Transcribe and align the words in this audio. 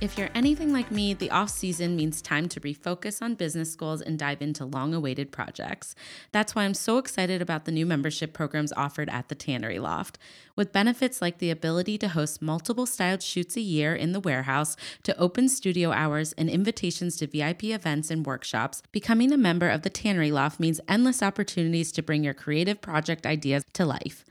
If 0.00 0.16
you're 0.16 0.30
anything 0.34 0.72
like 0.72 0.90
me, 0.90 1.12
the 1.12 1.30
off 1.30 1.50
season 1.50 1.94
means 1.94 2.22
time 2.22 2.48
to 2.48 2.60
refocus 2.60 3.20
on 3.20 3.34
business 3.34 3.76
goals 3.76 4.00
and 4.00 4.18
dive 4.18 4.40
into 4.40 4.64
long 4.64 4.94
awaited 4.94 5.30
projects. 5.30 5.94
That's 6.32 6.54
why 6.54 6.64
I'm 6.64 6.72
so 6.72 6.96
excited 6.96 7.42
about 7.42 7.66
the 7.66 7.70
new 7.70 7.84
membership 7.84 8.32
programs 8.32 8.72
offered 8.72 9.10
at 9.10 9.28
the 9.28 9.34
Tannery 9.34 9.78
Loft. 9.78 10.16
With 10.56 10.72
benefits 10.72 11.20
like 11.20 11.36
the 11.36 11.50
ability 11.50 11.98
to 11.98 12.08
host 12.08 12.40
multiple 12.40 12.86
styled 12.86 13.22
shoots 13.22 13.58
a 13.58 13.60
year 13.60 13.94
in 13.94 14.12
the 14.12 14.20
warehouse, 14.20 14.74
to 15.02 15.14
open 15.18 15.50
studio 15.50 15.92
hours, 15.92 16.32
and 16.32 16.48
invitations 16.48 17.18
to 17.18 17.26
VIP 17.26 17.64
events 17.64 18.10
and 18.10 18.24
workshops, 18.24 18.82
becoming 18.92 19.32
a 19.32 19.36
member 19.36 19.68
of 19.68 19.82
the 19.82 19.90
Tannery 19.90 20.32
Loft 20.32 20.58
means 20.58 20.80
endless 20.88 21.22
opportunities 21.22 21.92
to 21.92 22.02
bring 22.02 22.24
your 22.24 22.32
creative 22.32 22.80
project 22.80 23.26
ideas 23.26 23.64
to 23.74 23.84
life. 23.84 24.24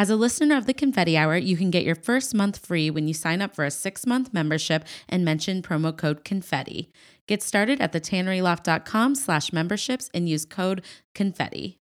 As 0.00 0.08
a 0.08 0.16
listener 0.16 0.56
of 0.56 0.64
the 0.64 0.72
Confetti 0.72 1.14
Hour, 1.14 1.36
you 1.36 1.58
can 1.58 1.70
get 1.70 1.84
your 1.84 1.94
first 1.94 2.34
month 2.34 2.64
free 2.64 2.88
when 2.88 3.06
you 3.06 3.12
sign 3.12 3.42
up 3.42 3.54
for 3.54 3.66
a 3.66 3.70
six 3.70 4.06
month 4.06 4.32
membership 4.32 4.86
and 5.10 5.26
mention 5.26 5.60
promo 5.60 5.94
code 5.94 6.24
confetti. 6.24 6.90
Get 7.26 7.42
started 7.42 7.82
at 7.82 7.92
thetanneryloft.com 7.92 9.14
slash 9.14 9.52
memberships 9.52 10.08
and 10.14 10.26
use 10.26 10.46
code 10.46 10.82
confetti. 11.14 11.76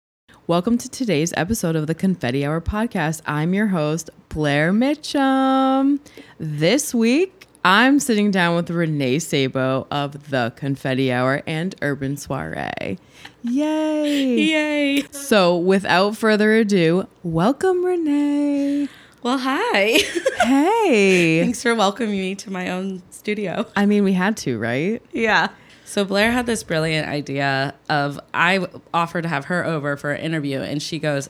Welcome 0.47 0.79
to 0.79 0.89
today's 0.89 1.31
episode 1.37 1.75
of 1.75 1.85
the 1.85 1.93
Confetti 1.93 2.43
Hour 2.43 2.59
podcast. 2.59 3.21
I'm 3.27 3.53
your 3.53 3.67
host, 3.67 4.09
Blair 4.29 4.73
Mitchum. 4.73 5.99
This 6.39 6.95
week, 6.95 7.36
I'm 7.69 7.99
sitting 7.99 8.31
down 8.31 8.55
with 8.55 8.69
Renee 8.69 9.19
Sabo 9.19 9.87
of 9.91 10.29
the 10.29 10.53
Confetti 10.55 11.11
Hour 11.11 11.43
and 11.45 11.75
Urban 11.81 12.15
Soiree. 12.15 12.97
Yay! 13.43 14.39
Yay! 14.39 15.03
So, 15.11 15.57
without 15.57 16.15
further 16.15 16.53
ado, 16.53 17.09
welcome, 17.23 17.83
Renee. 17.83 18.87
Well, 19.21 19.39
hi. 19.39 19.99
Hey. 20.47 21.41
Thanks 21.41 21.61
for 21.61 21.75
welcoming 21.75 22.17
me 22.17 22.35
to 22.35 22.49
my 22.49 22.69
own 22.69 23.01
studio. 23.09 23.65
I 23.75 23.85
mean, 23.85 24.05
we 24.05 24.13
had 24.13 24.37
to, 24.37 24.57
right? 24.57 25.01
Yeah. 25.11 25.49
So 25.83 26.05
Blair 26.05 26.31
had 26.31 26.45
this 26.45 26.63
brilliant 26.63 27.09
idea 27.09 27.73
of 27.89 28.17
I 28.33 28.65
offered 28.93 29.23
to 29.23 29.27
have 29.27 29.45
her 29.45 29.65
over 29.65 29.97
for 29.97 30.13
an 30.13 30.21
interview, 30.21 30.61
and 30.61 30.81
she 30.81 30.99
goes, 30.99 31.29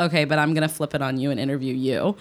"Okay, 0.00 0.24
but 0.24 0.40
I'm 0.40 0.52
gonna 0.52 0.68
flip 0.68 0.96
it 0.96 1.02
on 1.02 1.18
you 1.20 1.30
and 1.30 1.38
interview 1.38 1.74
you." 1.74 2.16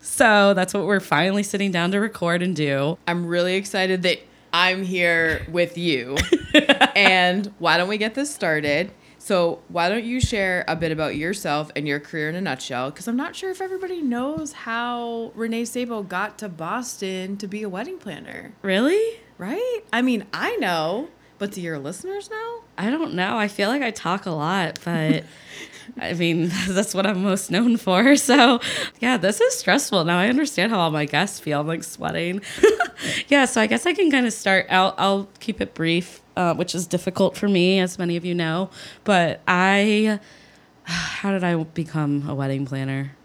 So 0.00 0.54
that's 0.54 0.72
what 0.74 0.86
we're 0.86 1.00
finally 1.00 1.42
sitting 1.42 1.70
down 1.70 1.90
to 1.92 2.00
record 2.00 2.42
and 2.42 2.56
do. 2.56 2.98
I'm 3.06 3.26
really 3.26 3.54
excited 3.56 4.02
that 4.02 4.18
I'm 4.52 4.82
here 4.82 5.46
with 5.50 5.76
you. 5.78 6.16
and 6.96 7.52
why 7.58 7.76
don't 7.76 7.88
we 7.88 7.98
get 7.98 8.14
this 8.14 8.34
started? 8.34 8.90
So, 9.22 9.60
why 9.68 9.90
don't 9.90 10.02
you 10.04 10.18
share 10.18 10.64
a 10.66 10.74
bit 10.74 10.90
about 10.92 11.14
yourself 11.14 11.70
and 11.76 11.86
your 11.86 12.00
career 12.00 12.30
in 12.30 12.36
a 12.36 12.40
nutshell? 12.40 12.90
Because 12.90 13.06
I'm 13.06 13.16
not 13.18 13.36
sure 13.36 13.50
if 13.50 13.60
everybody 13.60 14.00
knows 14.00 14.52
how 14.52 15.30
Renee 15.34 15.66
Sabo 15.66 16.02
got 16.02 16.38
to 16.38 16.48
Boston 16.48 17.36
to 17.36 17.46
be 17.46 17.62
a 17.62 17.68
wedding 17.68 17.98
planner, 17.98 18.52
Really? 18.62 19.20
right? 19.36 19.80
I 19.92 20.00
mean, 20.00 20.24
I 20.32 20.56
know, 20.56 21.08
but 21.38 21.52
do 21.52 21.60
your 21.60 21.78
listeners 21.78 22.30
know? 22.30 22.62
I 22.78 22.88
don't 22.88 23.12
know. 23.12 23.36
I 23.36 23.48
feel 23.48 23.68
like 23.68 23.82
I 23.82 23.90
talk 23.90 24.24
a 24.24 24.30
lot, 24.30 24.78
but 24.86 25.24
I 25.98 26.12
mean, 26.14 26.50
that's 26.68 26.94
what 26.94 27.06
I'm 27.06 27.22
most 27.22 27.50
known 27.50 27.76
for. 27.76 28.16
So, 28.30 28.60
yeah, 29.00 29.16
this 29.16 29.40
is 29.40 29.54
stressful. 29.54 30.04
Now 30.04 30.18
I 30.18 30.28
understand 30.28 30.70
how 30.70 30.78
all 30.78 30.90
my 30.90 31.04
guests 31.04 31.40
feel. 31.40 31.60
I'm 31.60 31.66
like 31.66 31.82
sweating. 31.82 32.42
yeah, 33.28 33.44
so 33.46 33.60
I 33.60 33.66
guess 33.66 33.86
I 33.86 33.92
can 33.92 34.10
kind 34.10 34.26
of 34.26 34.32
start. 34.32 34.66
I'll, 34.70 34.94
I'll 34.98 35.28
keep 35.40 35.60
it 35.60 35.74
brief, 35.74 36.20
uh, 36.36 36.54
which 36.54 36.74
is 36.74 36.86
difficult 36.86 37.36
for 37.36 37.48
me, 37.48 37.80
as 37.80 37.98
many 37.98 38.16
of 38.16 38.24
you 38.24 38.34
know. 38.34 38.70
But 39.04 39.40
I, 39.48 40.20
how 40.84 41.32
did 41.32 41.42
I 41.42 41.56
become 41.62 42.28
a 42.28 42.34
wedding 42.34 42.66
planner? 42.66 43.16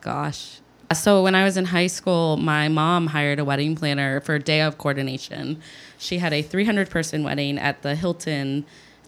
Gosh. 0.00 0.60
So 0.92 1.22
when 1.22 1.34
I 1.34 1.44
was 1.44 1.56
in 1.56 1.66
high 1.66 1.86
school, 1.86 2.36
my 2.36 2.68
mom 2.68 3.08
hired 3.08 3.38
a 3.38 3.44
wedding 3.44 3.76
planner 3.76 4.20
for 4.20 4.34
a 4.34 4.40
day 4.40 4.60
of 4.62 4.78
coordination. 4.78 5.60
She 5.98 6.18
had 6.18 6.32
a 6.32 6.42
300 6.42 6.90
person 6.90 7.24
wedding 7.24 7.58
at 7.58 7.82
the 7.82 7.94
Hilton. 7.94 8.64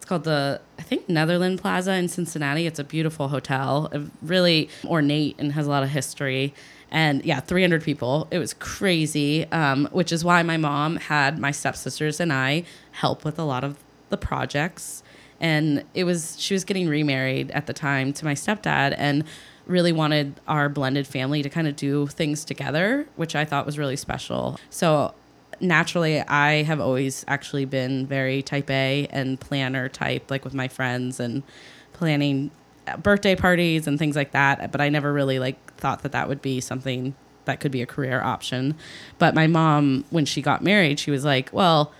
Called 0.06 0.24
the 0.24 0.60
I 0.78 0.82
think 0.82 1.08
Netherland 1.08 1.60
Plaza 1.60 1.92
in 1.94 2.08
Cincinnati. 2.08 2.66
It's 2.66 2.78
a 2.78 2.84
beautiful 2.84 3.28
hotel, 3.28 3.90
really 4.22 4.68
ornate 4.84 5.36
and 5.38 5.52
has 5.52 5.66
a 5.66 5.70
lot 5.70 5.82
of 5.82 5.90
history. 5.90 6.54
And 6.90 7.24
yeah, 7.24 7.40
300 7.40 7.82
people. 7.82 8.28
It 8.30 8.38
was 8.38 8.54
crazy, 8.54 9.44
um, 9.50 9.88
which 9.90 10.12
is 10.12 10.24
why 10.24 10.42
my 10.44 10.56
mom 10.56 10.96
had 10.96 11.38
my 11.38 11.50
stepsisters 11.50 12.20
and 12.20 12.32
I 12.32 12.64
help 12.92 13.24
with 13.24 13.38
a 13.38 13.42
lot 13.42 13.64
of 13.64 13.78
the 14.08 14.16
projects. 14.16 15.02
And 15.40 15.84
it 15.92 16.04
was 16.04 16.36
she 16.38 16.54
was 16.54 16.64
getting 16.64 16.88
remarried 16.88 17.50
at 17.50 17.66
the 17.66 17.72
time 17.72 18.12
to 18.14 18.24
my 18.24 18.34
stepdad, 18.34 18.94
and 18.96 19.24
really 19.66 19.92
wanted 19.92 20.40
our 20.46 20.68
blended 20.68 21.06
family 21.06 21.42
to 21.42 21.50
kind 21.50 21.66
of 21.66 21.76
do 21.76 22.06
things 22.06 22.44
together, 22.44 23.06
which 23.16 23.34
I 23.34 23.44
thought 23.44 23.66
was 23.66 23.78
really 23.78 23.96
special. 23.96 24.58
So 24.70 25.14
naturally, 25.60 26.20
I 26.20 26.62
have 26.62 26.80
always 26.80 27.24
actually 27.28 27.64
been 27.64 28.06
very 28.06 28.42
type 28.42 28.70
A 28.70 29.06
and 29.10 29.38
planner 29.38 29.88
type, 29.88 30.30
like 30.30 30.44
with 30.44 30.54
my 30.54 30.68
friends 30.68 31.20
and 31.20 31.42
planning 31.92 32.50
birthday 33.02 33.34
parties 33.34 33.86
and 33.86 33.98
things 33.98 34.16
like 34.16 34.32
that. 34.32 34.70
But 34.72 34.80
I 34.80 34.88
never 34.88 35.12
really 35.12 35.38
like 35.38 35.74
thought 35.74 36.02
that 36.02 36.12
that 36.12 36.28
would 36.28 36.42
be 36.42 36.60
something 36.60 37.14
that 37.44 37.60
could 37.60 37.72
be 37.72 37.82
a 37.82 37.86
career 37.86 38.20
option. 38.20 38.74
But 39.18 39.34
my 39.34 39.46
mom, 39.46 40.04
when 40.10 40.24
she 40.24 40.42
got 40.42 40.62
married, 40.62 40.98
she 40.98 41.10
was 41.10 41.24
like, 41.24 41.50
well, 41.52 41.92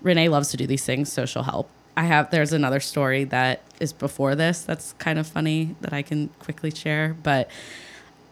Renee 0.00 0.28
loves 0.28 0.50
to 0.50 0.56
do 0.56 0.66
these 0.66 0.84
things, 0.84 1.12
so 1.12 1.26
she'll 1.26 1.42
help. 1.42 1.68
I 1.96 2.04
have 2.04 2.30
there's 2.30 2.52
another 2.52 2.80
story 2.80 3.24
that 3.24 3.62
is 3.78 3.92
before 3.92 4.34
this 4.34 4.62
that's 4.62 4.94
kind 4.94 5.18
of 5.18 5.26
funny 5.26 5.76
that 5.82 5.92
I 5.92 6.02
can 6.02 6.28
quickly 6.38 6.70
share, 6.70 7.16
but 7.22 7.50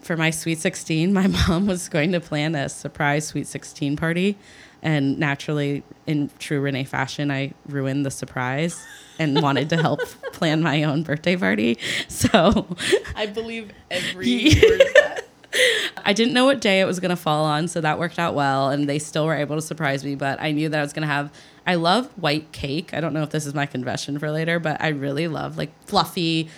for 0.00 0.16
my 0.16 0.30
sweet 0.30 0.58
16, 0.58 1.12
my 1.20 1.26
mom 1.26 1.66
was 1.66 1.88
going 1.88 2.12
to 2.12 2.20
plan 2.20 2.54
a 2.54 2.68
surprise 2.68 3.26
sweet 3.26 3.46
16 3.46 3.96
party 3.96 4.38
and 4.82 5.18
naturally 5.18 5.82
in 6.06 6.30
true 6.38 6.60
Renee 6.60 6.84
fashion, 6.84 7.30
I 7.30 7.52
ruined 7.66 8.06
the 8.06 8.10
surprise 8.10 8.82
and 9.18 9.40
wanted 9.42 9.68
to 9.70 9.76
help 9.76 10.00
plan 10.32 10.62
my 10.62 10.82
own 10.82 11.02
birthday 11.02 11.36
party. 11.36 11.78
So 12.08 12.76
I 13.14 13.26
believe 13.26 13.70
every 13.90 14.44
word 14.44 14.80
of 14.80 14.94
that. 14.94 15.26
I 16.04 16.12
didn't 16.12 16.32
know 16.32 16.44
what 16.44 16.60
day 16.60 16.80
it 16.80 16.84
was 16.84 17.00
going 17.00 17.10
to 17.10 17.16
fall 17.16 17.44
on, 17.44 17.68
so 17.68 17.80
that 17.80 17.98
worked 17.98 18.18
out 18.18 18.34
well. 18.34 18.70
And 18.70 18.88
they 18.88 18.98
still 18.98 19.26
were 19.26 19.34
able 19.34 19.56
to 19.56 19.62
surprise 19.62 20.04
me, 20.04 20.14
but 20.14 20.40
I 20.40 20.52
knew 20.52 20.68
that 20.68 20.78
I 20.78 20.82
was 20.82 20.92
going 20.92 21.02
to 21.02 21.12
have. 21.12 21.32
I 21.66 21.74
love 21.74 22.06
white 22.16 22.52
cake. 22.52 22.94
I 22.94 23.00
don't 23.00 23.12
know 23.12 23.22
if 23.22 23.30
this 23.30 23.46
is 23.46 23.54
my 23.54 23.66
confession 23.66 24.18
for 24.18 24.30
later, 24.30 24.58
but 24.58 24.80
I 24.80 24.88
really 24.88 25.28
love 25.28 25.58
like 25.58 25.70
fluffy, 25.86 26.48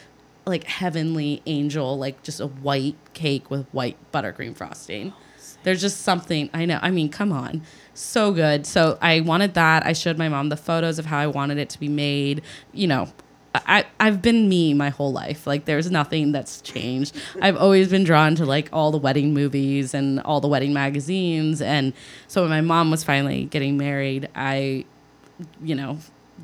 like 0.47 0.65
heavenly 0.65 1.43
angel, 1.47 1.99
like 1.99 2.22
just 2.22 2.41
a 2.41 2.47
white 2.47 2.97
cake 3.15 3.50
with 3.50 3.66
white 3.72 3.97
buttercream 4.12 4.56
frosting. 4.56 5.12
Oh, 5.16 5.21
There's 5.65 5.81
just 5.81 6.03
something, 6.03 6.50
I 6.53 6.66
know. 6.66 6.78
I 6.83 6.91
mean, 6.91 7.09
come 7.09 7.33
on. 7.33 7.62
So 7.94 8.32
good. 8.32 8.66
So 8.66 8.98
I 9.03 9.20
wanted 9.20 9.54
that. 9.54 9.84
I 9.84 9.92
showed 9.92 10.19
my 10.19 10.28
mom 10.28 10.48
the 10.48 10.56
photos 10.56 10.98
of 10.98 11.06
how 11.06 11.19
I 11.19 11.26
wanted 11.26 11.58
it 11.58 11.69
to 11.70 11.80
be 11.80 11.88
made. 11.88 12.42
You 12.72 12.86
know, 12.86 13.12
I, 13.54 13.84
I've 14.00 14.22
been 14.22 14.48
me 14.48 14.72
my 14.72 14.88
whole 14.88 15.12
life. 15.12 15.47
Like 15.47 15.66
there's 15.66 15.91
nothing 15.91 16.32
that's 16.32 16.60
changed. 16.62 17.14
I've 17.41 17.56
always 17.56 17.88
been 17.88 18.04
drawn 18.04 18.34
to 18.36 18.47
like 18.47 18.70
all 18.72 18.91
the 18.91 18.98
wedding 18.98 19.34
movies 19.34 19.92
and 19.94 20.20
all 20.20 20.41
the 20.41 20.48
wedding 20.48 20.72
magazines. 20.72 21.60
And 21.60 21.92
so 22.28 22.42
when 22.42 22.50
my 22.50 22.62
mom 22.62 22.91
was 22.91 23.04
finally 23.04 23.44
getting 23.44 23.76
married, 23.76 24.28
I, 24.34 24.86
you 25.62 25.74
know, 25.74 25.98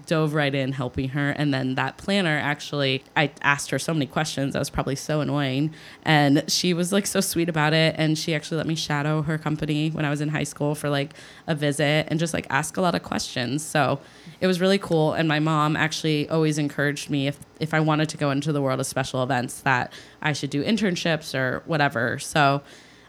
dove 0.06 0.34
right 0.34 0.54
in 0.54 0.72
helping 0.72 1.10
her. 1.10 1.31
And 1.31 1.53
then 1.53 1.75
that 1.75 1.97
planner 1.97 2.38
actually, 2.38 3.04
I 3.16 3.31
asked 3.43 3.71
her 3.71 3.78
so 3.78 3.93
many 3.93 4.06
questions. 4.06 4.54
I 4.54 4.59
was 4.59 4.71
probably 4.71 4.97
so 4.97 5.21
annoying. 5.21 5.72
And 6.03 6.44
she 6.48 6.72
was 6.74 6.92
like 6.92 7.07
so 7.07 7.21
sweet 7.21 7.48
about 7.48 7.72
it. 7.72 7.95
And 7.98 8.16
she 8.16 8.34
actually 8.34 8.59
let 8.59 8.66
me 8.66 8.74
shadow 8.74 9.22
her 9.22 9.39
company 9.39 9.91
when 9.91 10.04
I 10.04 10.10
was 10.10 10.21
in 10.21 10.28
high 10.30 10.45
school 10.45 10.74
for 10.74 10.89
like 10.89 11.15
a 11.47 11.54
visit 11.54 12.07
and 12.09 12.18
just 12.18 12.33
like 12.34 12.47
ask 12.51 12.77
a 12.77 12.80
lot 12.80 12.95
of 12.95 13.03
questions. 13.03 13.65
So 13.65 14.01
it 14.41 14.47
was 14.47 14.60
really 14.60 14.78
cool. 14.78 15.12
And 15.12 15.28
my 15.28 15.41
mom 15.41 15.77
actually 15.77 16.28
always 16.28 16.59
encouraged 16.59 17.10
me 17.10 17.27
if, 17.27 17.39
if 17.60 17.74
I 17.74 17.80
wanted 17.80 18.09
to 18.10 18.16
go 18.16 18.30
into 18.30 18.53
the 18.53 18.62
world 18.62 18.80
of 18.80 18.86
special 18.86 19.22
events 19.22 19.60
that 19.62 19.92
I 20.22 20.33
should 20.33 20.51
do 20.51 20.65
internships 20.65 21.34
or 21.34 21.62
whatever. 21.66 22.18
So 22.18 22.62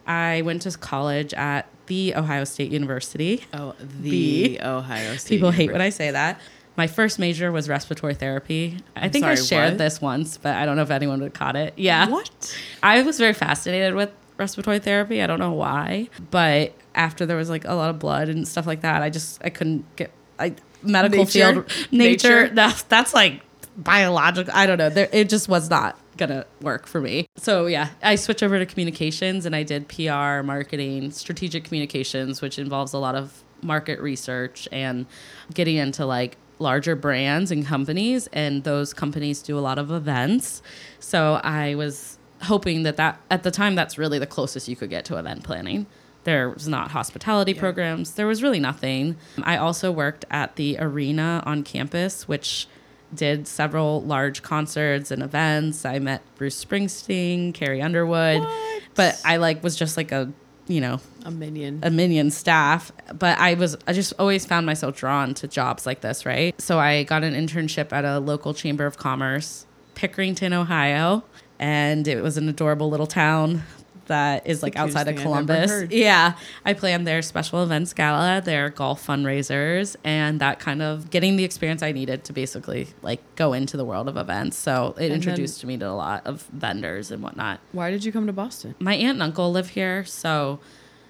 I 0.07 0.41
went 0.41 0.63
to 0.63 0.71
college 0.77 1.33
at 1.35 1.67
the 1.85 2.15
Ohio 2.15 2.43
State 2.43 2.71
University. 2.71 3.45
Oh, 3.53 3.75
the, 3.79 4.59
Ohio 4.61 5.15
State. 5.17 5.35
People 5.35 5.51
hate 5.51 5.71
when 5.71 5.81
I 5.81 5.89
say 5.89 6.11
that. 6.11 6.39
My 6.79 6.87
first 6.87 7.19
major 7.19 7.51
was 7.51 7.67
respiratory 7.67 8.13
therapy. 8.15 8.77
I 8.95 9.03
I'm 9.03 9.11
think 9.11 9.25
I 9.25 9.35
shared 9.35 9.71
what? 9.73 9.77
this 9.79 9.99
once, 9.99 10.37
but 10.37 10.55
I 10.55 10.65
don't 10.65 10.77
know 10.77 10.83
if 10.83 10.91
anyone 10.91 11.19
would 11.19 11.33
caught 11.33 11.57
it. 11.57 11.73
Yeah. 11.75 12.07
What? 12.07 12.57
I 12.81 13.01
was 13.01 13.17
very 13.17 13.33
fascinated 13.33 13.95
with 13.95 14.09
respiratory 14.37 14.79
therapy. 14.79 15.21
I 15.21 15.27
don't 15.27 15.39
know 15.39 15.51
why, 15.51 16.07
but 16.31 16.71
after 16.95 17.25
there 17.25 17.35
was 17.35 17.49
like 17.49 17.65
a 17.65 17.73
lot 17.73 17.89
of 17.89 17.99
blood 17.99 18.29
and 18.29 18.47
stuff 18.47 18.65
like 18.65 18.79
that, 18.79 19.01
I 19.01 19.09
just 19.09 19.41
I 19.43 19.49
couldn't 19.49 19.93
get 19.97 20.11
I 20.39 20.55
medical 20.81 21.25
Nature? 21.25 21.53
field 21.53 21.91
nature. 21.91 22.43
Nature? 22.43 22.49
That's 22.55 22.83
that's 22.83 23.13
like 23.13 23.41
biological. 23.75 24.53
I 24.55 24.65
don't 24.65 24.77
know. 24.77 24.89
There, 24.89 25.09
it 25.11 25.27
just 25.27 25.49
was 25.49 25.69
not 25.69 25.99
gonna 26.15 26.45
work 26.61 26.87
for 26.87 27.01
me. 27.01 27.25
So 27.35 27.65
yeah, 27.65 27.89
I 28.01 28.15
switched 28.15 28.41
over 28.41 28.57
to 28.57 28.65
communications 28.65 29.45
and 29.45 29.53
I 29.53 29.63
did 29.63 29.89
PR, 29.89 30.43
marketing, 30.43 31.11
strategic 31.11 31.65
communications, 31.65 32.41
which 32.41 32.57
involves 32.57 32.93
a 32.93 32.99
lot 32.99 33.15
of 33.15 33.43
market 33.61 33.99
research 33.99 34.69
and 34.71 35.07
getting 35.53 35.75
into 35.75 36.05
like 36.05 36.37
larger 36.59 36.95
brands 36.95 37.51
and 37.51 37.65
companies 37.65 38.27
and 38.33 38.63
those 38.63 38.93
companies 38.93 39.41
do 39.41 39.57
a 39.57 39.61
lot 39.61 39.77
of 39.79 39.91
events. 39.91 40.61
So 40.99 41.39
I 41.43 41.75
was 41.75 42.17
hoping 42.43 42.83
that 42.83 42.97
that 42.97 43.19
at 43.31 43.43
the 43.43 43.51
time 43.51 43.75
that's 43.75 43.97
really 43.97 44.19
the 44.19 44.27
closest 44.27 44.67
you 44.67 44.75
could 44.75 44.89
get 44.89 45.05
to 45.05 45.17
event 45.17 45.43
planning. 45.43 45.87
There 46.25 46.49
was 46.49 46.67
not 46.67 46.91
hospitality 46.91 47.53
Yeah. 47.53 47.59
programs. 47.61 48.11
There 48.11 48.27
was 48.27 48.43
really 48.43 48.59
nothing. 48.59 49.15
I 49.41 49.57
also 49.57 49.89
worked 49.91 50.25
at 50.29 50.57
the 50.57 50.77
arena 50.79 51.41
on 51.45 51.63
campus, 51.63 52.27
which 52.27 52.67
did 53.15 53.47
several 53.47 54.01
large 54.03 54.43
concerts 54.43 55.09
and 55.11 55.23
events. 55.23 55.85
I 55.85 55.97
met 55.99 56.21
Bruce 56.35 56.63
Springsteen, 56.63 57.53
Carrie 57.53 57.81
Underwood, 57.81 58.41
What? 58.41 58.81
but 58.95 59.19
I 59.25 59.37
like 59.37 59.63
was 59.63 59.75
just 59.75 59.97
like 59.97 60.11
a, 60.11 60.31
you 60.69 60.79
know, 60.79 61.01
A 61.25 61.31
minion. 61.31 61.79
a 61.83 61.89
minion 61.89 62.31
staff. 62.31 62.91
But 63.17 63.37
i 63.39 63.55
was 63.55 63.75
i 63.87 63.91
just 63.93 64.13
always 64.19 64.45
found 64.45 64.65
myself 64.65 64.95
drawn 64.95 65.33
to 65.33 65.47
jobs 65.47 65.85
like 65.85 65.99
this 66.01 66.25
right? 66.25 66.53
So 66.61 66.79
i 66.79 67.03
got 67.03 67.23
an 67.25 67.33
internship 67.33 67.91
at 67.91 68.05
a 68.05 68.19
local 68.19 68.53
chamber 68.53 68.85
of 68.85 68.95
commerce 68.97 69.65
pickerington 69.95 70.53
ohio. 70.53 71.23
And 71.61 72.07
it 72.07 72.23
was 72.23 72.37
an 72.37 72.47
adorable 72.47 72.89
little 72.89 73.07
town 73.07 73.63
that 74.09 74.45
is 74.45 74.61
like 74.61 74.75
outside 74.75 75.07
of 75.07 75.15
columbus. 75.15 75.71
yeah. 75.89 76.33
I 76.65 76.73
planned 76.73 77.07
their 77.07 77.21
special 77.23 77.63
events 77.63 77.93
gala 77.93 78.41
their 78.41 78.69
golf 78.69 79.05
fundraisers 79.07 79.95
and 80.03 80.39
that 80.41 80.59
kind 80.59 80.81
of 80.81 81.09
getting 81.09 81.37
the 81.37 81.43
experience 81.45 81.81
i 81.81 81.91
needed 81.91 82.25
to 82.25 82.33
basically 82.33 82.89
like 83.01 83.21
go 83.35 83.53
into 83.53 83.77
the 83.77 83.85
world 83.85 84.07
of 84.09 84.17
events. 84.17 84.57
So 84.57 84.93
it 84.97 85.07
then- 85.07 85.11
introduced 85.13 85.65
me 85.65 85.77
to 85.77 85.87
a 85.87 85.95
lot 85.95 86.27
of 86.27 86.43
vendors 86.51 87.09
and 87.11 87.23
whatnot. 87.23 87.61
Why 87.71 87.89
did 87.91 88.03
you 88.03 88.11
come 88.11 88.27
to 88.27 88.33
Boston? 88.33 88.75
my 88.79 88.93
aunt 88.95 89.15
and 89.15 89.23
uncle 89.23 89.51
live 89.51 89.69
here, 89.69 90.03
so 90.05 90.59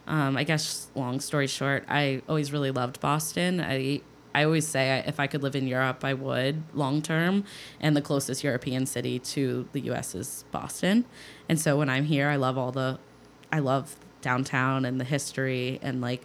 um, 0.08 0.38
I 0.38 0.44
guess 0.44 0.88
long 0.96 1.20
story 1.20 1.48
short, 1.48 1.84
I 1.88 2.22
always 2.30 2.52
really 2.52 2.72
loved 2.72 3.00
Boston. 3.00 3.60
I 3.62 4.02
I 4.34 4.44
always 4.44 4.68
say 4.68 5.04
if 5.08 5.20
I 5.20 5.28
could 5.28 5.42
live 5.44 5.56
in 5.56 5.68
Europe, 5.68 6.04
I 6.06 6.14
would 6.14 6.64
long 6.74 7.02
term, 7.02 7.44
and 7.80 7.96
the 7.96 8.02
closest 8.02 8.44
European 8.44 8.86
city 8.86 9.20
to 9.20 9.68
the 9.74 9.82
U.S. 9.82 10.14
is 10.16 10.46
Boston. 10.52 11.06
And 11.48 11.60
so 11.60 11.78
when 11.78 11.90
I'm 11.90 12.06
here, 12.06 12.30
I 12.30 12.36
love 12.36 12.58
all 12.58 12.72
the, 12.72 13.00
I 13.52 13.60
love 13.60 13.96
downtown 14.22 14.86
and 14.86 15.00
the 15.00 15.06
history 15.06 15.80
and 15.82 16.02
like, 16.02 16.24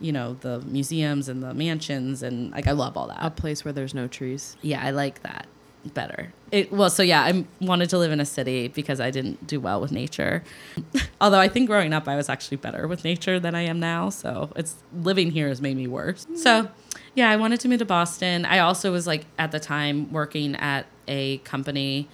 you 0.00 0.12
know, 0.12 0.34
the 0.40 0.60
museums 0.60 1.28
and 1.28 1.42
the 1.42 1.52
mansions 1.54 2.22
and 2.22 2.50
like 2.52 2.66
I 2.66 2.72
love 2.72 2.96
all 2.96 3.06
that 3.08 3.18
A 3.20 3.30
place 3.30 3.64
where 3.64 3.72
there's 3.72 3.94
no 3.94 4.08
trees. 4.08 4.56
yeah, 4.62 4.82
I 4.82 4.90
like 4.90 5.22
that 5.22 5.46
better. 5.94 6.32
It 6.52 6.70
well, 6.72 6.90
so 6.90 7.02
yeah, 7.02 7.22
I 7.22 7.44
wanted 7.60 7.90
to 7.90 7.98
live 7.98 8.12
in 8.12 8.20
a 8.20 8.24
city 8.24 8.68
because 8.68 9.00
I 9.00 9.10
didn't 9.10 9.46
do 9.46 9.58
well 9.60 9.80
with 9.80 9.90
nature. 9.92 10.44
Although 11.20 11.40
I 11.40 11.48
think 11.48 11.68
growing 11.68 11.92
up 11.92 12.06
I 12.08 12.14
was 12.16 12.28
actually 12.28 12.58
better 12.58 12.86
with 12.86 13.04
nature 13.04 13.40
than 13.40 13.54
I 13.54 13.62
am 13.62 13.80
now, 13.80 14.08
so 14.08 14.52
it's 14.56 14.76
living 14.94 15.32
here 15.32 15.48
has 15.48 15.60
made 15.60 15.76
me 15.76 15.86
worse. 15.88 16.26
So, 16.36 16.68
yeah, 17.14 17.30
I 17.30 17.36
wanted 17.36 17.60
to 17.60 17.68
move 17.68 17.78
to 17.80 17.84
Boston. 17.84 18.44
I 18.44 18.58
also 18.58 18.92
was 18.92 19.06
like 19.06 19.26
at 19.38 19.52
the 19.52 19.60
time 19.60 20.12
working 20.12 20.54
at 20.56 20.86
a 21.08 21.38
company 21.38 22.08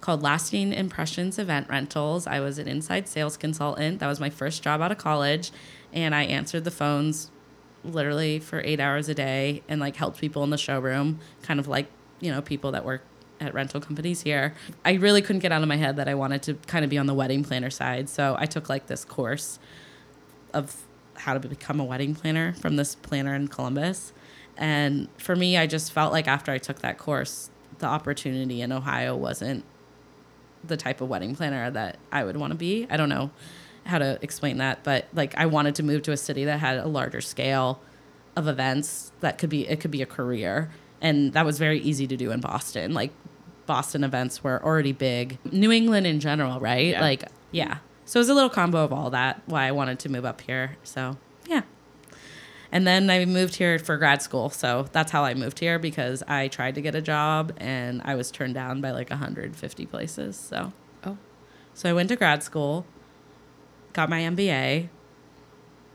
called 0.00 0.22
Lasting 0.22 0.72
Impressions 0.72 1.38
Event 1.38 1.68
Rentals. 1.68 2.26
I 2.26 2.40
was 2.40 2.58
an 2.58 2.68
inside 2.68 3.08
sales 3.08 3.36
consultant. 3.36 4.00
That 4.00 4.06
was 4.06 4.20
my 4.20 4.30
first 4.30 4.62
job 4.62 4.82
out 4.82 4.92
of 4.92 4.98
college, 4.98 5.50
and 5.92 6.14
I 6.14 6.24
answered 6.24 6.64
the 6.64 6.70
phones 6.70 7.30
literally 7.84 8.38
for 8.38 8.60
8 8.64 8.80
hours 8.80 9.08
a 9.08 9.14
day 9.14 9.62
and 9.68 9.80
like 9.80 9.96
helped 9.96 10.20
people 10.20 10.42
in 10.44 10.50
the 10.50 10.58
showroom, 10.58 11.20
kind 11.42 11.60
of 11.60 11.68
like, 11.68 11.86
you 12.20 12.30
know, 12.30 12.40
people 12.40 12.72
that 12.72 12.84
work 12.84 13.02
at 13.40 13.52
rental 13.52 13.80
companies 13.80 14.22
here. 14.22 14.54
I 14.84 14.92
really 14.94 15.20
couldn't 15.20 15.40
get 15.40 15.52
out 15.52 15.62
of 15.62 15.68
my 15.68 15.76
head 15.76 15.96
that 15.96 16.08
I 16.08 16.14
wanted 16.14 16.42
to 16.44 16.54
kind 16.66 16.84
of 16.84 16.90
be 16.90 16.98
on 16.98 17.06
the 17.06 17.14
wedding 17.14 17.44
planner 17.44 17.70
side. 17.70 18.08
So 18.08 18.36
I 18.38 18.46
took 18.46 18.68
like 18.68 18.86
this 18.86 19.04
course 19.04 19.58
of 20.52 20.82
how 21.16 21.34
to 21.34 21.40
become 21.40 21.80
a 21.80 21.84
wedding 21.84 22.14
planner 22.14 22.52
from 22.54 22.76
this 22.76 22.94
planner 22.94 23.34
in 23.34 23.48
Columbus. 23.48 24.12
And 24.56 25.08
for 25.18 25.34
me, 25.34 25.56
I 25.56 25.66
just 25.66 25.92
felt 25.92 26.12
like 26.12 26.28
after 26.28 26.52
I 26.52 26.58
took 26.58 26.80
that 26.80 26.98
course, 26.98 27.50
the 27.78 27.86
opportunity 27.86 28.60
in 28.60 28.72
Ohio 28.72 29.16
wasn't 29.16 29.64
the 30.62 30.76
type 30.76 31.00
of 31.00 31.08
wedding 31.08 31.34
planner 31.36 31.70
that 31.70 31.98
I 32.12 32.24
would 32.24 32.36
want 32.36 32.52
to 32.52 32.56
be. 32.56 32.86
I 32.88 32.96
don't 32.96 33.08
know 33.08 33.30
how 33.84 33.98
to 33.98 34.18
explain 34.22 34.58
that, 34.58 34.82
but 34.82 35.06
like 35.12 35.36
I 35.36 35.46
wanted 35.46 35.74
to 35.76 35.82
move 35.82 36.02
to 36.02 36.12
a 36.12 36.16
city 36.16 36.44
that 36.44 36.60
had 36.60 36.78
a 36.78 36.86
larger 36.86 37.20
scale 37.20 37.80
of 38.36 38.48
events 38.48 39.12
that 39.20 39.38
could 39.38 39.50
be 39.50 39.68
it 39.68 39.80
could 39.80 39.90
be 39.90 40.02
a 40.02 40.06
career. 40.06 40.70
And 41.00 41.32
that 41.34 41.44
was 41.44 41.58
very 41.58 41.80
easy 41.80 42.06
to 42.06 42.16
do 42.16 42.30
in 42.30 42.40
Boston. 42.40 42.94
Like 42.94 43.12
Boston 43.66 44.04
events 44.04 44.42
were 44.42 44.62
already 44.64 44.92
big. 44.92 45.38
New 45.50 45.70
England 45.70 46.06
in 46.06 46.20
general, 46.20 46.60
right? 46.60 46.88
Yeah. 46.88 47.00
Like 47.00 47.24
yeah. 47.50 47.78
So 48.06 48.18
it 48.18 48.22
was 48.22 48.28
a 48.28 48.34
little 48.34 48.50
combo 48.50 48.84
of 48.84 48.92
all 48.92 49.10
that 49.10 49.42
why 49.46 49.66
I 49.66 49.72
wanted 49.72 49.98
to 50.00 50.08
move 50.08 50.24
up 50.24 50.40
here. 50.40 50.76
So. 50.82 51.16
And 52.74 52.84
then 52.84 53.08
I 53.08 53.24
moved 53.24 53.54
here 53.54 53.78
for 53.78 53.96
grad 53.96 54.20
school. 54.20 54.50
So 54.50 54.86
that's 54.90 55.12
how 55.12 55.22
I 55.24 55.34
moved 55.34 55.60
here 55.60 55.78
because 55.78 56.24
I 56.26 56.48
tried 56.48 56.74
to 56.74 56.82
get 56.82 56.96
a 56.96 57.00
job 57.00 57.52
and 57.56 58.02
I 58.04 58.16
was 58.16 58.32
turned 58.32 58.54
down 58.54 58.80
by 58.80 58.90
like 58.90 59.10
150 59.10 59.86
places. 59.86 60.36
So, 60.36 60.72
Oh. 61.04 61.16
so 61.72 61.88
I 61.88 61.92
went 61.92 62.08
to 62.08 62.16
grad 62.16 62.42
school, 62.42 62.84
got 63.92 64.10
my 64.10 64.22
MBA. 64.22 64.88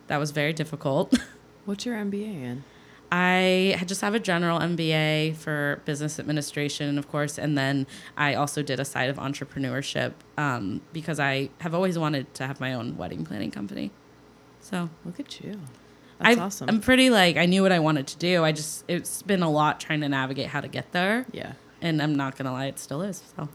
That 0.08 0.18
was 0.18 0.32
very 0.32 0.54
difficult. 0.54 1.14
What's 1.66 1.86
your 1.86 1.98
MBA 1.98 2.44
in? 2.44 2.64
I 3.12 3.82
just 3.86 4.00
have 4.00 4.16
a 4.16 4.20
general 4.20 4.60
MBA 4.60 5.36
for 5.36 5.82
business 5.84 6.18
administration, 6.18 6.98
of 6.98 7.10
course, 7.10 7.38
and 7.38 7.58
then 7.58 7.88
I 8.16 8.36
also 8.36 8.62
did 8.62 8.80
a 8.80 8.86
side 8.86 9.10
of 9.10 9.18
entrepreneurship 9.18 10.14
um, 10.38 10.82
because 10.94 11.20
I 11.20 11.50
have 11.60 11.74
always 11.74 11.98
wanted 12.00 12.34
to 12.36 12.48
have 12.48 12.62
my 12.62 12.74
own 12.74 12.96
wedding 12.96 13.26
planning 13.26 13.52
company. 13.52 13.92
So 14.62 14.90
Look 15.04 15.20
at 15.20 15.42
you. 15.42 15.60
That's 16.20 16.38
I, 16.38 16.44
awesome. 16.44 16.70
I'm 16.70 16.82
pretty 16.82 17.10
like 17.10 17.38
I 17.38 17.46
knew 17.46 17.62
what 17.62 17.72
I 17.72 17.80
wanted 17.80 18.08
to 18.08 18.18
do. 18.18 18.44
I 18.44 18.52
just 18.52 18.84
it's 18.88 19.22
been 19.22 19.42
a 19.44 19.50
lot 19.50 19.80
trying 19.80 20.02
to 20.02 20.10
navigate 20.10 20.48
how 20.48 20.62
to 20.62 20.68
get 20.68 20.92
there, 20.92 21.26
yeah. 21.32 21.54
and 21.82 22.02
I'm 22.02 22.16
not 22.16 22.38
gonna 22.38 22.52
lie, 22.52 22.66
it 22.66 22.78
still 22.80 23.02
is. 23.02 23.24
So 23.36 23.48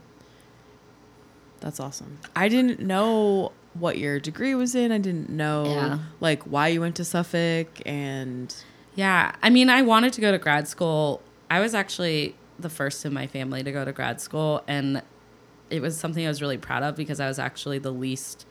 That's 1.59 1.79
awesome. 1.79 2.19
I 2.35 2.47
didn't 2.49 2.79
know 2.79 3.51
what 3.73 3.97
your 3.97 4.19
degree 4.19 4.55
was 4.55 4.73
in. 4.75 4.91
I 4.91 4.97
didn't 4.97 5.29
know 5.29 5.65
Yeah. 5.65 5.99
like 6.19 6.43
why 6.43 6.69
you 6.69 6.81
went 6.81 6.95
to 6.97 7.05
Suffolk 7.05 7.67
and 7.85 8.53
Yeah, 8.95 9.35
I 9.43 9.49
mean, 9.49 9.69
I 9.69 9.81
wanted 9.81 10.13
to 10.13 10.21
go 10.21 10.31
to 10.31 10.37
grad 10.37 10.67
school. 10.67 11.21
I 11.49 11.59
was 11.59 11.75
actually 11.75 12.35
the 12.57 12.69
first 12.69 13.05
in 13.05 13.13
my 13.13 13.27
family 13.27 13.61
to 13.63 13.71
go 13.71 13.83
to 13.85 13.91
grad 13.91 14.21
school, 14.21 14.63
and 14.67 15.01
it 15.69 15.81
was 15.81 15.97
something 15.97 16.25
I 16.25 16.29
was 16.29 16.41
really 16.41 16.57
proud 16.57 16.83
of 16.83 16.95
because 16.95 17.19
I 17.19 17.27
was 17.27 17.37
actually 17.37 17.79
the 17.79 17.91
least 17.91 18.45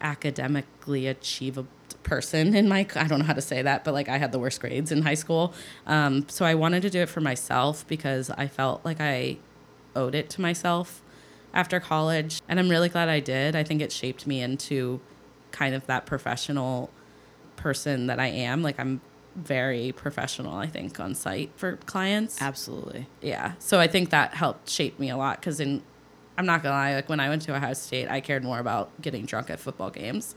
academically 0.00 1.06
achievable 1.06 1.68
person 2.08 2.54
in 2.54 2.68
my 2.68 2.86
I 2.96 3.06
don't 3.06 3.18
know 3.20 3.24
how 3.24 3.34
to 3.34 3.42
say 3.42 3.62
that, 3.62 3.84
but 3.84 3.94
like 3.94 4.08
I 4.08 4.18
had 4.18 4.32
the 4.32 4.38
worst 4.38 4.60
grades 4.60 4.90
in 4.90 5.02
high 5.02 5.14
school. 5.14 5.54
Um, 5.86 6.26
so 6.28 6.44
I 6.44 6.54
wanted 6.54 6.82
to 6.82 6.90
do 6.90 7.00
it 7.00 7.08
for 7.08 7.20
myself 7.20 7.86
because 7.86 8.30
I 8.30 8.46
felt 8.48 8.84
like 8.84 9.00
I 9.00 9.38
owed 9.94 10.14
it 10.14 10.30
to 10.30 10.40
myself 10.40 11.02
after 11.52 11.80
college, 11.80 12.42
and 12.48 12.58
I'm 12.60 12.68
really 12.68 12.88
glad 12.88 13.08
I 13.08 13.20
did. 13.20 13.56
I 13.56 13.62
think 13.62 13.80
it 13.80 13.92
shaped 13.92 14.26
me 14.26 14.40
into 14.40 15.00
kind 15.50 15.74
of 15.74 15.86
that 15.86 16.06
professional 16.06 16.90
person 17.56 18.06
that 18.06 18.20
I 18.20 18.26
am. 18.26 18.62
Like 18.62 18.78
I'm 18.78 19.00
very 19.34 19.92
professional, 19.92 20.54
I 20.54 20.66
think, 20.66 20.98
on 20.98 21.14
site 21.14 21.50
for 21.56 21.76
clients. 21.76 22.40
absolutely. 22.42 23.06
Yeah. 23.20 23.52
So 23.58 23.78
I 23.78 23.86
think 23.86 24.10
that 24.10 24.34
helped 24.34 24.68
shape 24.68 24.98
me 24.98 25.10
a 25.10 25.16
lot 25.16 25.40
because 25.40 25.60
in 25.60 25.82
I'm 26.36 26.46
not 26.46 26.62
gonna 26.62 26.74
lie, 26.74 26.94
like 26.94 27.08
when 27.08 27.18
I 27.18 27.28
went 27.28 27.42
to 27.42 27.54
Ohio 27.56 27.74
State, 27.74 28.08
I 28.08 28.20
cared 28.20 28.44
more 28.44 28.60
about 28.60 28.90
getting 29.02 29.26
drunk 29.26 29.50
at 29.50 29.58
football 29.58 29.90
games. 29.90 30.36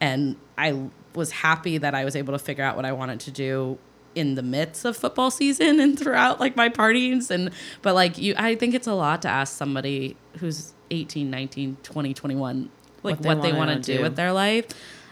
And 0.00 0.36
I 0.56 0.88
was 1.14 1.30
happy 1.32 1.78
that 1.78 1.94
I 1.94 2.04
was 2.04 2.14
able 2.16 2.32
to 2.32 2.38
figure 2.38 2.64
out 2.64 2.76
what 2.76 2.84
I 2.84 2.92
wanted 2.92 3.20
to 3.20 3.30
do 3.30 3.78
in 4.14 4.34
the 4.34 4.42
midst 4.42 4.84
of 4.84 4.96
football 4.96 5.30
season 5.30 5.78
and 5.80 5.98
throughout 5.98 6.40
like 6.40 6.56
my 6.56 6.68
parties 6.68 7.30
and 7.30 7.50
but 7.82 7.94
like 7.94 8.18
you 8.18 8.34
I 8.36 8.54
think 8.56 8.74
it's 8.74 8.86
a 8.86 8.94
lot 8.94 9.22
to 9.22 9.28
ask 9.28 9.56
somebody 9.56 10.16
who's 10.38 10.72
18, 10.90 11.30
19, 11.30 11.76
20, 11.82 12.14
21 12.14 12.70
like 13.02 13.16
What 13.16 13.22
they 13.22 13.28
what 13.28 13.42
they 13.42 13.52
wanna 13.52 13.76
do 13.76 13.96
do. 13.98 14.02
with 14.02 14.16
their 14.16 14.32
life. 14.32 14.66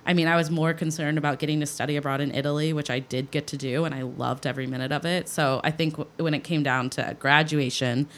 I 0.08 0.14
mean, 0.14 0.28
I 0.28 0.36
was 0.36 0.50
more 0.52 0.72
concerned 0.72 1.18
about 1.18 1.40
getting 1.40 1.58
to 1.60 1.66
study 1.66 1.96
abroad 1.96 2.20
in 2.20 2.32
Italy, 2.32 2.72
which 2.72 2.90
I 2.90 3.00
did 3.00 3.32
get 3.32 3.48
to 3.48 3.56
do, 3.56 3.84
and 3.84 3.92
I 3.92 4.02
loved 4.02 4.46
every 4.46 4.66
minute 4.68 4.92
of 4.92 5.04
it. 5.04 5.28
So 5.28 5.60
I 5.64 5.72
think 5.72 5.94
w- 5.96 6.08
when 6.18 6.32
it 6.32 6.44
came 6.44 6.62
down 6.62 6.90
to 6.90 7.16
graduation, 7.18 8.08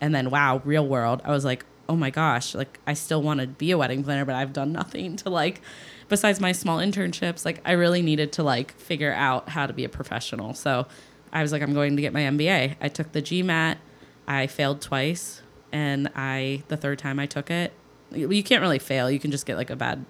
and 0.00 0.12
then 0.12 0.30
wow, 0.30 0.60
real 0.64 0.84
world, 0.86 1.22
I 1.24 1.30
was 1.30 1.44
like, 1.44 1.64
oh 1.88 1.96
my 1.96 2.10
gosh, 2.10 2.54
like 2.54 2.78
I 2.86 2.94
still 2.94 3.22
want 3.22 3.40
to 3.40 3.46
be 3.46 3.70
a 3.70 3.78
wedding 3.78 4.04
planner, 4.04 4.24
but 4.24 4.34
I've 4.34 4.52
done 4.52 4.72
nothing 4.72 5.16
to 5.16 5.30
like, 5.30 5.60
besides 6.08 6.40
my 6.40 6.52
small 6.52 6.78
internships. 6.78 7.44
Like 7.44 7.60
I 7.64 7.72
really 7.72 8.02
needed 8.02 8.32
to 8.32 8.42
like 8.42 8.72
figure 8.72 9.12
out 9.12 9.48
how 9.48 9.66
to 9.66 9.72
be 9.72 9.84
a 9.84 9.88
professional. 9.88 10.54
So 10.54 10.86
I 11.32 11.42
was 11.42 11.52
like, 11.52 11.62
I'm 11.62 11.74
going 11.74 11.96
to 11.96 12.02
get 12.02 12.12
my 12.12 12.22
MBA. 12.22 12.76
I 12.80 12.88
took 12.88 13.12
the 13.12 13.22
GMAT. 13.22 13.78
I 14.26 14.46
failed 14.46 14.82
twice, 14.82 15.42
and 15.72 16.10
I 16.14 16.62
the 16.68 16.76
third 16.76 16.98
time 16.98 17.18
I 17.18 17.26
took 17.26 17.50
it, 17.50 17.72
you 18.12 18.42
can't 18.42 18.60
really 18.60 18.78
fail. 18.78 19.10
You 19.10 19.18
can 19.18 19.30
just 19.30 19.46
get 19.46 19.56
like 19.56 19.70
a 19.70 19.76
bad, 19.76 20.04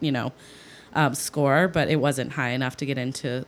you 0.00 0.10
know, 0.10 0.32
um, 0.94 1.14
score, 1.14 1.68
but 1.68 1.88
it 1.88 1.96
wasn't 1.96 2.32
high 2.32 2.50
enough 2.50 2.76
to 2.78 2.86
get 2.86 2.96
into 2.96 3.44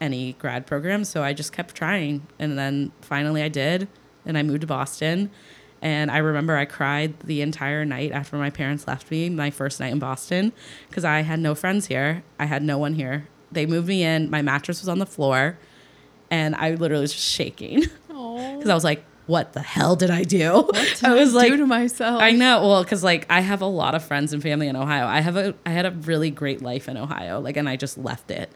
any 0.00 0.34
grad 0.34 0.66
program. 0.66 1.04
So 1.04 1.22
I 1.24 1.32
just 1.32 1.52
kept 1.52 1.74
trying, 1.74 2.26
and 2.38 2.56
then 2.56 2.92
finally 3.00 3.42
I 3.42 3.48
did, 3.48 3.88
and 4.24 4.38
I 4.38 4.42
moved 4.42 4.60
to 4.60 4.66
Boston, 4.66 5.30
And 5.86 6.10
I 6.10 6.18
remember 6.18 6.56
I 6.56 6.64
cried 6.64 7.14
the 7.20 7.42
entire 7.42 7.84
night 7.84 8.10
after 8.10 8.36
my 8.36 8.50
parents 8.50 8.88
left 8.88 9.08
me, 9.08 9.30
my 9.30 9.50
first 9.50 9.78
night 9.78 9.92
in 9.92 10.00
Boston, 10.00 10.52
because 10.88 11.04
I 11.04 11.20
had 11.20 11.38
no 11.38 11.54
friends 11.54 11.86
here. 11.86 12.24
I 12.40 12.46
had 12.46 12.64
no 12.64 12.76
one 12.76 12.94
here. 12.94 13.28
They 13.52 13.66
moved 13.66 13.86
me 13.86 14.02
in, 14.02 14.28
my 14.28 14.42
mattress 14.42 14.80
was 14.80 14.88
on 14.88 14.98
the 14.98 15.06
floor, 15.06 15.58
and 16.28 16.56
I 16.56 16.72
literally 16.74 17.02
was 17.02 17.12
just 17.12 17.24
shaking 17.28 17.84
because 18.08 18.68
I 18.68 18.74
was 18.74 18.82
like, 18.82 19.04
what 19.28 19.52
the 19.52 19.62
hell 19.62 19.94
did 19.94 20.10
I 20.10 20.24
do? 20.24 20.54
What 20.54 21.00
I 21.04 21.14
was 21.14 21.34
like, 21.34 21.52
do 21.52 21.56
to 21.58 21.66
myself. 21.66 22.20
I 22.20 22.32
know. 22.32 22.66
Well, 22.66 22.82
because 22.82 23.04
like 23.04 23.24
I 23.30 23.38
have 23.40 23.62
a 23.62 23.66
lot 23.66 23.94
of 23.94 24.04
friends 24.04 24.32
and 24.32 24.42
family 24.42 24.66
in 24.66 24.74
Ohio. 24.74 25.06
I 25.06 25.20
have 25.20 25.36
a 25.36 25.54
I 25.64 25.70
had 25.70 25.86
a 25.86 25.92
really 25.92 26.32
great 26.32 26.62
life 26.62 26.88
in 26.88 26.96
Ohio. 26.96 27.38
Like, 27.38 27.56
and 27.56 27.68
I 27.68 27.76
just 27.76 27.96
left 27.96 28.32
it 28.32 28.50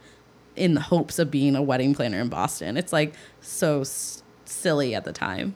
in 0.57 0.75
the 0.75 0.81
hopes 0.81 1.21
of 1.21 1.31
being 1.31 1.55
a 1.55 1.63
wedding 1.63 1.95
planner 1.95 2.19
in 2.21 2.29
Boston. 2.29 2.77
It's 2.77 2.93
like 2.93 3.15
so 3.41 3.83
s- 3.83 4.25
silly 4.45 4.97
at 4.97 5.05
the 5.05 5.13
time. 5.13 5.55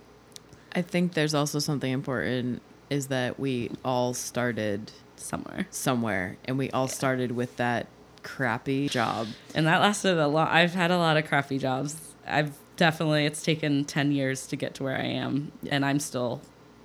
I 0.74 0.82
think 0.82 1.14
there's 1.14 1.34
also 1.34 1.58
something 1.58 1.90
important 1.92 2.60
is 2.90 3.06
that 3.08 3.38
we 3.40 3.70
all 3.84 4.14
started 4.14 4.92
Somewhere, 5.16 5.66
somewhere 5.70 6.36
and 6.44 6.58
we 6.58 6.70
all 6.72 6.88
started 6.88 7.32
with 7.32 7.56
that 7.56 7.86
crappy 8.22 8.88
job. 8.88 9.28
and 9.54 9.66
that 9.66 9.80
lasted 9.80 10.18
a 10.18 10.26
lot. 10.26 10.50
I've 10.50 10.74
had 10.74 10.90
a 10.90 10.98
lot 10.98 11.16
of 11.16 11.26
crappy 11.26 11.58
jobs. 11.58 11.96
I've 12.26 12.52
definitely. 12.76 13.24
It's 13.24 13.42
taken 13.42 13.84
ten 13.84 14.10
years 14.12 14.46
to 14.48 14.56
get 14.56 14.74
to 14.74 14.82
where 14.82 14.96
I 14.96 15.04
am, 15.04 15.52
and 15.70 15.84
I'm 15.84 16.00
still 16.00 16.42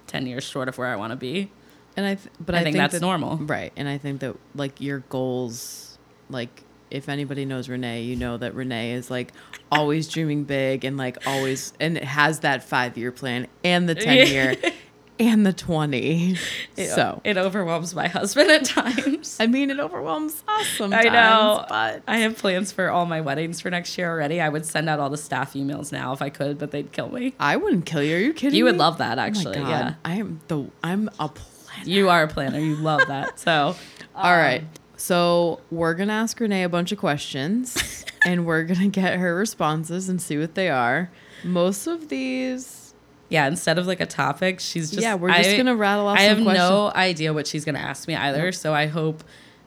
ten 0.08 0.26
years 0.28 0.44
short 0.44 0.70
of 0.70 0.78
where 0.78 0.88
I 0.88 0.96
want 0.96 1.12
to 1.12 1.18
be. 1.18 1.52
And 1.98 2.06
I, 2.06 2.16
th- 2.16 2.30
but 2.40 2.56
I 2.56 2.60
I, 2.60 2.64
think 2.64 2.78
that's 2.78 2.94
that- 2.94 3.02
normal. 3.02 3.38
right? 3.38 3.74
And 3.76 3.90
I 3.90 3.98
think 3.98 4.20
that 4.22 4.36
like 4.56 4.80
your 4.80 5.00
goals, 5.10 5.98
like 6.30 6.64
if 6.92 7.10
anybody 7.10 7.46
knows 7.46 7.70
Renee, 7.70 8.04
you 8.04 8.16
know 8.16 8.38
that 8.38 8.56
Renee 8.56 8.94
is 8.94 9.10
like 9.12 9.32
always 9.72 10.08
dreaming 10.08 10.44
big 10.44 10.84
and 10.86 10.98
like 10.98 11.18
always, 11.28 11.74
and 11.80 11.98
it 11.98 12.04
has 12.04 12.40
that 12.42 12.64
five 12.64 12.98
year 12.98 13.12
plan 13.12 13.48
and 13.64 13.88
the 13.88 13.96
ten 13.96 14.28
year, 14.28 14.56
and 15.20 15.46
the 15.46 15.54
twenty. 15.54 16.38
It, 16.78 16.90
so 16.90 17.22
it 17.24 17.38
overwhelms 17.38 17.94
my 17.94 18.08
husband 18.08 18.50
at 18.50 18.66
times. 18.66 19.38
I 19.40 19.48
mean, 19.48 19.70
it 19.70 19.80
overwhelms 19.80 20.44
us 20.48 20.68
sometimes. 20.78 21.06
I 21.06 21.10
know. 21.10 21.66
but 21.70 22.04
I 22.08 22.18
have 22.20 22.38
plans 22.38 22.72
for 22.72 22.90
all 22.90 23.06
my 23.06 23.22
weddings 23.22 23.60
for 23.62 23.70
next 23.70 23.98
year 23.98 24.10
already. 24.10 24.40
I 24.42 24.50
would 24.50 24.66
send 24.66 24.90
out 24.90 25.00
all 25.00 25.10
the 25.10 25.18
staff 25.18 25.54
emails 25.54 25.92
now 25.92 26.14
if 26.14 26.22
I 26.22 26.30
could, 26.30 26.58
but 26.58 26.72
they'd 26.72 26.92
kill 26.92 27.10
me. 27.12 27.34
I 27.40 27.58
wouldn't 27.58 27.86
kill 27.86 28.02
you. 28.04 28.16
Are 28.16 28.20
you 28.20 28.34
kidding? 28.34 28.58
You 28.58 28.64
would 28.66 28.78
love 28.78 28.98
that, 29.00 29.18
Oh 29.18 29.22
actually. 29.22 29.56
God. 29.56 29.70
yeah. 29.70 29.94
I 30.06 30.16
am 30.16 30.40
the. 30.48 30.66
I'm 30.84 31.10
a 31.20 31.30
planner. 31.30 31.90
You 31.90 32.10
are 32.10 32.24
a 32.24 32.28
planner. 32.28 32.60
You 32.60 32.76
love 32.78 33.08
that. 33.10 33.40
So, 33.40 33.76
All 34.16 34.36
right. 34.36 34.62
Um, 34.62 34.70
So 35.00 35.62
we're 35.72 35.94
gonna 35.94 36.12
ask 36.12 36.38
Renee 36.42 36.64
a 36.64 36.70
bunch 36.70 36.92
of 36.92 36.98
questions, 36.98 38.04
and 38.26 38.46
we're 38.46 38.64
gonna 38.64 38.90
get 38.90 39.18
her 39.18 39.34
responses 39.34 40.10
and 40.10 40.22
see 40.22 40.38
what 40.38 40.56
they 40.56 40.70
are. 40.70 41.10
Most 41.46 41.88
of 41.88 42.10
these, 42.10 42.94
yeah, 43.30 43.48
instead 43.48 43.78
of 43.80 43.88
like 43.88 44.02
a 44.02 44.06
topic, 44.06 44.60
she's 44.60 44.92
just. 44.92 45.02
yeah, 45.02 45.16
we're 45.16 45.32
just 45.32 45.52
I- 45.52 45.58
gonna 45.58 45.76
rattle 45.76 46.08
off. 46.08 46.18
I 46.20 46.24
have 46.24 46.44
questions. 46.44 46.58
no 46.58 46.92
idea 46.94 47.34
what 47.34 47.48
she's 47.48 47.64
going 47.64 47.76
to 47.76 47.82
ask 47.82 48.10
me 48.10 48.16
either. 48.16 48.52
So 48.52 48.74
I 48.74 48.88
hope 48.88 49.24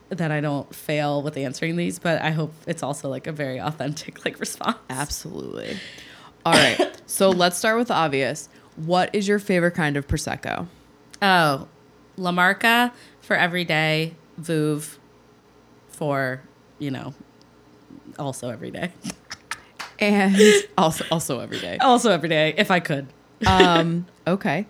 that 0.09 0.31
I 0.31 0.39
don't 0.39 0.73
fail 0.73 1.23
with 1.23 1.35
answering 1.35 1.77
these, 1.77 1.97
but 1.97 2.21
I 2.21 2.29
hope 2.29 2.53
it's 2.67 2.83
also 2.83 3.09
like 3.09 3.25
a 3.25 3.31
very 3.31 3.59
authentic 3.59 4.23
like 4.25 4.39
response. 4.39 4.77
Absolutely. 4.91 5.79
All 6.45 6.53
right. 6.53 6.91
so 7.07 7.31
let's 7.31 7.57
start 7.57 7.79
with 7.79 7.87
the 7.87 7.95
obvious. 7.95 8.49
What 8.75 9.09
is 9.13 9.27
your 9.27 9.39
favorite 9.39 9.71
kind 9.71 9.97
of 9.97 10.07
prosecco? 10.07 10.67
Oh, 11.23 11.67
La 12.17 12.31
Marca 12.31 12.93
for 13.19 13.35
every 13.35 13.65
day, 13.65 14.13
Vouv 14.39 14.97
for, 15.93 16.41
you 16.79 16.91
know, 16.91 17.13
also 18.19 18.49
every 18.49 18.71
day. 18.71 18.91
And 19.99 20.35
also, 20.77 21.05
also 21.11 21.39
every 21.39 21.59
day. 21.59 21.77
Also 21.77 22.11
every 22.11 22.29
day, 22.29 22.53
if 22.57 22.71
I 22.71 22.79
could. 22.79 23.07
Um. 23.47 24.05
Okay. 24.25 24.65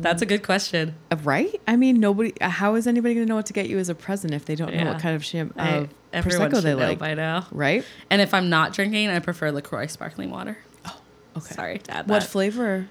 That's 0.00 0.22
a 0.22 0.26
good 0.26 0.44
question. 0.44 0.94
Uh, 1.10 1.16
Right? 1.24 1.60
I 1.66 1.74
mean, 1.74 1.98
nobody. 1.98 2.32
uh, 2.40 2.48
How 2.48 2.76
is 2.76 2.86
anybody 2.86 3.14
gonna 3.14 3.26
know 3.26 3.34
what 3.34 3.46
to 3.46 3.52
get 3.52 3.68
you 3.68 3.78
as 3.78 3.88
a 3.88 3.96
present 3.96 4.32
if 4.32 4.44
they 4.44 4.54
don't 4.54 4.72
know 4.72 4.84
what 4.92 5.00
kind 5.02 5.16
of 5.16 5.24
sham 5.24 5.52
I- 5.56 5.68
of 5.70 5.88
everyone 6.12 6.48
prosecco 6.50 6.54
should 6.54 6.64
they 6.64 6.70
know 6.74 6.78
like? 6.86 6.98
by 7.00 7.14
now. 7.14 7.46
Right? 7.50 7.84
And 8.08 8.22
if 8.22 8.32
I'm 8.32 8.48
not 8.48 8.72
drinking, 8.74 9.08
I 9.08 9.18
prefer 9.18 9.50
LaCroix 9.50 9.88
sparkling 9.88 10.30
water. 10.30 10.56
Oh, 10.86 11.00
okay. 11.38 11.54
Sorry 11.54 11.78
to 11.78 11.90
add 11.90 12.08
What 12.08 12.20
that. 12.20 12.28
flavor? 12.28 12.88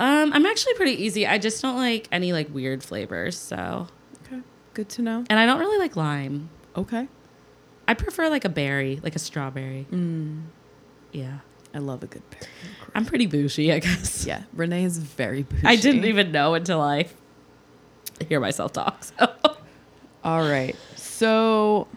um, 0.00 0.32
I'm 0.32 0.44
actually 0.46 0.74
pretty 0.74 1.00
easy. 1.04 1.28
I 1.28 1.38
just 1.38 1.62
don't 1.62 1.76
like 1.76 2.08
any 2.10 2.32
like 2.32 2.52
weird 2.52 2.82
flavors. 2.82 3.38
So, 3.38 3.86
Okay. 4.26 4.42
Good 4.74 4.88
to 4.90 5.02
know. 5.02 5.24
and 5.30 5.38
I 5.38 5.46
don't 5.46 5.60
really 5.60 5.78
like 5.78 5.94
lime. 5.94 6.50
Okay. 6.76 7.08
I 7.86 7.94
prefer 7.94 8.28
like 8.28 8.44
a 8.44 8.48
berry, 8.48 9.00
like 9.02 9.14
a 9.14 9.18
strawberry. 9.18 9.86
Mm. 9.90 10.44
Yeah. 11.12 11.38
I 11.74 11.78
love 11.78 12.02
a 12.04 12.06
good 12.06 12.22
berry. 12.30 12.46
I'm 12.94 13.04
pretty 13.04 13.26
bougie, 13.26 13.72
I 13.72 13.80
guess. 13.80 14.24
Yeah, 14.24 14.44
Renee 14.52 14.84
is 14.84 14.98
very 14.98 15.42
bougie. 15.42 15.66
I 15.66 15.76
didn't 15.76 16.04
even 16.04 16.30
know 16.30 16.54
until 16.54 16.80
I 16.80 17.06
hear 18.28 18.38
myself 18.38 18.72
talk. 18.72 19.02
So. 19.02 19.34
All 20.22 20.48
right. 20.48 20.76
So 20.94 21.88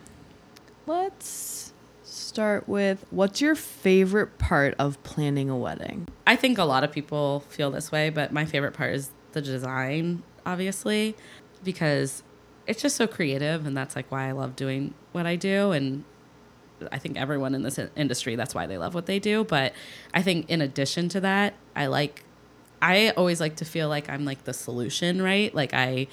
let's 0.87 1.73
start 2.03 2.67
with 2.67 3.05
what's 3.11 3.39
your 3.39 3.55
favorite 3.55 4.37
part 4.37 4.75
of 4.79 5.01
planning 5.03 5.49
a 5.49 5.57
wedding? 5.57 6.07
I 6.25 6.35
think 6.35 6.57
a 6.57 6.63
lot 6.63 6.83
of 6.83 6.91
people 6.91 7.41
feel 7.49 7.71
this 7.71 7.91
way, 7.91 8.09
but 8.09 8.33
my 8.33 8.45
favorite 8.45 8.73
part 8.73 8.93
is 8.95 9.11
the 9.33 9.41
design, 9.41 10.23
obviously, 10.45 11.15
because 11.63 12.23
it's 12.67 12.81
just 12.81 12.95
so 12.95 13.07
creative, 13.07 13.65
and 13.65 13.75
that's 13.75 13.95
like 13.95 14.11
why 14.11 14.27
I 14.27 14.33
love 14.33 14.55
doing 14.55 14.93
what 15.13 15.25
I 15.25 15.35
do. 15.35 15.71
And 15.71 16.03
I 16.91 16.99
think 16.99 17.17
everyone 17.17 17.55
in 17.55 17.63
this 17.63 17.79
industry, 17.95 18.35
that's 18.35 18.53
why 18.53 18.67
they 18.67 18.77
love 18.77 18.93
what 18.93 19.05
they 19.05 19.19
do. 19.19 19.43
But 19.43 19.73
I 20.13 20.21
think 20.21 20.49
in 20.49 20.61
addition 20.61 21.09
to 21.09 21.21
that, 21.21 21.55
I 21.75 21.87
like, 21.87 22.23
I 22.81 23.09
always 23.11 23.39
like 23.39 23.55
to 23.57 23.65
feel 23.65 23.89
like 23.89 24.09
I'm 24.09 24.25
like 24.25 24.43
the 24.43 24.53
solution, 24.53 25.21
right? 25.21 25.53
Like 25.55 25.73
I, 25.73 26.07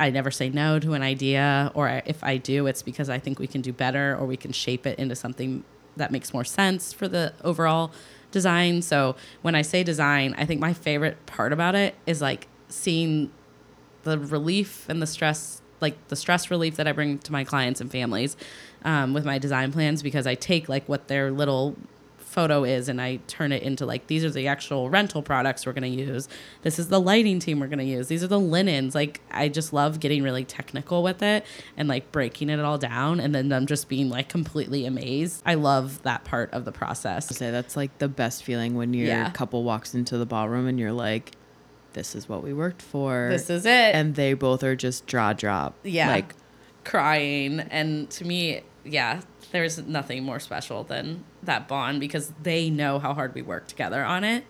I 0.00 0.10
never 0.10 0.30
say 0.30 0.48
no 0.48 0.78
to 0.80 0.94
an 0.94 1.02
idea, 1.02 1.70
or 1.74 2.02
if 2.06 2.24
I 2.24 2.38
do, 2.38 2.66
it's 2.66 2.82
because 2.82 3.10
I 3.10 3.18
think 3.18 3.38
we 3.38 3.46
can 3.46 3.60
do 3.60 3.72
better, 3.72 4.16
or 4.18 4.26
we 4.26 4.36
can 4.36 4.52
shape 4.52 4.86
it 4.86 4.98
into 4.98 5.14
something 5.14 5.62
that 5.96 6.10
makes 6.10 6.32
more 6.32 6.44
sense 6.44 6.92
for 6.92 7.06
the 7.06 7.34
overall 7.44 7.92
design. 8.30 8.80
So 8.80 9.16
when 9.42 9.54
I 9.54 9.62
say 9.62 9.82
design, 9.82 10.34
I 10.38 10.46
think 10.46 10.60
my 10.60 10.72
favorite 10.72 11.26
part 11.26 11.52
about 11.52 11.74
it 11.74 11.94
is 12.06 12.22
like 12.22 12.48
seeing 12.68 13.30
the 14.04 14.18
relief 14.18 14.88
and 14.88 15.02
the 15.02 15.06
stress, 15.06 15.60
like 15.80 16.08
the 16.08 16.16
stress 16.16 16.50
relief 16.50 16.76
that 16.76 16.86
I 16.86 16.92
bring 16.92 17.18
to 17.20 17.32
my 17.32 17.44
clients 17.44 17.80
and 17.80 17.90
families 17.90 18.36
um, 18.84 19.12
with 19.14 19.24
my 19.24 19.38
design 19.38 19.72
plans, 19.72 20.02
because 20.02 20.26
I 20.26 20.34
take 20.34 20.68
like 20.68 20.88
what 20.88 21.08
their 21.08 21.30
little 21.30 21.76
photo 22.18 22.62
is 22.62 22.88
and 22.88 23.00
I 23.00 23.16
turn 23.26 23.50
it 23.50 23.60
into 23.64 23.84
like 23.84 24.06
these 24.06 24.24
are 24.24 24.30
the 24.30 24.46
actual 24.46 24.88
rental 24.88 25.20
products 25.20 25.66
we're 25.66 25.72
going 25.72 25.96
to 25.96 26.02
use. 26.04 26.28
This 26.62 26.78
is 26.78 26.88
the 26.88 27.00
lighting 27.00 27.40
team 27.40 27.58
we're 27.58 27.66
going 27.66 27.80
to 27.80 27.84
use. 27.84 28.06
These 28.06 28.22
are 28.22 28.28
the 28.28 28.38
linens. 28.38 28.94
Like 28.94 29.20
I 29.32 29.48
just 29.48 29.72
love 29.72 29.98
getting 29.98 30.22
really 30.22 30.44
technical 30.44 31.02
with 31.02 31.24
it 31.24 31.44
and 31.76 31.88
like 31.88 32.12
breaking 32.12 32.48
it 32.48 32.60
all 32.60 32.78
down 32.78 33.18
and 33.18 33.34
then 33.34 33.48
them 33.48 33.66
just 33.66 33.88
being 33.88 34.10
like 34.10 34.28
completely 34.28 34.86
amazed. 34.86 35.42
I 35.44 35.54
love 35.54 36.04
that 36.04 36.22
part 36.22 36.52
of 36.52 36.64
the 36.64 36.70
process. 36.72 37.26
Say 37.36 37.50
that's 37.50 37.76
like 37.76 37.98
the 37.98 38.08
best 38.08 38.44
feeling 38.44 38.76
when 38.76 38.94
your 38.94 39.08
Yeah. 39.08 39.30
couple 39.30 39.64
walks 39.64 39.92
into 39.96 40.16
the 40.16 40.26
ballroom 40.26 40.68
and 40.68 40.78
you're 40.78 40.92
like, 40.92 41.32
"This 41.94 42.14
is 42.14 42.28
what 42.28 42.42
we 42.42 42.52
worked 42.52 42.82
for." 42.82 43.28
This 43.30 43.50
is 43.50 43.66
it. 43.66 43.94
and 43.94 44.14
they 44.14 44.34
both 44.34 44.62
are 44.62 44.76
just 44.76 45.06
draw 45.06 45.32
drop. 45.32 45.74
yeah 45.82 46.08
Like 46.08 46.34
crying 46.84 47.60
and 47.60 48.08
to 48.10 48.24
me 48.24 48.62
yeah 48.84 49.20
there's 49.52 49.78
nothing 49.86 50.24
more 50.24 50.40
special 50.40 50.82
than 50.82 51.24
that 51.42 51.68
bond 51.68 52.00
because 52.00 52.32
they 52.42 52.70
know 52.70 52.98
how 52.98 53.12
hard 53.12 53.34
we 53.34 53.42
work 53.42 53.66
together 53.68 54.02
on 54.02 54.24
it 54.24 54.44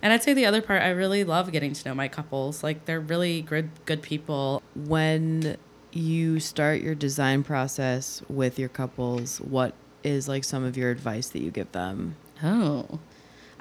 and 0.00 0.12
i'd 0.12 0.22
say 0.22 0.32
the 0.32 0.46
other 0.46 0.62
part 0.62 0.80
i 0.82 0.88
really 0.90 1.24
love 1.24 1.50
getting 1.50 1.72
to 1.72 1.88
know 1.88 1.94
my 1.94 2.06
couples 2.06 2.62
like 2.62 2.84
they're 2.84 3.00
really 3.00 3.42
good 3.42 3.68
good 3.86 4.00
people 4.02 4.62
when 4.76 5.56
you 5.90 6.38
start 6.38 6.80
your 6.80 6.94
design 6.94 7.42
process 7.44 8.20
with 8.28 8.58
your 8.58 8.68
couples, 8.68 9.40
what 9.40 9.74
is 10.02 10.26
like 10.28 10.42
some 10.42 10.64
of 10.64 10.76
your 10.76 10.90
advice 10.90 11.28
that 11.28 11.40
you 11.40 11.50
give 11.52 11.70
them? 11.72 12.16
oh 12.42 12.98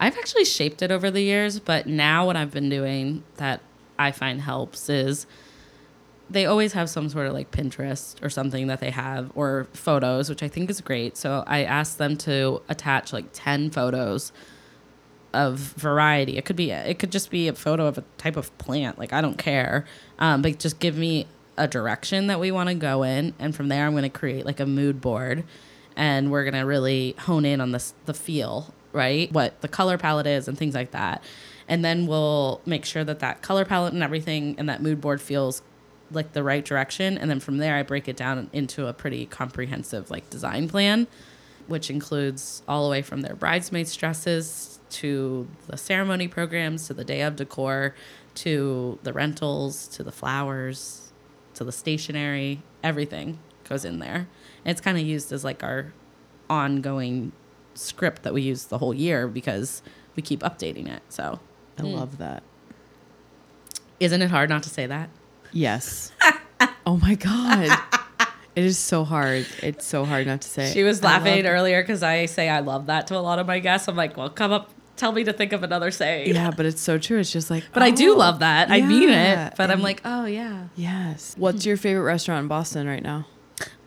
i've 0.04 0.18
actually 0.18 0.46
shaped 0.46 0.82
it 0.82 0.92
over 0.92 1.10
the 1.10 1.22
years 1.22 1.60
but 1.60 1.88
now 1.88 2.26
what 2.26 2.36
i've 2.36 2.52
been 2.52 2.70
doing 2.70 3.24
that 3.38 3.62
i 3.98 4.12
find 4.12 4.42
helps 4.42 4.90
is 4.90 5.26
they 6.30 6.46
always 6.46 6.74
have 6.74 6.90
some 6.90 7.10
sort 7.10 7.28
of 7.28 7.34
like 7.34 7.52
Pinterest 7.52 8.22
or 8.24 8.30
something 8.30 8.68
that 8.68 8.80
they 8.80 8.90
have 8.90 9.32
or 9.36 9.68
photos, 9.74 10.30
which 10.30 10.42
I 10.42 10.48
think 10.48 10.70
is 10.70 10.82
great. 10.82 11.16
So 11.16 11.44
I 11.46 11.64
asked 11.64 11.98
them 11.98 12.18
to 12.18 12.62
attach 12.70 13.14
like 13.14 13.26
10 13.34 13.70
photos 13.70 14.32
of 15.34 15.58
variety. 15.60 16.38
It 16.38 16.46
could 16.46 16.56
be 16.56 16.72
it 16.72 17.00
could 17.00 17.12
just 17.12 17.30
be 17.30 17.48
a 17.48 17.54
photo 17.54 17.88
of 17.88 17.98
a 17.98 18.04
type 18.18 18.36
of 18.36 18.56
plant, 18.58 18.98
like 18.98 19.14
I 19.14 19.22
don't 19.22 19.38
care. 19.38 19.86
Um, 20.20 20.42
but 20.42 20.60
just 20.60 20.80
give 20.80 20.98
me 20.98 21.28
a 21.58 21.68
direction 21.68 22.28
that 22.28 22.40
we 22.40 22.52
want 22.52 22.70
to 22.70 22.76
go 22.76 23.04
in 23.04 23.34
and 23.38 23.56
from 23.56 23.68
there 23.68 23.86
I'm 23.86 23.92
going 23.94 24.04
to 24.04 24.10
create 24.10 24.44
like 24.44 24.60
a 24.60 24.66
mood 24.66 25.02
board 25.02 25.44
and 25.96 26.32
we're 26.32 26.44
going 26.44 26.56
to 26.56 26.66
really 26.66 27.16
hone 27.20 27.46
in 27.46 27.62
on 27.62 27.72
this 27.72 27.94
the 28.06 28.14
feel, 28.14 28.74
right? 28.94 29.32
What 29.32 29.60
the 29.62 29.68
color 29.68 29.98
palette 29.98 30.28
is 30.28 30.48
and 30.48 30.58
things 30.58 30.76
like 30.76 30.92
that. 30.92 31.24
And 31.68 31.84
then 31.84 32.08
we'll 32.08 32.62
make 32.66 32.86
sure 32.86 33.04
that 33.04 33.20
that 33.20 33.42
color 33.42 33.66
palette 33.66 33.94
and 33.94 34.04
everything 34.04 34.56
and 34.58 34.70
that 34.70 34.82
mood 34.82 35.02
board 35.02 35.22
feels 35.22 35.62
like 36.12 36.34
the 36.34 36.44
right 36.44 36.64
direction 36.64 37.18
and 37.18 37.30
then 37.30 37.40
from 37.40 37.58
there 37.58 37.76
I 37.76 37.84
break 37.84 38.08
it 38.08 38.16
down 38.16 38.50
into 38.54 38.88
a 38.88 38.94
pretty 38.94 39.26
comprehensive 39.26 40.12
like 40.12 40.30
design 40.30 40.68
plan 40.68 41.08
which 41.68 41.90
includes 41.90 42.62
all 42.68 42.84
the 42.84 42.92
way 42.92 43.02
from 43.02 43.22
their 43.22 43.36
bridesmaids 43.36 43.96
dresses 43.96 44.80
to 44.90 45.48
the 45.68 45.78
ceremony 45.78 46.28
programs 46.28 46.88
to 46.88 46.94
the 46.94 47.06
day 47.06 47.22
of 47.22 47.36
decor 47.36 47.96
to 48.36 49.00
the 49.04 49.14
rentals 49.14 49.88
to 49.88 50.04
the 50.04 50.12
flowers 50.12 51.12
to 51.54 51.64
the 51.64 51.72
stationery 51.72 52.62
everything 52.84 53.40
goes 53.68 53.86
in 53.86 54.00
there 54.00 54.28
and 54.66 54.72
it's 54.72 54.82
kind 54.82 54.98
of 54.98 55.04
used 55.04 55.32
as 55.32 55.44
like 55.44 55.64
our 55.64 55.94
ongoing 56.50 57.32
script 57.76 58.24
that 58.24 58.34
we 58.34 58.42
use 58.42 58.66
the 58.66 58.78
whole 58.78 58.94
year 58.94 59.28
because 59.28 59.82
we 60.16 60.24
keep 60.24 60.42
updating 60.42 60.88
it 60.88 61.02
so 61.10 61.40
I 61.78 61.82
hmm. 61.82 61.88
love 61.88 62.18
that. 62.18 62.44
isn't 64.00 64.22
it 64.22 64.30
hard 64.30 64.50
not 64.50 64.64
to 64.64 64.70
say 64.70 64.86
that 64.88 65.10
Yes. 65.54 66.12
oh 66.86 66.98
my 66.98 67.16
god. 67.16 67.80
It 68.56 68.66
is 68.66 68.78
so 68.78 69.04
hard. 69.04 69.48
It's 69.62 69.86
so 69.86 70.06
hard 70.06 70.28
not 70.28 70.42
to 70.42 70.48
say. 70.48 70.72
She 70.72 70.84
was 70.84 71.02
I 71.04 71.14
love 71.14 71.24
laughing 71.24 71.46
earlier 71.46 71.82
because 71.82 72.04
I 72.04 72.26
say 72.26 72.50
I 72.50 72.60
love 72.60 72.88
that 72.88 73.08
to 73.08 73.18
a 73.18 73.20
lot 73.20 73.40
of 73.40 73.48
my 73.48 73.60
guests. 73.60 73.88
I'm 73.88 73.96
like, 73.96 74.18
well, 74.18 74.30
come 74.30 74.52
up, 74.52 74.70
tell 74.96 75.12
me 75.12 75.24
to 75.24 75.34
think 75.34 75.54
of 75.54 75.64
another 75.64 75.90
saying. 75.90 76.36
Yeah, 76.36 76.52
but 76.52 76.66
it's 76.66 76.82
so 76.82 76.98
true. 76.98 77.20
It's 77.20 77.32
just 77.32 77.50
like, 77.50 77.64
But 77.74 77.84
I 77.84 77.92
do 77.92 78.14
oh, 78.14 78.18
love 78.18 78.40
that. 78.40 78.70
I 78.70 78.82
mean 78.82 79.10
it. 79.10 79.54
But 79.58 79.72
I'm 79.72 79.82
like, 79.82 80.02
oh 80.06 80.26
yeah. 80.26 80.68
yes. 80.76 81.36
What's 81.38 81.64
hmm. 81.64 81.70
your 81.70 81.78
favorite 81.78 82.04
restaurant 82.04 82.44
in 82.44 82.48
Boston 82.48 82.88
right 82.88 83.04
now? 83.04 83.28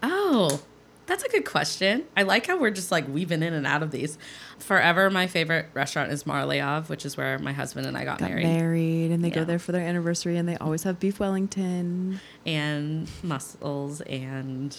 Oh, 0.03 0.61
that's 1.07 1.23
a 1.23 1.29
good 1.29 1.45
question. 1.45 2.05
I 2.17 2.23
like 2.25 2.47
how 2.47 2.59
we're 2.59 2.71
just 2.71 2.91
like 2.91 3.07
weaving 3.09 3.43
in 3.43 3.53
and 3.53 3.67
out 3.67 3.83
of 3.83 3.91
these. 3.93 4.19
Forever, 4.59 5.09
my 5.11 5.27
favorite 5.27 5.67
restaurant 5.75 6.11
is 6.11 6.25
Marliave, 6.25 6.89
which 6.89 7.05
is 7.07 7.17
where 7.17 7.39
my 7.39 7.53
husband 7.53 7.87
and 7.87 7.97
I 7.97 8.05
got, 8.05 8.19
Got 8.19 8.31
married. 8.31 8.45
married, 8.47 9.11
and 9.13 9.25
they 9.25 9.31
go 9.31 9.45
there 9.45 9.59
for 9.59 9.73
their 9.73 9.83
anniversary, 9.87 10.37
and 10.37 10.49
they 10.49 10.57
always 10.57 10.83
have 10.83 10.99
beef 10.99 11.21
Wellington. 11.21 12.21
And 12.45 13.09
mussels 13.23 14.01
and 14.03 14.77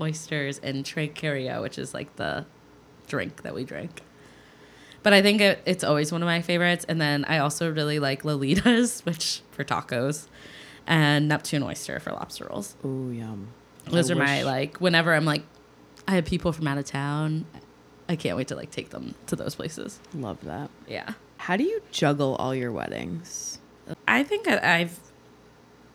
oysters 0.00 0.58
and 0.62 0.84
Trakeria, 0.84 1.60
which 1.62 1.78
is 1.78 1.94
like 1.94 2.14
the 2.16 2.46
drink 3.08 3.42
that 3.42 3.54
we 3.54 3.64
drink. 3.64 4.02
But 5.02 5.12
I 5.12 5.22
think 5.22 5.40
it, 5.40 5.60
it's 5.66 5.84
always 5.84 6.10
one 6.12 6.22
of 6.22 6.26
my 6.26 6.42
favorites. 6.42 6.84
And 6.88 7.00
then 7.00 7.24
I 7.26 7.38
also 7.38 7.72
really 7.72 7.98
like 7.98 8.22
Lolita's, 8.24 9.00
which 9.04 9.40
for 9.52 9.64
tacos, 9.64 10.26
and 10.86 11.28
Neptune 11.28 11.62
Oyster 11.62 11.98
for 12.00 12.10
lobster 12.12 12.46
rolls. 12.50 12.76
Oh 12.84 13.10
yum. 13.10 13.48
Those 13.86 14.10
I 14.10 14.14
are 14.14 14.16
my 14.16 14.42
like 14.42 14.80
whenever 14.80 15.14
I'm 15.14 15.24
like 15.24 15.42
I 16.08 16.14
have 16.14 16.24
people 16.24 16.52
from 16.52 16.66
out 16.68 16.78
of 16.78 16.84
town, 16.84 17.44
I 18.08 18.16
can't 18.16 18.36
wait 18.36 18.48
to 18.48 18.56
like 18.56 18.70
take 18.70 18.90
them 18.90 19.14
to 19.26 19.36
those 19.36 19.54
places. 19.56 19.98
Love 20.14 20.40
that. 20.44 20.70
Yeah. 20.88 21.12
How 21.38 21.56
do 21.56 21.64
you 21.64 21.82
juggle 21.90 22.36
all 22.36 22.54
your 22.54 22.70
weddings? 22.72 23.58
I 24.06 24.22
think 24.22 24.46
I- 24.48 24.80
I've 24.80 25.00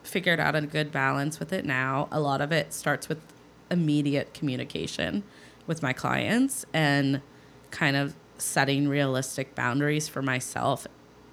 figured 0.04 0.40
out 0.40 0.56
a 0.56 0.62
good 0.62 0.92
balance 0.92 1.40
with 1.40 1.54
it 1.54 1.66
now. 1.66 2.08
A 2.12 2.20
lot 2.20 2.42
of 2.42 2.52
it 2.52 2.74
starts 2.74 3.08
with 3.08 3.20
immediate 3.70 4.34
communication 4.34 5.24
with 5.68 5.82
my 5.82 5.94
clients 5.94 6.66
and 6.74 7.22
kind 7.70 7.96
of 7.96 8.16
setting 8.38 8.88
realistic 8.90 9.56
boundaries 9.56 10.08
for 10.10 10.22
myself 10.22 10.88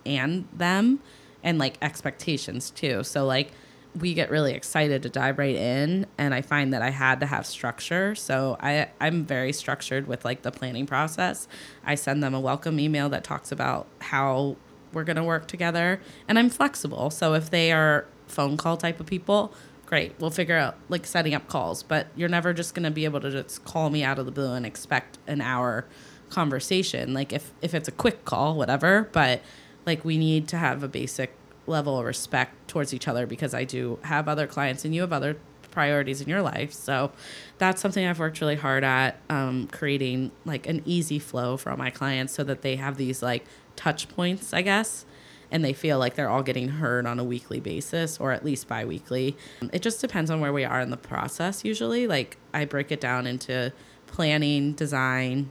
and 0.07 0.47
them 0.53 1.01
and 1.43 1.59
like 1.59 1.77
expectations 1.83 2.71
too. 2.71 3.03
So 3.03 3.25
like 3.25 3.51
we 3.97 4.15
get 4.15 4.31
really 4.31 4.53
excited 4.53 5.03
to 5.03 5.09
dive 5.09 5.39
right 5.39 5.55
in 5.55 6.07
and 6.19 6.35
I 6.35 6.43
find 6.43 6.73
that 6.73 6.83
I 6.83 6.91
had 6.91 7.21
to 7.21 7.27
have 7.27 7.47
structure. 7.47 8.15
So 8.15 8.57
I 8.61 8.89
I'm 9.01 9.25
very 9.25 9.53
structured 9.53 10.07
with 10.07 10.25
like 10.25 10.43
the 10.43 10.51
planning 10.51 10.87
process. 10.87 11.49
I 11.85 11.95
send 11.95 12.23
them 12.23 12.35
a 12.35 12.41
welcome 12.41 12.79
email 12.79 13.09
that 13.09 13.25
talks 13.25 13.51
about 13.51 13.87
how 14.01 14.57
we're 14.93 15.05
going 15.05 15.17
to 15.17 15.25
work 15.25 15.47
together 15.47 16.01
and 16.29 16.39
I'm 16.39 16.51
flexible. 16.51 17.11
So 17.11 17.35
if 17.35 17.51
they 17.51 17.73
are 17.73 18.07
phone 18.27 18.57
call 18.57 18.77
type 18.77 19.01
of 19.01 19.07
people, 19.07 19.53
great. 19.87 20.15
We'll 20.19 20.31
figure 20.31 20.57
out 20.57 20.77
like 20.89 21.07
setting 21.07 21.35
up 21.35 21.49
calls, 21.49 21.83
but 21.83 22.09
you're 22.15 22.29
never 22.29 22.53
just 22.53 22.75
going 22.75 22.85
to 22.85 22.91
be 22.91 23.05
able 23.05 23.21
to 23.21 23.31
just 23.31 23.65
call 23.65 23.91
me 23.91 24.05
out 24.05 24.19
of 24.19 24.27
the 24.27 24.33
blue 24.33 24.53
and 24.53 24.67
expect 24.67 25.19
an 25.27 25.41
hour 25.41 25.87
conversation. 26.29 27.15
Like 27.15 27.33
if 27.33 27.53
if 27.63 27.75
it's 27.75 27.89
a 27.89 27.93
quick 27.93 28.25
call, 28.25 28.55
whatever, 28.55 29.09
but 29.13 29.41
like 29.87 30.05
we 30.05 30.19
need 30.19 30.47
to 30.49 30.59
have 30.59 30.83
a 30.83 30.89
basic 30.89 31.35
level 31.69 31.99
of 31.99 32.05
respect 32.05 32.69
towards 32.69 32.93
each 32.95 33.09
other 33.09 33.27
because 33.27 33.55
I 33.55 33.65
do 33.65 33.99
have 34.03 34.29
other 34.29 34.47
clients 34.47 34.85
and 34.85 34.95
you 34.95 35.03
have 35.03 35.13
other 35.13 35.37
priorities 35.71 36.21
in 36.21 36.29
your 36.29 36.43
life. 36.43 36.73
So 36.73 37.13
that's 37.59 37.81
something 37.81 38.05
I've 38.05 38.19
worked 38.19 38.41
really 38.41 38.57
hard 38.57 38.85
at 38.85 39.21
um, 39.31 39.69
creating 39.69 40.33
like 40.45 40.67
an 40.67 40.83
easy 40.85 41.19
flow 41.19 41.57
for 41.57 41.71
all 41.71 41.77
my 41.77 41.91
clients 41.91 42.33
so 42.33 42.43
that 42.45 42.63
they 42.63 42.77
have 42.77 42.97
these 42.97 43.23
like 43.23 43.45
touch 43.77 44.09
points, 44.09 44.53
I 44.53 44.63
guess, 44.63 45.05
and 45.51 45.65
they 45.65 45.73
feel 45.73 45.99
like 45.99 46.15
they're 46.15 46.29
all 46.29 46.43
getting 46.43 46.69
heard 46.69 47.07
on 47.07 47.19
a 47.19 47.25
weekly 47.25 47.61
basis 47.61 48.19
or 48.19 48.33
at 48.33 48.45
least 48.45 48.67
bi-weekly. 48.67 49.37
It 49.73 49.83
just 49.83 50.01
depends 50.01 50.31
on 50.31 50.41
where 50.41 50.53
we 50.53 50.65
are 50.65 50.81
in 50.81 50.91
the 50.91 50.97
process 50.97 51.65
usually. 51.65 52.07
Like 52.07 52.39
I 52.53 52.65
break 52.65 52.91
it 52.91 53.01
down 53.01 53.27
into 53.27 53.73
planning, 54.07 54.73
design, 54.73 55.51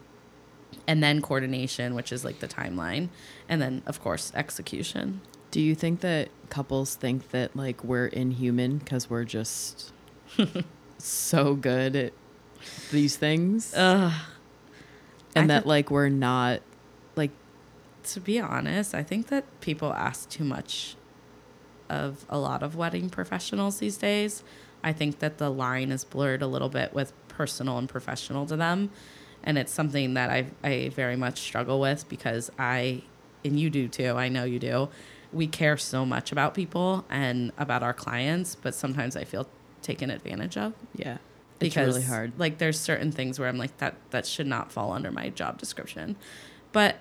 and 0.88 1.01
then 1.01 1.21
coordination, 1.21 1.95
which 1.95 2.12
is 2.12 2.25
like 2.25 2.39
the 2.39 2.47
timeline, 2.47 3.10
and 3.47 3.62
then 3.62 3.84
of 3.86 4.01
course 4.01 4.32
execution. 4.36 5.21
Do 5.58 5.63
you 5.63 5.74
think 5.74 6.02
that 6.02 6.30
couples 6.52 6.93
think 6.93 7.32
that 7.32 7.56
like 7.56 7.84
we're 7.84 8.06
inhuman 8.06 8.78
because 8.78 9.10
we're 9.10 9.24
just 9.24 9.91
so 11.00 11.56
good 11.56 11.96
at 11.96 12.13
these 12.91 13.15
things, 13.17 13.74
Ugh. 13.76 14.13
and 15.36 15.52
I 15.52 15.56
that 15.56 15.63
thi- 15.63 15.70
like 15.70 15.89
we're 15.89 16.10
not 16.10 16.60
like 17.15 17.32
to 18.04 18.20
be 18.20 18.39
honest, 18.39 18.93
I 18.93 19.02
think 19.02 19.30
that 19.30 19.46
people 19.60 19.91
ask 19.93 20.30
too 20.30 20.43
much 20.43 20.96
of 21.89 22.24
a 22.30 22.38
lot 22.38 22.62
of 22.62 22.76
wedding 22.76 23.10
professionals 23.10 23.80
these 23.80 23.98
days. 23.98 24.43
I 24.84 24.93
think 24.93 25.17
that 25.17 25.39
the 25.39 25.50
line 25.50 25.91
is 25.91 26.04
blurred 26.04 26.43
a 26.43 26.48
little 26.48 26.70
bit 26.70 26.93
with 26.93 27.13
personal 27.30 27.80
and 27.80 27.89
professional 27.89 28.46
to 28.46 28.56
them. 28.56 28.91
And 29.43 29.58
it's 29.58 29.72
something 29.72 30.13
that 30.13 30.30
I, 30.30 30.46
I 30.63 30.89
very 30.89 31.15
much 31.15 31.39
struggle 31.39 31.80
with 31.80 32.08
because 32.08 32.52
I, 32.60 33.02
and 33.43 33.60
you 33.60 33.72
do 33.72 33.88
too, 33.88 34.12
I 34.12 34.30
know 34.30 34.43
you 34.43 34.60
do, 34.60 34.89
we 35.38 35.47
care 35.47 35.78
so 35.78 36.06
much 36.06 36.32
about 36.32 36.54
people 36.56 37.06
and 37.10 37.52
about 37.58 37.84
our 37.84 37.93
clients, 37.93 38.56
but 38.56 38.73
sometimes 38.73 39.15
I 39.15 39.23
feel 39.23 39.47
taken 39.84 40.10
advantage 40.10 40.58
of 40.58 40.73
yeah, 40.95 41.19
because 41.60 41.95
it's 41.95 41.97
really 41.97 42.08
hard. 42.08 42.34
Like 42.38 42.58
there's 42.58 42.80
certain 42.80 43.12
things 43.12 43.39
where 43.39 43.47
I'm 43.47 43.58
like 43.58 43.78
that 43.78 43.95
that 44.10 44.26
should 44.26 44.47
not 44.47 44.71
fall 44.71 44.91
under 44.91 45.12
my 45.12 45.30
job 45.30 45.60
description, 45.60 46.15
but 46.73 46.97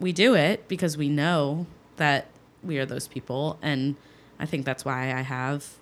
we 0.00 0.12
do 0.12 0.34
it 0.34 0.66
because 0.66 0.96
we 0.96 1.08
know 1.08 1.66
that 1.96 2.26
we 2.62 2.78
are 2.78 2.86
those 2.86 3.06
people, 3.06 3.58
and 3.60 3.96
I 4.40 4.46
think 4.46 4.64
that's 4.64 4.84
why 4.84 5.12
I 5.12 5.20
have 5.20 5.74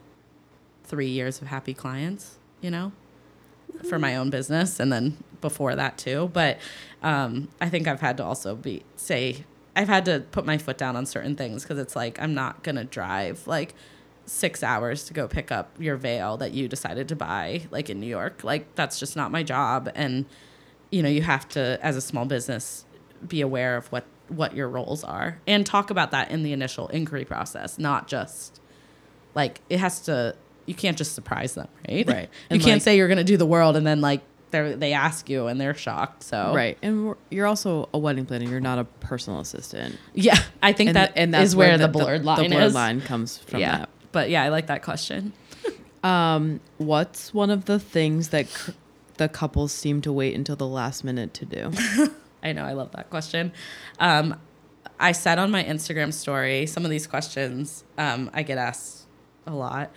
three 0.84 1.08
years 1.08 1.40
of 1.40 1.46
happy 1.48 1.72
clients. 1.72 2.36
You 2.60 2.70
know, 2.70 2.92
for 3.88 3.98
my 3.98 4.16
own 4.16 4.28
business, 4.30 4.80
and 4.80 4.92
then 4.92 5.22
before 5.40 5.76
that 5.76 5.98
too. 5.98 6.30
But 6.32 6.58
um, 7.02 7.48
I 7.60 7.68
think 7.68 7.86
I've 7.86 8.00
had 8.00 8.16
to 8.16 8.24
also 8.24 8.56
be 8.56 8.82
say 8.96 9.44
I've 9.74 9.88
had 9.88 10.04
to 10.06 10.20
put 10.32 10.44
my 10.44 10.58
foot 10.58 10.76
down 10.78 10.96
on 10.96 11.06
certain 11.06 11.34
things 11.36 11.62
because 11.62 11.78
it's 11.78 11.96
like 11.96 12.20
I'm 12.20 12.34
not 12.34 12.62
gonna 12.62 12.84
drive 12.84 13.46
like 13.46 13.74
six 14.26 14.62
hours 14.62 15.04
to 15.04 15.14
go 15.14 15.26
pick 15.26 15.50
up 15.50 15.74
your 15.80 15.96
veil 15.96 16.36
that 16.36 16.52
you 16.52 16.68
decided 16.68 17.08
to 17.08 17.16
buy 17.16 17.62
like 17.70 17.90
in 17.90 17.98
New 18.00 18.06
York. 18.06 18.44
Like 18.44 18.74
that's 18.74 18.98
just 18.98 19.16
not 19.16 19.30
my 19.30 19.42
job. 19.42 19.90
And 19.94 20.26
you 20.90 21.02
know, 21.02 21.08
you 21.08 21.22
have 21.22 21.48
to 21.50 21.78
as 21.82 21.96
a 21.96 22.00
small 22.00 22.24
business 22.26 22.84
be 23.26 23.40
aware 23.40 23.76
of 23.76 23.86
what 23.88 24.04
what 24.28 24.54
your 24.54 24.68
roles 24.68 25.04
are 25.04 25.40
and 25.46 25.66
talk 25.66 25.90
about 25.90 26.10
that 26.12 26.30
in 26.30 26.42
the 26.42 26.52
initial 26.52 26.88
inquiry 26.88 27.24
process, 27.24 27.78
not 27.78 28.08
just 28.08 28.60
like 29.34 29.60
it 29.70 29.78
has 29.80 30.00
to 30.02 30.34
you 30.66 30.74
can't 30.74 30.96
just 30.96 31.14
surprise 31.14 31.54
them, 31.54 31.66
right? 31.88 32.06
Right. 32.06 32.22
You 32.22 32.28
And, 32.50 32.60
can't 32.62 32.74
like- 32.76 32.82
say 32.82 32.96
you're 32.96 33.08
going 33.08 33.18
to 33.18 33.24
do 33.24 33.36
the 33.36 33.46
world 33.46 33.74
and 33.76 33.84
then 33.86 34.00
like 34.00 34.20
they 34.52 34.74
they 34.74 34.92
ask 34.92 35.28
you 35.28 35.48
and 35.48 35.60
they're 35.60 35.74
shocked. 35.74 36.22
So 36.22 36.52
right. 36.54 36.78
And 36.82 37.14
you're 37.30 37.46
also 37.46 37.88
a 37.92 37.98
wedding 37.98 38.26
planner. 38.26 38.48
You're 38.48 38.60
not 38.60 38.78
a 38.78 38.84
personal 38.84 39.40
assistant. 39.40 39.98
Yeah, 40.14 40.38
I 40.62 40.72
think 40.72 40.88
and 40.88 40.96
that 40.96 41.12
and 41.16 41.34
is 41.34 41.56
where, 41.56 41.76
the, 41.76 41.88
blurred 41.88 42.24
line 42.24 42.44
the 42.44 42.48
blurred 42.48 42.64
is. 42.64 42.74
line 42.74 43.00
comes 43.00 43.38
from 43.38 43.60
yeah. 43.60 43.78
that. 43.78 43.88
But 44.12 44.30
yeah, 44.30 44.44
I 44.44 44.48
like 44.48 44.68
that 44.68 44.82
question. 44.82 45.32
Um, 46.04 46.58
what's 46.78 47.32
one 47.32 47.48
of 47.50 47.66
the 47.66 47.78
things 47.78 48.30
that 48.30 48.52
cr- 48.52 48.72
the 49.18 49.28
couples 49.28 49.70
seem 49.70 50.00
to 50.00 50.12
wait 50.12 50.34
until 50.34 50.56
the 50.56 50.66
last 50.66 51.04
minute 51.04 51.32
to 51.34 51.44
do? 51.44 51.70
I 52.42 52.50
know, 52.50 52.64
I 52.64 52.72
love 52.72 52.90
that 52.96 53.08
question. 53.08 53.52
Um, 54.00 54.34
I 54.98 55.12
said 55.12 55.38
on 55.38 55.52
my 55.52 55.62
Instagram 55.62 56.12
story, 56.12 56.66
some 56.66 56.84
of 56.84 56.90
these 56.90 57.06
questions 57.06 57.84
um, 57.98 58.32
I 58.34 58.42
get 58.42 58.58
asked 58.58 59.06
a 59.46 59.54
lot 59.54 59.92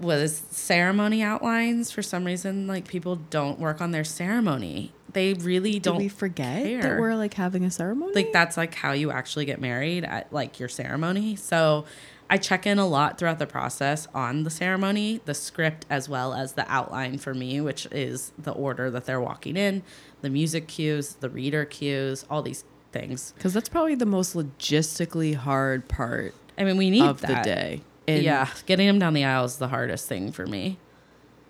was 0.00 0.42
ceremony 0.50 1.22
outlines. 1.22 1.90
For 1.92 2.02
some 2.02 2.24
reason, 2.24 2.66
like 2.66 2.86
people 2.88 3.16
don't 3.16 3.58
work 3.58 3.80
on 3.80 3.90
their 3.90 4.04
ceremony. 4.04 4.92
They 5.12 5.34
really 5.34 5.72
Do 5.74 5.90
don't. 5.90 5.96
we 5.98 6.08
forget 6.08 6.62
care. 6.64 6.82
that 6.82 7.00
we're 7.00 7.16
like 7.16 7.34
having 7.34 7.64
a 7.64 7.70
ceremony? 7.70 8.12
like 8.14 8.32
that's 8.32 8.56
like 8.56 8.74
how 8.74 8.92
you 8.92 9.10
actually 9.10 9.44
get 9.44 9.60
married 9.60 10.04
at 10.04 10.32
like 10.32 10.60
your 10.60 10.68
ceremony. 10.68 11.34
So 11.36 11.84
I 12.32 12.36
check 12.36 12.64
in 12.64 12.78
a 12.78 12.86
lot 12.86 13.18
throughout 13.18 13.40
the 13.40 13.46
process 13.46 14.06
on 14.14 14.44
the 14.44 14.50
ceremony, 14.50 15.20
the 15.24 15.34
script 15.34 15.84
as 15.90 16.08
well 16.08 16.32
as 16.32 16.52
the 16.52 16.64
outline 16.70 17.18
for 17.18 17.34
me, 17.34 17.60
which 17.60 17.86
is 17.90 18.30
the 18.38 18.52
order 18.52 18.88
that 18.92 19.04
they're 19.04 19.20
walking 19.20 19.56
in, 19.56 19.82
the 20.20 20.30
music 20.30 20.68
cues, 20.68 21.14
the 21.14 21.28
reader 21.28 21.64
cues, 21.64 22.24
all 22.30 22.40
these 22.42 22.62
things. 22.92 23.32
because 23.36 23.52
that's 23.52 23.68
probably 23.68 23.96
the 23.96 24.06
most 24.06 24.34
logistically 24.36 25.34
hard 25.34 25.88
part 25.88 26.34
I 26.56 26.64
mean, 26.64 26.76
we 26.76 26.90
need 26.90 27.02
of 27.02 27.20
that. 27.22 27.42
the 27.44 27.50
day. 27.50 27.80
And 28.08 28.22
yeah, 28.22 28.48
getting 28.66 28.86
them 28.86 28.98
down 28.98 29.14
the 29.14 29.24
aisle 29.24 29.44
is 29.44 29.56
the 29.58 29.68
hardest 29.68 30.08
thing 30.08 30.32
for 30.32 30.46
me. 30.46 30.78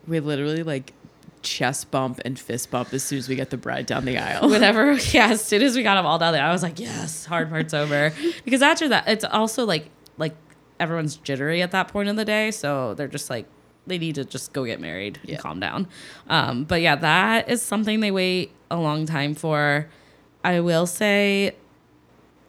we 0.07 0.21
literally 0.21 0.63
like 0.63 0.93
chest 1.43 1.91
bump 1.91 2.21
and 2.25 2.39
fist 2.39 2.71
bump 2.71 2.93
as 2.93 3.03
soon 3.03 3.19
as 3.19 3.27
we 3.29 3.35
get 3.35 3.49
the 3.51 3.57
bride 3.57 3.87
down 3.87 4.05
the 4.05 4.19
aisle. 4.19 4.49
Whenever, 4.51 4.93
yeah, 4.93 5.29
as 5.31 5.43
soon 5.43 5.63
as 5.63 5.75
we 5.77 5.83
got 5.83 5.95
them 5.95 6.05
all 6.07 6.19
down 6.19 6.33
there, 6.35 6.45
I 6.45 6.53
was 6.53 6.63
like, 6.63 6.79
yes, 6.79 7.25
hard 7.25 7.49
part's 7.49 7.73
over. 7.73 8.13
Because 8.45 8.61
after 8.63 8.89
that, 8.89 9.09
it's 9.09 9.25
also 9.25 9.65
like 9.65 9.87
like 10.19 10.35
everyone's 10.79 11.17
jittery 11.17 11.63
at 11.63 11.71
that 11.71 11.89
point 11.89 12.09
in 12.09 12.17
the 12.17 12.25
day, 12.25 12.51
so 12.51 12.95
they're 12.95 13.09
just 13.09 13.31
like 13.31 13.47
they 13.87 13.97
need 13.97 14.15
to 14.17 14.25
just 14.25 14.53
go 14.53 14.65
get 14.67 14.81
married 14.81 15.19
Yeah. 15.25 15.35
and 15.37 15.43
calm 15.43 15.61
down. 15.61 15.89
Um, 16.29 16.65
but 16.65 16.83
yeah, 16.83 16.97
that 16.97 17.49
is 17.49 17.63
something 17.63 18.01
they 18.01 18.11
wait 18.11 18.53
a 18.71 18.77
long 18.77 19.07
time 19.07 19.35
for. 19.35 19.89
I 20.45 20.61
will 20.61 20.87
say 20.87 21.55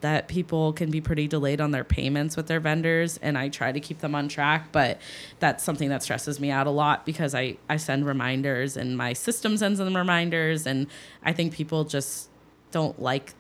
that 0.02 0.28
people 0.28 0.74
can 0.74 0.92
be 0.92 1.00
pretty 1.00 1.28
delayed 1.28 1.62
on 1.62 1.72
their 1.72 1.84
payments 1.84 2.36
with 2.36 2.48
their 2.48 2.60
vendors 2.60 3.18
and 3.22 3.38
I 3.38 3.50
try 3.50 3.72
to 3.72 3.80
keep 3.80 4.00
them 4.00 4.14
on 4.14 4.28
track, 4.28 4.72
but 4.72 5.00
that's 5.40 5.64
something 5.64 5.90
that 5.90 6.04
stresses 6.04 6.40
me 6.40 6.52
out 6.52 6.68
a 6.68 6.72
lot 6.72 7.06
because 7.06 7.34
I, 7.34 7.58
I 7.70 7.78
send 7.78 8.06
reminders 8.06 8.76
and 8.76 8.98
my 8.98 9.14
system 9.14 9.58
sends 9.58 9.80
them 9.80 9.96
reminders 9.96 10.68
and 10.68 10.88
I 11.24 11.34
think 11.34 11.54
people 11.54 11.86
just 11.86 12.30
don't 12.72 13.02
like 13.02 13.34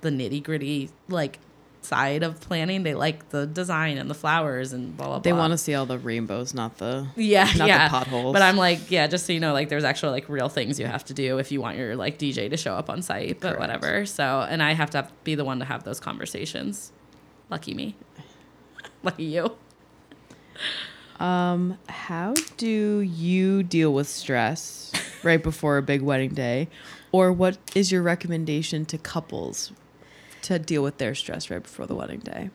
the 0.00 0.10
nitty 0.10 0.42
gritty 0.42 0.90
like 1.08 1.38
side 1.82 2.22
of 2.22 2.40
planning. 2.40 2.82
They 2.82 2.94
like 2.94 3.30
the 3.30 3.46
design 3.46 3.98
and 3.98 4.10
the 4.10 4.14
flowers 4.14 4.72
and 4.72 4.96
blah 4.96 5.06
blah 5.06 5.14
blah. 5.16 5.22
They 5.22 5.32
blah. 5.32 5.40
want 5.40 5.52
to 5.52 5.58
see 5.58 5.74
all 5.74 5.86
the 5.86 5.98
rainbows, 5.98 6.54
not 6.54 6.78
the 6.78 7.08
yeah, 7.16 7.44
not 7.44 7.58
the 7.58 7.66
yeah. 7.66 7.88
potholes. 7.88 8.32
But 8.32 8.42
I'm 8.42 8.56
like, 8.56 8.90
yeah, 8.90 9.06
just 9.06 9.26
so 9.26 9.32
you 9.32 9.40
know, 9.40 9.52
like 9.52 9.68
there's 9.68 9.84
actual 9.84 10.10
like 10.10 10.28
real 10.28 10.48
things 10.48 10.78
you 10.78 10.86
have 10.86 11.04
to 11.06 11.14
do 11.14 11.38
if 11.38 11.50
you 11.52 11.60
want 11.60 11.76
your 11.76 11.96
like 11.96 12.18
DJ 12.18 12.50
to 12.50 12.56
show 12.56 12.74
up 12.74 12.90
on 12.90 13.02
site, 13.02 13.40
but 13.40 13.56
Correct. 13.56 13.60
whatever. 13.60 14.06
So, 14.06 14.46
and 14.48 14.62
I 14.62 14.72
have 14.72 14.90
to 14.90 14.98
have, 14.98 15.24
be 15.24 15.34
the 15.34 15.44
one 15.44 15.58
to 15.58 15.64
have 15.64 15.84
those 15.84 16.00
conversations. 16.00 16.92
Lucky 17.48 17.74
me. 17.74 17.96
Lucky 19.02 19.24
you. 19.24 19.56
Um, 21.18 21.78
how 21.88 22.34
do 22.56 23.00
you 23.00 23.62
deal 23.62 23.92
with 23.92 24.08
stress 24.08 24.92
right 25.22 25.42
before 25.42 25.76
a 25.76 25.82
big 25.82 26.02
wedding 26.02 26.30
day? 26.30 26.68
Or 27.12 27.32
what 27.32 27.58
is 27.74 27.90
your 27.90 28.02
recommendation 28.02 28.86
to 28.86 28.96
couples 28.96 29.72
to 30.42 30.58
deal 30.58 30.82
with 30.82 30.98
their 30.98 31.14
stress 31.14 31.50
right 31.50 31.62
before 31.62 31.86
the 31.86 31.94
wedding 31.94 32.20
day? 32.20 32.50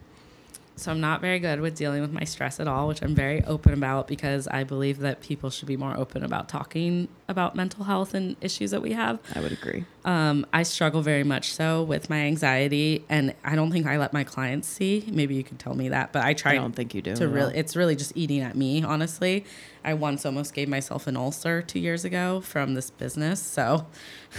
So 0.78 0.92
I'm 0.92 1.00
not 1.00 1.22
very 1.22 1.40
good 1.40 1.62
with 1.62 1.76
dealing 1.76 2.02
with 2.02 2.12
my 2.12 2.26
stress 2.26 2.60
at 2.60 2.68
all, 2.68 2.90
which 2.90 3.02
I'm 3.02 3.16
very 3.16 3.44
open 3.46 3.72
about 3.72 4.08
because 4.08 4.46
I 4.48 4.66
believe 4.66 5.00
that 5.00 5.22
people 5.22 5.50
should 5.50 5.70
be 5.70 5.78
more 5.78 5.96
open 5.96 6.22
about 6.22 6.50
talking 6.50 7.08
about 7.30 7.56
mental 7.56 7.86
health 7.86 8.14
and 8.14 8.36
issues 8.42 8.72
that 8.72 8.82
we 8.82 8.92
have. 8.92 9.20
I 9.34 9.40
would 9.40 9.54
agree. 9.54 9.86
Um, 10.04 10.46
I 10.52 10.64
struggle 10.64 11.02
very 11.02 11.24
much 11.24 11.54
so 11.54 11.82
with 11.82 12.10
my 12.10 12.18
anxiety, 12.18 13.06
and 13.08 13.34
I 13.46 13.56
don't 13.56 13.72
think 13.72 13.88
I 13.88 13.98
let 13.98 14.12
my 14.12 14.26
clients 14.26 14.68
see. 14.68 15.06
Maybe 15.10 15.36
you 15.36 15.44
could 15.44 15.60
tell 15.60 15.76
me 15.76 15.90
that, 15.90 16.12
but 16.12 16.26
I 16.26 16.34
try. 16.34 16.52
I 16.52 16.56
don't 16.56 16.76
think 16.76 16.94
you 16.94 17.02
do 17.02 17.16
To 17.16 17.28
really, 17.28 17.56
it's 17.56 17.78
really 17.78 17.96
just 17.96 18.12
eating 18.16 18.42
at 18.42 18.56
me. 18.56 18.84
Honestly, 18.84 19.46
I 19.86 19.94
once 19.94 20.26
almost 20.26 20.54
gave 20.54 20.68
myself 20.68 21.08
an 21.08 21.16
ulcer 21.16 21.62
two 21.62 21.80
years 21.80 22.04
ago 22.04 22.42
from 22.42 22.74
this 22.74 22.90
business. 22.90 23.42
So, 23.42 23.88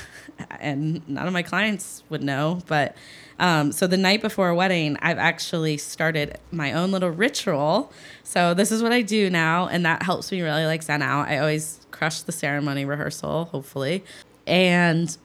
and 0.60 1.08
none 1.08 1.26
of 1.26 1.32
my 1.32 1.42
clients 1.42 2.02
would 2.10 2.22
know. 2.22 2.60
But 2.66 2.94
um, 3.38 3.72
so 3.72 3.86
the 3.86 3.96
night 3.96 4.22
before 4.22 4.48
a 4.48 4.54
wedding, 4.54 4.96
I've 5.02 5.18
actually 5.18 5.76
started 5.76 6.38
my 6.50 6.72
own 6.72 6.90
little 6.90 7.10
ritual. 7.10 7.92
So 8.22 8.54
this 8.54 8.72
is 8.72 8.82
what 8.82 8.92
I 8.92 9.02
do 9.02 9.28
now, 9.30 9.68
and 9.68 9.84
that 9.84 10.02
helps 10.02 10.32
me 10.32 10.40
really 10.42 10.64
like 10.66 10.82
zen 10.82 11.02
out. 11.02 11.28
I 11.28 11.38
always 11.38 11.86
crush 11.90 12.22
the 12.22 12.32
ceremony 12.32 12.84
rehearsal, 12.84 13.46
hopefully, 13.46 14.04
and 14.46 15.16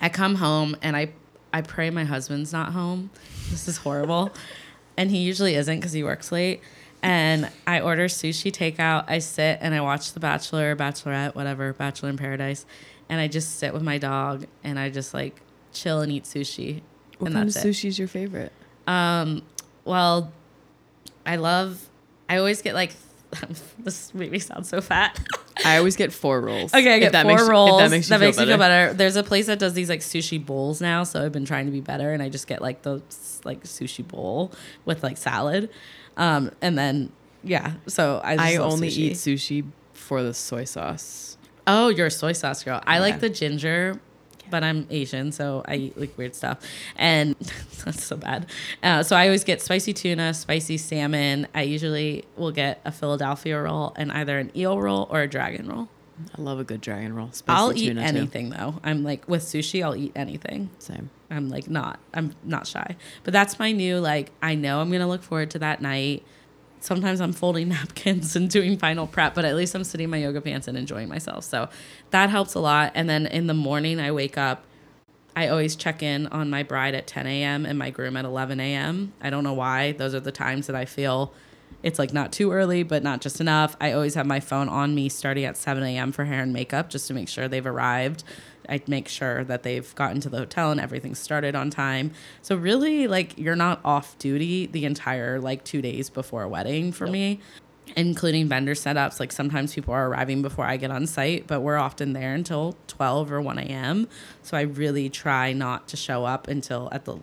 I 0.00 0.08
come 0.08 0.36
home 0.36 0.76
and 0.82 0.96
I 0.96 1.12
I 1.52 1.62
pray 1.62 1.90
my 1.90 2.04
husband's 2.04 2.52
not 2.52 2.72
home. 2.72 3.10
This 3.50 3.68
is 3.68 3.78
horrible. 3.78 4.32
and 4.98 5.10
he 5.10 5.18
usually 5.18 5.54
isn't 5.54 5.76
because 5.78 5.92
he 5.92 6.02
works 6.02 6.30
late. 6.32 6.60
And 7.02 7.48
I 7.66 7.80
order 7.80 8.06
sushi 8.06 8.50
takeout. 8.52 9.04
I 9.08 9.20
sit 9.20 9.58
and 9.62 9.72
I 9.74 9.80
watch 9.80 10.12
The 10.12 10.20
Bachelor, 10.20 10.74
Bachelorette, 10.76 11.34
whatever, 11.36 11.72
Bachelor 11.72 12.10
in 12.10 12.16
Paradise. 12.16 12.66
And 13.08 13.20
I 13.20 13.28
just 13.28 13.56
sit 13.56 13.72
with 13.72 13.82
my 13.82 13.96
dog 13.98 14.46
and 14.64 14.78
I 14.78 14.90
just 14.90 15.14
like 15.14 15.40
chill 15.72 16.00
and 16.00 16.10
eat 16.12 16.24
sushi. 16.24 16.82
What 17.18 17.28
and 17.28 17.34
kind 17.36 17.48
of 17.48 17.54
sushi 17.54 17.86
is 17.86 17.98
your 17.98 18.08
favorite? 18.08 18.52
Um, 18.86 19.42
well, 19.84 20.32
I 21.26 21.36
love. 21.36 21.88
I 22.28 22.38
always 22.38 22.62
get 22.62 22.74
like. 22.74 22.94
this 23.80 24.14
made 24.14 24.32
me 24.32 24.38
sound 24.38 24.66
so 24.66 24.80
fat. 24.80 25.18
I 25.64 25.76
always 25.76 25.96
get 25.96 26.12
four 26.14 26.40
rolls. 26.40 26.72
Okay, 26.72 26.94
I 26.94 26.98
get 26.98 27.12
that 27.12 27.24
four 27.24 27.32
makes 27.36 27.48
rolls. 27.48 27.80
That 27.82 27.90
makes 27.90 28.08
you, 28.08 28.16
feel, 28.16 28.30
better. 28.30 28.40
me 28.42 28.46
feel 28.46 28.58
better. 28.58 28.94
There's 28.94 29.16
a 29.16 29.22
place 29.22 29.46
that 29.46 29.58
does 29.58 29.74
these 29.74 29.88
like 29.90 30.00
sushi 30.00 30.44
bowls 30.44 30.80
now, 30.80 31.04
so 31.04 31.22
I've 31.22 31.32
been 31.32 31.44
trying 31.44 31.66
to 31.66 31.72
be 31.72 31.80
better, 31.80 32.12
and 32.12 32.22
I 32.22 32.28
just 32.30 32.46
get 32.46 32.62
like 32.62 32.82
the 32.82 33.02
like 33.44 33.64
sushi 33.64 34.06
bowl 34.06 34.52
with 34.86 35.02
like 35.02 35.16
salad, 35.18 35.68
um, 36.16 36.52
and 36.62 36.78
then 36.78 37.12
yeah. 37.44 37.74
So 37.86 38.20
I 38.24 38.36
just 38.36 38.46
I 38.46 38.56
only 38.56 38.88
sushi. 38.88 38.98
eat 38.98 39.12
sushi 39.14 39.64
for 39.92 40.22
the 40.22 40.32
soy 40.32 40.64
sauce. 40.64 41.36
Oh, 41.66 41.88
you're 41.88 42.06
a 42.06 42.10
soy 42.10 42.32
sauce 42.32 42.64
girl. 42.64 42.80
I 42.86 42.94
Yeah. 42.94 43.00
like 43.00 43.20
the 43.20 43.28
ginger, 43.28 44.00
but 44.50 44.64
I'm 44.64 44.86
Asian, 44.90 45.32
so 45.32 45.62
I 45.66 45.76
eat 45.76 45.98
like 45.98 46.16
weird 46.18 46.34
stuff. 46.34 46.58
And 46.96 47.34
that's 47.84 48.04
so 48.04 48.16
bad. 48.16 48.46
Uh, 48.82 49.02
so 49.02 49.16
I 49.16 49.26
always 49.26 49.44
get 49.44 49.60
spicy 49.62 49.92
tuna, 49.92 50.34
spicy 50.34 50.76
salmon. 50.78 51.46
I 51.54 51.62
usually 51.62 52.24
will 52.36 52.52
get 52.52 52.80
a 52.84 52.92
Philadelphia 52.92 53.60
roll 53.60 53.92
and 53.96 54.12
either 54.12 54.38
an 54.38 54.50
eel 54.56 54.80
roll 54.80 55.06
or 55.10 55.22
a 55.22 55.28
dragon 55.28 55.68
roll. 55.68 55.88
I 56.36 56.42
love 56.42 56.58
a 56.58 56.64
good 56.64 56.80
dragon 56.80 57.14
roll. 57.14 57.30
Spicy 57.32 57.56
I'll 57.56 57.72
eat 57.72 57.86
tuna, 57.88 58.00
too. 58.02 58.18
anything 58.18 58.50
though. 58.50 58.80
I'm 58.82 59.04
like 59.04 59.28
with 59.28 59.42
sushi, 59.42 59.84
I'll 59.84 59.96
eat 59.96 60.12
anything. 60.16 60.70
Same. 60.78 61.10
I'm 61.30 61.48
like 61.48 61.68
not 61.68 62.00
I'm 62.14 62.34
not 62.44 62.66
shy. 62.66 62.96
But 63.24 63.32
that's 63.32 63.58
my 63.58 63.72
new 63.72 63.98
like 63.98 64.32
I 64.42 64.54
know 64.54 64.80
I'm 64.80 64.88
going 64.88 65.00
to 65.00 65.06
look 65.06 65.22
forward 65.22 65.50
to 65.52 65.58
that 65.60 65.80
night. 65.80 66.24
Sometimes 66.80 67.20
I'm 67.20 67.32
folding 67.32 67.68
napkins 67.70 68.36
and 68.36 68.48
doing 68.48 68.78
final 68.78 69.06
prep, 69.06 69.34
but 69.34 69.44
at 69.44 69.56
least 69.56 69.74
I'm 69.74 69.84
sitting 69.84 70.04
in 70.04 70.10
my 70.10 70.18
yoga 70.18 70.40
pants 70.40 70.68
and 70.68 70.76
enjoying 70.76 71.08
myself. 71.08 71.44
So 71.44 71.68
that 72.10 72.30
helps 72.30 72.54
a 72.54 72.60
lot. 72.60 72.92
And 72.94 73.08
then 73.08 73.26
in 73.26 73.46
the 73.46 73.54
morning 73.54 74.00
I 74.00 74.12
wake 74.12 74.38
up 74.38 74.64
I 75.38 75.46
always 75.50 75.76
check 75.76 76.02
in 76.02 76.26
on 76.26 76.50
my 76.50 76.64
bride 76.64 76.96
at 76.96 77.06
10 77.06 77.28
a.m. 77.28 77.64
and 77.64 77.78
my 77.78 77.90
groom 77.90 78.16
at 78.16 78.24
11 78.24 78.58
a.m. 78.58 79.12
I 79.20 79.30
don't 79.30 79.44
know 79.44 79.52
why. 79.52 79.92
Those 79.92 80.12
are 80.12 80.18
the 80.18 80.32
times 80.32 80.66
that 80.66 80.74
I 80.74 80.84
feel 80.84 81.32
it's 81.80 81.96
like 81.96 82.12
not 82.12 82.32
too 82.32 82.50
early, 82.50 82.82
but 82.82 83.04
not 83.04 83.20
just 83.20 83.40
enough. 83.40 83.76
I 83.80 83.92
always 83.92 84.14
have 84.14 84.26
my 84.26 84.40
phone 84.40 84.68
on 84.68 84.96
me 84.96 85.08
starting 85.08 85.44
at 85.44 85.56
7 85.56 85.80
a.m. 85.84 86.10
for 86.10 86.24
hair 86.24 86.42
and 86.42 86.52
makeup 86.52 86.90
just 86.90 87.06
to 87.06 87.14
make 87.14 87.28
sure 87.28 87.46
they've 87.46 87.64
arrived. 87.64 88.24
I 88.68 88.82
make 88.86 89.08
sure 89.08 89.44
that 89.44 89.62
they've 89.62 89.94
gotten 89.94 90.20
to 90.20 90.28
the 90.28 90.38
hotel 90.38 90.70
and 90.70 90.80
everything 90.80 91.14
started 91.14 91.54
on 91.54 91.70
time. 91.70 92.12
So 92.42 92.56
really, 92.56 93.06
like 93.06 93.38
you're 93.38 93.56
not 93.56 93.80
off 93.84 94.18
duty 94.18 94.66
the 94.66 94.84
entire 94.84 95.40
like 95.40 95.64
two 95.64 95.80
days 95.80 96.10
before 96.10 96.42
a 96.42 96.48
wedding 96.48 96.92
for 96.92 97.06
me, 97.06 97.40
including 97.96 98.48
vendor 98.48 98.74
setups. 98.74 99.20
Like 99.20 99.32
sometimes 99.32 99.74
people 99.74 99.94
are 99.94 100.08
arriving 100.08 100.42
before 100.42 100.64
I 100.66 100.76
get 100.76 100.90
on 100.90 101.06
site, 101.06 101.46
but 101.46 101.60
we're 101.60 101.78
often 101.78 102.12
there 102.12 102.34
until 102.34 102.76
12 102.88 103.32
or 103.32 103.40
1 103.40 103.58
a.m. 103.58 104.08
So 104.42 104.56
I 104.56 104.62
really 104.62 105.08
try 105.08 105.52
not 105.52 105.88
to 105.88 105.96
show 105.96 106.24
up 106.24 106.48
until 106.48 106.88
at 106.92 107.04
the 107.04 107.18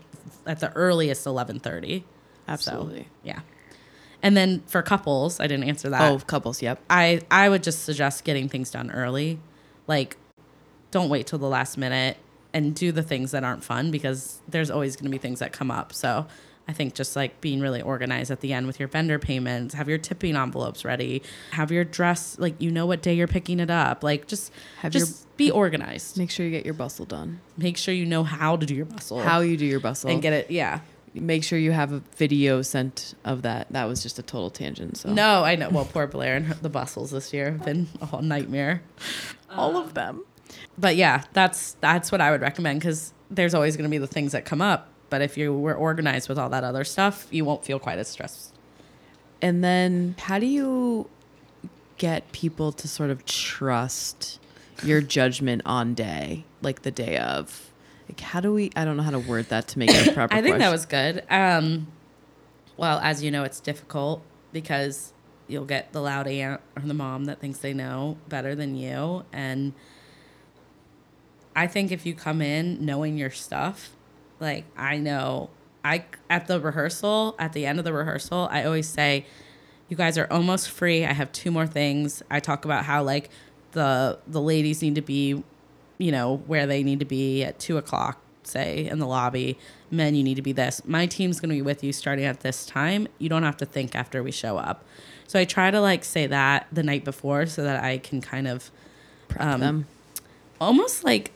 at 0.45 0.59
the 0.59 0.73
earliest 0.73 1.25
11:30. 1.25 2.03
Absolutely. 2.47 3.07
Yeah. 3.23 3.41
And 4.21 4.35
then 4.35 4.63
for 4.65 4.81
couples, 4.81 5.39
I 5.39 5.47
didn't 5.47 5.65
answer 5.65 5.89
that. 5.89 6.11
Oh, 6.11 6.17
couples. 6.19 6.61
Yep. 6.61 6.81
I 6.89 7.21
I 7.29 7.49
would 7.49 7.61
just 7.63 7.83
suggest 7.83 8.23
getting 8.23 8.49
things 8.49 8.71
done 8.71 8.89
early. 8.89 9.39
Like 9.87 10.17
don't 10.95 11.09
wait 11.09 11.27
till 11.27 11.39
the 11.39 11.49
last 11.49 11.77
minute 11.77 12.15
and 12.53 12.73
do 12.73 12.89
the 12.93 13.03
things 13.03 13.31
that 13.31 13.43
aren't 13.43 13.65
fun 13.65 13.91
because 13.91 14.39
there's 14.47 14.71
always 14.71 14.95
going 14.95 15.03
to 15.03 15.11
be 15.11 15.17
things 15.17 15.39
that 15.39 15.51
come 15.51 15.69
up. 15.69 15.91
So 15.91 16.25
I 16.69 16.71
think 16.71 16.93
just 16.95 17.17
like 17.17 17.41
being 17.41 17.59
really 17.59 17.81
organized 17.81 18.31
at 18.31 18.39
the 18.39 18.53
end 18.53 18.65
with 18.65 18.79
your 18.79 18.87
vendor 18.87 19.19
payments, 19.19 19.73
have 19.75 19.89
your 19.89 19.97
tipping 19.97 20.37
envelopes 20.37 20.85
ready, 20.85 21.21
have 21.51 21.69
your 21.69 21.83
dress 21.83 22.39
like 22.39 22.55
you 22.61 22.71
know 22.71 22.85
what 22.85 23.01
day 23.01 23.13
you're 23.13 23.27
picking 23.27 23.59
it 23.59 23.69
up. 23.69 24.03
Like 24.05 24.25
just 24.27 24.53
Have 24.79 24.93
just 24.93 25.23
your- 25.23 25.27
be 25.35 25.51
organized. 25.51 26.17
Make 26.17 26.31
sure 26.31 26.45
you 26.45 26.51
get 26.51 26.63
your 26.63 26.73
bustle 26.73 27.05
done. 27.05 27.41
Make 27.57 27.75
sure 27.75 27.93
you 27.93 28.05
know 28.05 28.23
how 28.23 28.55
to 28.55 28.65
do 28.65 28.73
your 28.73 28.85
bustle. 28.85 29.19
How 29.21 29.41
you 29.41 29.57
do 29.57 29.65
your 29.65 29.81
bustle. 29.81 30.09
and 30.09 30.21
get 30.21 30.31
it 30.31 30.49
yeah. 30.49 30.79
Make 31.13 31.43
sure 31.43 31.59
you 31.59 31.71
have 31.73 31.91
a 31.91 31.99
video 32.15 32.61
sent 32.61 33.15
of 33.25 33.41
that. 33.41 33.67
That 33.71 33.83
was 33.85 34.01
just 34.01 34.17
a 34.17 34.23
total 34.23 34.49
tangent. 34.49 34.97
So 34.97 35.11
No, 35.11 35.43
I 35.43 35.55
know. 35.57 35.69
Well, 35.69 35.83
poor 35.85 36.07
Blair 36.07 36.37
and 36.37 36.45
her, 36.45 36.53
the 36.53 36.69
bustles 36.69 37.11
this 37.11 37.33
year 37.33 37.51
have 37.51 37.65
been 37.65 37.87
a 38.01 38.05
whole 38.05 38.21
nightmare. 38.21 38.81
all 39.49 39.75
of 39.75 39.93
them. 39.93 40.23
But 40.77 40.95
yeah, 40.95 41.23
that's 41.33 41.73
that's 41.81 42.11
what 42.11 42.21
I 42.21 42.31
would 42.31 42.41
recommend 42.41 42.79
because 42.79 43.13
there's 43.29 43.53
always 43.53 43.75
going 43.77 43.89
to 43.89 43.91
be 43.91 43.97
the 43.97 44.07
things 44.07 44.31
that 44.33 44.45
come 44.45 44.61
up. 44.61 44.89
But 45.09 45.21
if 45.21 45.37
you 45.37 45.53
were 45.53 45.75
organized 45.75 46.29
with 46.29 46.37
all 46.37 46.49
that 46.49 46.63
other 46.63 46.83
stuff, 46.83 47.27
you 47.31 47.45
won't 47.45 47.63
feel 47.63 47.79
quite 47.79 47.99
as 47.99 48.07
stressed. 48.07 48.53
And 49.41 49.63
then 49.63 50.15
how 50.19 50.39
do 50.39 50.45
you 50.45 51.09
get 51.97 52.31
people 52.31 52.71
to 52.73 52.87
sort 52.87 53.09
of 53.09 53.25
trust 53.25 54.39
your 54.83 55.01
judgment 55.01 55.61
on 55.65 55.93
day, 55.93 56.45
like 56.61 56.81
the 56.81 56.91
day 56.91 57.17
of? 57.17 57.71
Like 58.09 58.19
how 58.19 58.39
do 58.39 58.53
we 58.53 58.71
I 58.75 58.85
don't 58.85 58.97
know 58.97 59.03
how 59.03 59.11
to 59.11 59.19
word 59.19 59.49
that 59.49 59.67
to 59.69 59.79
make 59.79 59.91
it 59.91 60.07
a 60.07 60.11
proper 60.13 60.33
I 60.33 60.41
think 60.41 60.57
that 60.57 60.71
was 60.71 60.85
good. 60.85 61.23
Um, 61.29 61.87
well, 62.77 62.99
as 62.99 63.23
you 63.23 63.31
know, 63.31 63.43
it's 63.43 63.59
difficult 63.59 64.21
because 64.51 65.13
you'll 65.47 65.65
get 65.65 65.93
the 65.93 66.01
loud 66.01 66.27
aunt 66.27 66.61
or 66.75 66.83
the 66.83 66.93
mom 66.93 67.25
that 67.25 67.39
thinks 67.39 67.59
they 67.59 67.73
know 67.73 68.17
better 68.27 68.55
than 68.55 68.75
you, 68.75 69.23
and 69.31 69.73
I 71.55 71.67
think 71.67 71.91
if 71.91 72.05
you 72.05 72.13
come 72.13 72.41
in 72.41 72.83
knowing 72.85 73.17
your 73.17 73.31
stuff, 73.31 73.95
like 74.39 74.65
I 74.77 74.97
know, 74.97 75.49
I 75.83 76.05
at 76.29 76.47
the 76.47 76.59
rehearsal, 76.59 77.35
at 77.39 77.53
the 77.53 77.65
end 77.65 77.79
of 77.79 77.85
the 77.85 77.93
rehearsal, 77.93 78.47
I 78.51 78.63
always 78.65 78.87
say, 78.87 79.25
"You 79.87 79.95
guys 79.95 80.17
are 80.17 80.27
almost 80.29 80.69
free. 80.69 81.05
I 81.05 81.13
have 81.13 81.31
two 81.31 81.51
more 81.51 81.67
things." 81.67 82.21
I 82.29 82.39
talk 82.39 82.65
about 82.65 82.85
how 82.85 83.03
like 83.03 83.29
the 83.71 84.19
the 84.27 84.41
ladies 84.41 84.81
need 84.81 84.95
to 84.95 85.01
be, 85.01 85.43
you 85.97 86.11
know, 86.11 86.37
where 86.47 86.67
they 86.67 86.83
need 86.83 86.99
to 86.99 87.05
be 87.05 87.43
at 87.43 87.59
two 87.59 87.77
o'clock 87.77 88.19
say 88.47 88.85
in 88.85 88.99
the 88.99 89.07
lobby, 89.07 89.57
men, 89.91 90.15
you 90.15 90.23
need 90.23 90.35
to 90.35 90.41
be 90.41 90.51
this. 90.51 90.81
My 90.85 91.05
team's 91.05 91.39
going 91.39 91.49
to 91.49 91.55
be 91.55 91.61
with 91.61 91.83
you 91.83 91.93
starting 91.93 92.25
at 92.25 92.41
this 92.41 92.65
time. 92.65 93.07
You 93.17 93.29
don't 93.29 93.43
have 93.43 93.57
to 93.57 93.65
think 93.65 93.95
after 93.95 94.21
we 94.21 94.31
show 94.31 94.57
up. 94.57 94.85
So 95.27 95.39
I 95.39 95.45
try 95.45 95.71
to 95.71 95.81
like 95.81 96.03
say 96.03 96.27
that 96.27 96.67
the 96.71 96.83
night 96.83 97.03
before 97.03 97.45
so 97.47 97.63
that 97.63 97.83
I 97.83 97.97
can 97.97 98.21
kind 98.21 98.47
of 98.47 98.71
um, 99.39 99.87
almost 100.61 101.03
like 101.03 101.31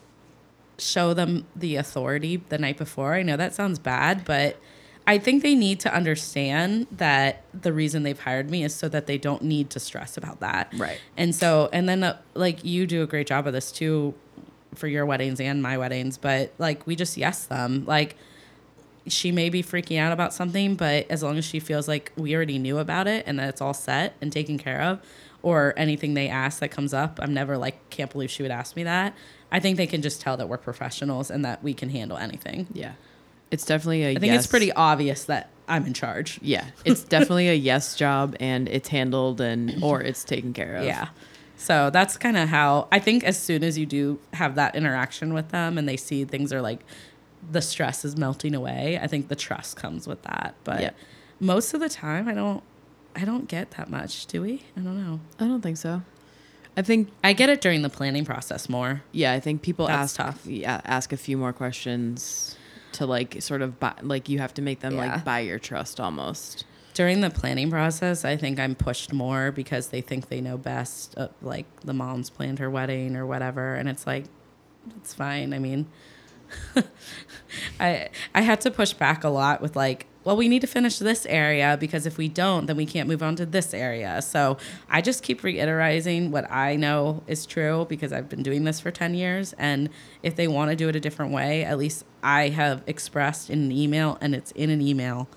show 0.80 1.14
them 1.14 1.46
the 1.56 1.76
authority 1.76 2.38
the 2.50 2.58
night 2.58 2.78
before. 2.78 3.14
I 3.14 3.24
know 3.24 3.38
that 3.38 3.54
sounds 3.54 3.80
bad, 3.80 4.26
but 4.26 4.58
I 5.06 5.18
think 5.18 5.42
they 5.42 5.56
need 5.56 5.80
to 5.82 5.94
understand 5.94 6.88
that 6.92 7.44
the 7.60 7.74
reason 7.74 8.04
they've 8.04 8.20
hired 8.20 8.50
me 8.52 8.64
is 8.64 8.76
so 8.76 8.88
that 8.90 9.08
they 9.08 9.18
don't 9.18 9.42
need 9.42 9.70
to 9.72 9.80
stress 9.80 10.18
about 10.18 10.40
that. 10.40 10.72
Right. 10.78 11.00
And 11.18 11.34
so, 11.34 11.70
and 11.74 11.90
then 11.90 12.04
uh, 12.04 12.18
like 12.36 12.64
you 12.64 12.86
do 12.86 13.02
a 13.02 13.08
great 13.08 13.28
job 13.28 13.48
of 13.48 13.54
this 13.54 13.72
too 13.72 14.14
for 14.76 14.88
your 14.88 15.06
weddings 15.06 15.40
and 15.40 15.64
my 15.64 15.78
weddings, 15.78 16.18
but 16.18 16.54
like 16.60 16.86
we 16.86 16.96
just 16.96 17.18
yes 17.18 17.46
them. 17.46 17.86
Like 17.86 18.18
she 19.08 19.32
may 19.32 19.50
be 19.50 19.64
freaking 19.64 20.00
out 20.00 20.12
about 20.12 20.34
something, 20.34 20.76
but 20.76 21.10
as 21.10 21.24
long 21.24 21.38
as 21.38 21.46
she 21.46 21.60
feels 21.60 21.88
like 21.88 22.12
we 22.16 22.36
already 22.36 22.60
knew 22.60 22.78
about 22.78 23.08
it 23.08 23.24
and 23.26 23.40
that 23.40 23.50
it's 23.50 23.62
all 23.62 23.74
set 23.74 24.16
and 24.22 24.32
taken 24.32 24.58
care 24.58 24.82
of, 24.82 25.00
or 25.42 25.74
anything 25.78 26.14
they 26.14 26.28
ask 26.28 26.60
that 26.60 26.70
comes 26.70 26.94
up, 26.94 27.20
I'm 27.22 27.34
never 27.34 27.58
like, 27.58 27.90
can't 27.90 28.12
believe 28.12 28.30
she 28.30 28.44
would 28.44 28.52
ask 28.52 28.76
me 28.76 28.84
that. 28.84 29.14
I 29.52 29.60
think 29.60 29.78
they 29.78 29.88
can 29.88 30.02
just 30.02 30.22
tell 30.22 30.38
that 30.38 30.48
we're 30.50 30.58
professionals 30.58 31.32
and 31.32 31.44
that 31.46 31.64
we 31.64 31.74
can 31.74 31.90
handle 31.90 32.18
anything. 32.18 32.68
Yeah. 32.74 32.94
It's 33.52 33.66
definitely 33.66 34.04
a 34.04 34.10
I 34.12 34.14
think 34.16 34.34
yes. 34.34 34.44
it's 34.44 34.48
pretty 34.52 34.72
obvious 34.74 35.24
that 35.26 35.50
I'm 35.68 35.86
in 35.86 35.94
charge. 35.94 36.40
Yeah. 36.42 36.66
It's 36.86 37.04
definitely 37.04 37.50
a 37.50 37.54
yes 37.54 37.96
job 37.96 38.36
and 38.40 38.68
it's 38.68 38.90
handled 38.90 39.42
and 39.42 39.84
or 39.84 40.02
it's 40.02 40.24
taken 40.24 40.54
care 40.54 40.76
of. 40.76 40.86
Yeah. 40.86 41.08
So 41.58 41.90
that's 41.90 42.16
kind 42.18 42.38
of 42.38 42.48
how 42.50 42.88
I 42.92 43.00
think 43.00 43.24
as 43.24 43.38
soon 43.40 43.64
as 43.64 43.78
you 43.78 43.86
do 43.86 44.20
have 44.34 44.56
that 44.56 44.76
interaction 44.76 45.34
with 45.34 45.50
them 45.50 45.78
and 45.78 45.90
they 45.90 45.98
see 45.98 46.26
things 46.26 46.54
are 46.54 46.62
like 46.62 46.82
the 47.52 47.62
stress 47.62 48.06
is 48.06 48.16
melting 48.16 48.54
away, 48.54 49.00
I 49.02 49.08
think 49.08 49.30
the 49.30 49.36
trust 49.36 49.78
comes 49.78 50.08
with 50.08 50.22
that. 50.24 50.54
But 50.64 50.82
Yeah. 50.82 50.92
most 51.40 51.74
of 51.74 51.80
the 51.80 51.90
time 51.90 52.28
I 52.28 52.34
don't 52.34 52.64
I 53.16 53.26
don't 53.26 53.48
get 53.48 53.72
that 53.72 53.90
much, 53.90 54.26
do 54.28 54.42
we? 54.42 54.64
I 54.78 54.82
don't 54.82 54.98
know. 55.04 55.20
I 55.40 55.46
don't 55.48 55.62
think 55.62 55.78
so. 55.78 56.02
I 56.78 56.82
think 56.82 57.10
I 57.24 57.34
get 57.34 57.50
it 57.50 57.60
during 57.62 57.82
the 57.82 57.90
planning 57.90 58.24
process 58.26 58.70
more. 58.70 59.02
yeah, 59.12 59.34
I 59.34 59.40
think 59.40 59.62
people 59.62 59.88
That's 59.88 60.18
ask 60.18 60.18
tough. 60.18 60.46
Yeah, 60.46 60.80
ask 60.86 61.12
a 61.12 61.18
few 61.18 61.36
more 61.38 61.52
questions 61.52 62.56
to 62.94 63.06
like 63.06 63.42
sort 63.42 63.62
of 63.62 63.80
buy, 63.80 63.94
like 64.02 64.30
you 64.30 64.40
have 64.40 64.54
to 64.56 64.62
make 64.62 64.80
them 64.80 64.96
Yeah. 64.96 65.14
like 65.16 65.26
buy 65.26 65.40
your 65.40 65.60
trust 65.60 66.00
almost. 66.00 66.66
During 66.94 67.22
the 67.22 67.30
planning 67.30 67.70
process, 67.70 68.26
I 68.26 68.36
think 68.38 68.60
I'm 68.60 68.76
pushed 68.76 69.12
more 69.14 69.52
because 69.52 69.88
they 69.90 70.02
think 70.02 70.30
they 70.30 70.42
know 70.42 70.58
best. 70.58 71.18
Uh, 71.18 71.30
like 71.42 71.66
the 71.82 71.94
mom's 71.94 72.30
planned 72.30 72.60
her 72.60 72.70
wedding 72.70 73.16
or 73.16 73.26
whatever, 73.26 73.76
and 73.76 73.88
it's 73.90 74.06
like, 74.08 74.26
it's 74.98 75.14
fine. 75.14 75.54
I 75.54 75.60
mean, 75.60 75.88
I 77.80 78.10
I 78.34 78.42
had 78.42 78.62
to 78.62 78.72
push 78.72 78.94
back 78.94 79.24
a 79.24 79.30
lot 79.30 79.62
with 79.62 79.76
like, 79.76 80.08
well, 80.24 80.36
we 80.36 80.50
need 80.50 80.60
to 80.62 80.68
finish 80.68 81.00
this 81.00 81.26
area 81.28 81.78
because 81.80 82.06
if 82.06 82.18
we 82.18 82.28
don't, 82.28 82.66
then 82.66 82.76
we 82.76 82.86
can't 82.86 83.08
move 83.08 83.24
on 83.24 83.36
to 83.38 83.46
this 83.46 83.74
area. 83.74 84.22
So 84.22 84.58
I 84.90 85.02
just 85.02 85.24
keep 85.24 85.44
reiterating 85.44 86.30
what 86.32 86.50
I 86.52 86.76
know 86.76 87.24
is 87.26 87.46
true 87.46 87.86
because 87.88 88.12
I've 88.12 88.28
been 88.28 88.44
doing 88.44 88.66
this 88.66 88.80
for 88.80 88.92
10 88.92 89.14
years. 89.14 89.54
And 89.58 89.90
if 90.22 90.36
they 90.36 90.48
want 90.48 90.72
to 90.72 90.76
do 90.76 90.90
it 90.90 90.96
a 90.96 91.00
different 91.00 91.32
way, 91.32 91.64
at 91.64 91.78
least 91.78 92.04
I 92.22 92.50
have 92.50 92.84
expressed 92.86 93.50
in 93.50 93.64
an 93.64 93.72
email 93.72 94.18
and 94.20 94.36
it's 94.36 94.52
in 94.52 94.70
an 94.70 94.82
email 94.82 95.30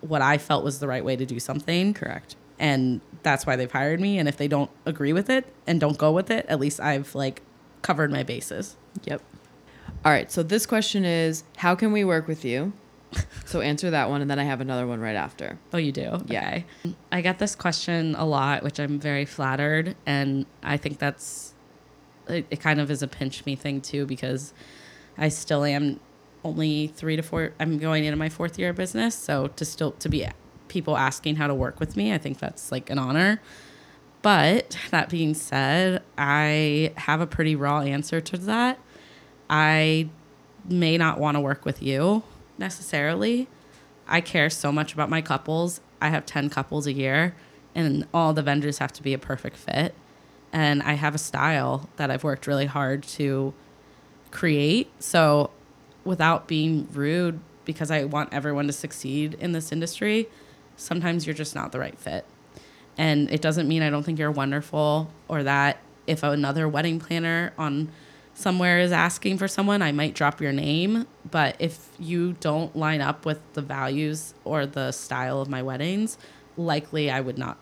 what 0.00 0.22
I 0.22 0.38
felt 0.38 0.64
was 0.64 0.80
the 0.80 0.86
right 0.86 1.04
way 1.04 1.16
to 1.16 1.24
do 1.24 1.40
something. 1.40 1.94
Correct. 1.94 2.36
And 2.58 3.00
that's 3.22 3.46
why 3.46 3.56
they've 3.56 3.70
hired 3.70 4.00
me. 4.00 4.18
And 4.18 4.28
if 4.28 4.36
they 4.36 4.48
don't 4.48 4.70
agree 4.84 5.12
with 5.12 5.30
it 5.30 5.46
and 5.66 5.80
don't 5.80 5.98
go 5.98 6.12
with 6.12 6.30
it, 6.30 6.46
at 6.48 6.60
least 6.60 6.78
I've 6.78 7.14
like 7.14 7.42
covered 7.82 8.10
my 8.10 8.22
bases. 8.22 8.76
Yep. 9.04 9.22
All 10.04 10.12
right. 10.12 10.30
So 10.30 10.42
this 10.42 10.66
question 10.66 11.04
is 11.04 11.42
how 11.56 11.74
can 11.74 11.90
we 11.90 12.04
work 12.04 12.28
with 12.28 12.44
you? 12.44 12.72
So 13.44 13.60
answer 13.60 13.90
that 13.90 14.10
one 14.10 14.20
and 14.20 14.30
then 14.30 14.38
I 14.38 14.44
have 14.44 14.60
another 14.60 14.86
one 14.86 15.00
right 15.00 15.14
after. 15.14 15.58
Oh, 15.72 15.78
you 15.78 15.92
do? 15.92 16.20
Yeah. 16.26 16.48
Okay. 16.48 16.64
I 17.12 17.20
get 17.20 17.38
this 17.38 17.54
question 17.54 18.14
a 18.16 18.24
lot, 18.24 18.62
which 18.62 18.80
I'm 18.80 18.98
very 18.98 19.24
flattered. 19.24 19.96
And 20.04 20.46
I 20.62 20.76
think 20.76 20.98
that's, 20.98 21.54
it, 22.28 22.46
it 22.50 22.60
kind 22.60 22.80
of 22.80 22.90
is 22.90 23.02
a 23.02 23.08
pinch 23.08 23.46
me 23.46 23.54
thing 23.54 23.80
too, 23.80 24.04
because 24.04 24.52
I 25.16 25.28
still 25.28 25.64
am 25.64 26.00
only 26.44 26.88
three 26.88 27.16
to 27.16 27.22
four, 27.22 27.52
I'm 27.60 27.78
going 27.78 28.04
into 28.04 28.16
my 28.16 28.28
fourth 28.28 28.58
year 28.58 28.70
of 28.70 28.76
business. 28.76 29.14
So 29.14 29.46
to 29.48 29.64
still, 29.64 29.92
to 29.92 30.08
be 30.08 30.26
people 30.68 30.96
asking 30.96 31.36
how 31.36 31.46
to 31.46 31.54
work 31.54 31.78
with 31.78 31.96
me, 31.96 32.12
I 32.12 32.18
think 32.18 32.38
that's 32.38 32.72
like 32.72 32.90
an 32.90 32.98
honor. 32.98 33.40
But 34.22 34.76
that 34.90 35.08
being 35.08 35.34
said, 35.34 36.02
I 36.18 36.92
have 36.96 37.20
a 37.20 37.26
pretty 37.26 37.54
raw 37.54 37.80
answer 37.80 38.20
to 38.20 38.36
that. 38.38 38.78
I 39.48 40.08
may 40.68 40.98
not 40.98 41.20
want 41.20 41.36
to 41.36 41.40
work 41.40 41.64
with 41.64 41.80
you 41.80 42.24
necessarily. 42.58 43.48
I 44.08 44.20
care 44.20 44.50
so 44.50 44.70
much 44.70 44.92
about 44.92 45.10
my 45.10 45.22
couples. 45.22 45.80
I 46.00 46.10
have 46.10 46.26
10 46.26 46.50
couples 46.50 46.86
a 46.86 46.92
year, 46.92 47.34
and 47.74 48.06
all 48.14 48.32
the 48.32 48.42
vendors 48.42 48.78
have 48.78 48.92
to 48.94 49.02
be 49.02 49.12
a 49.14 49.18
perfect 49.18 49.56
fit. 49.56 49.94
And 50.52 50.82
I 50.82 50.94
have 50.94 51.14
a 51.14 51.18
style 51.18 51.88
that 51.96 52.10
I've 52.10 52.24
worked 52.24 52.46
really 52.46 52.66
hard 52.66 53.02
to 53.04 53.52
create. 54.30 54.90
So, 55.00 55.50
without 56.04 56.46
being 56.46 56.88
rude, 56.92 57.40
because 57.64 57.90
I 57.90 58.04
want 58.04 58.32
everyone 58.32 58.66
to 58.68 58.72
succeed 58.72 59.34
in 59.34 59.52
this 59.52 59.72
industry, 59.72 60.28
sometimes 60.76 61.26
you're 61.26 61.34
just 61.34 61.54
not 61.54 61.72
the 61.72 61.80
right 61.80 61.98
fit. 61.98 62.24
And 62.96 63.30
it 63.30 63.42
doesn't 63.42 63.68
mean 63.68 63.82
I 63.82 63.90
don't 63.90 64.04
think 64.04 64.18
you're 64.18 64.30
wonderful 64.30 65.10
or 65.28 65.42
that 65.42 65.78
if 66.06 66.22
another 66.22 66.68
wedding 66.68 67.00
planner 67.00 67.52
on 67.58 67.90
somewhere 68.36 68.78
is 68.78 68.92
asking 68.92 69.38
for 69.38 69.48
someone, 69.48 69.82
I 69.82 69.90
might 69.92 70.14
drop 70.14 70.40
your 70.40 70.52
name. 70.52 71.06
But 71.28 71.56
if 71.58 71.88
you 71.98 72.34
don't 72.34 72.76
line 72.76 73.00
up 73.00 73.24
with 73.24 73.40
the 73.54 73.62
values 73.62 74.34
or 74.44 74.66
the 74.66 74.92
style 74.92 75.40
of 75.40 75.48
my 75.48 75.62
weddings, 75.62 76.18
likely 76.56 77.10
I 77.10 77.20
would 77.20 77.38
not 77.38 77.56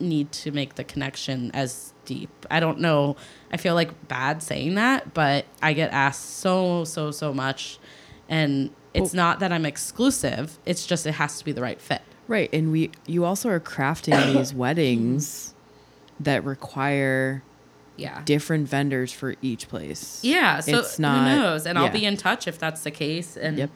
need 0.00 0.32
to 0.32 0.50
make 0.50 0.74
the 0.74 0.84
connection 0.84 1.50
as 1.54 1.92
deep. 2.04 2.30
I 2.50 2.60
don't 2.60 2.80
know. 2.80 3.16
I 3.52 3.58
feel 3.58 3.74
like 3.74 4.08
bad 4.08 4.42
saying 4.42 4.74
that, 4.74 5.14
but 5.14 5.44
I 5.62 5.72
get 5.74 5.92
asked 5.92 6.38
so, 6.38 6.84
so, 6.84 7.10
so 7.10 7.32
much. 7.32 7.78
And 8.28 8.70
it's 8.94 9.12
not 9.12 9.40
that 9.40 9.52
I'm 9.52 9.66
exclusive, 9.66 10.58
it's 10.64 10.86
just 10.86 11.06
it 11.06 11.12
has 11.12 11.38
to 11.38 11.44
be 11.44 11.52
the 11.52 11.62
right 11.62 11.80
fit. 11.80 12.02
Right. 12.26 12.48
And 12.52 12.72
we 12.72 12.90
you 13.06 13.24
also 13.24 13.50
are 13.50 13.60
crafting 13.60 14.32
these 14.32 14.54
weddings 14.64 15.52
that 16.20 16.44
require 16.44 17.42
Yeah. 17.96 18.22
different 18.24 18.68
vendors 18.68 19.12
for 19.12 19.34
each 19.40 19.68
place. 19.68 20.20
Yeah, 20.22 20.60
so 20.60 20.78
It's 20.80 20.98
not- 20.98 21.28
who 21.28 21.36
knows? 21.36 21.66
And 21.66 21.78
I'll 21.78 21.90
be 21.90 22.04
in 22.04 22.16
touch 22.16 22.48
if 22.48 22.58
that's 22.58 22.82
the 22.82 22.90
case. 22.90 23.36
And 23.36 23.58
Yep. 23.58 23.70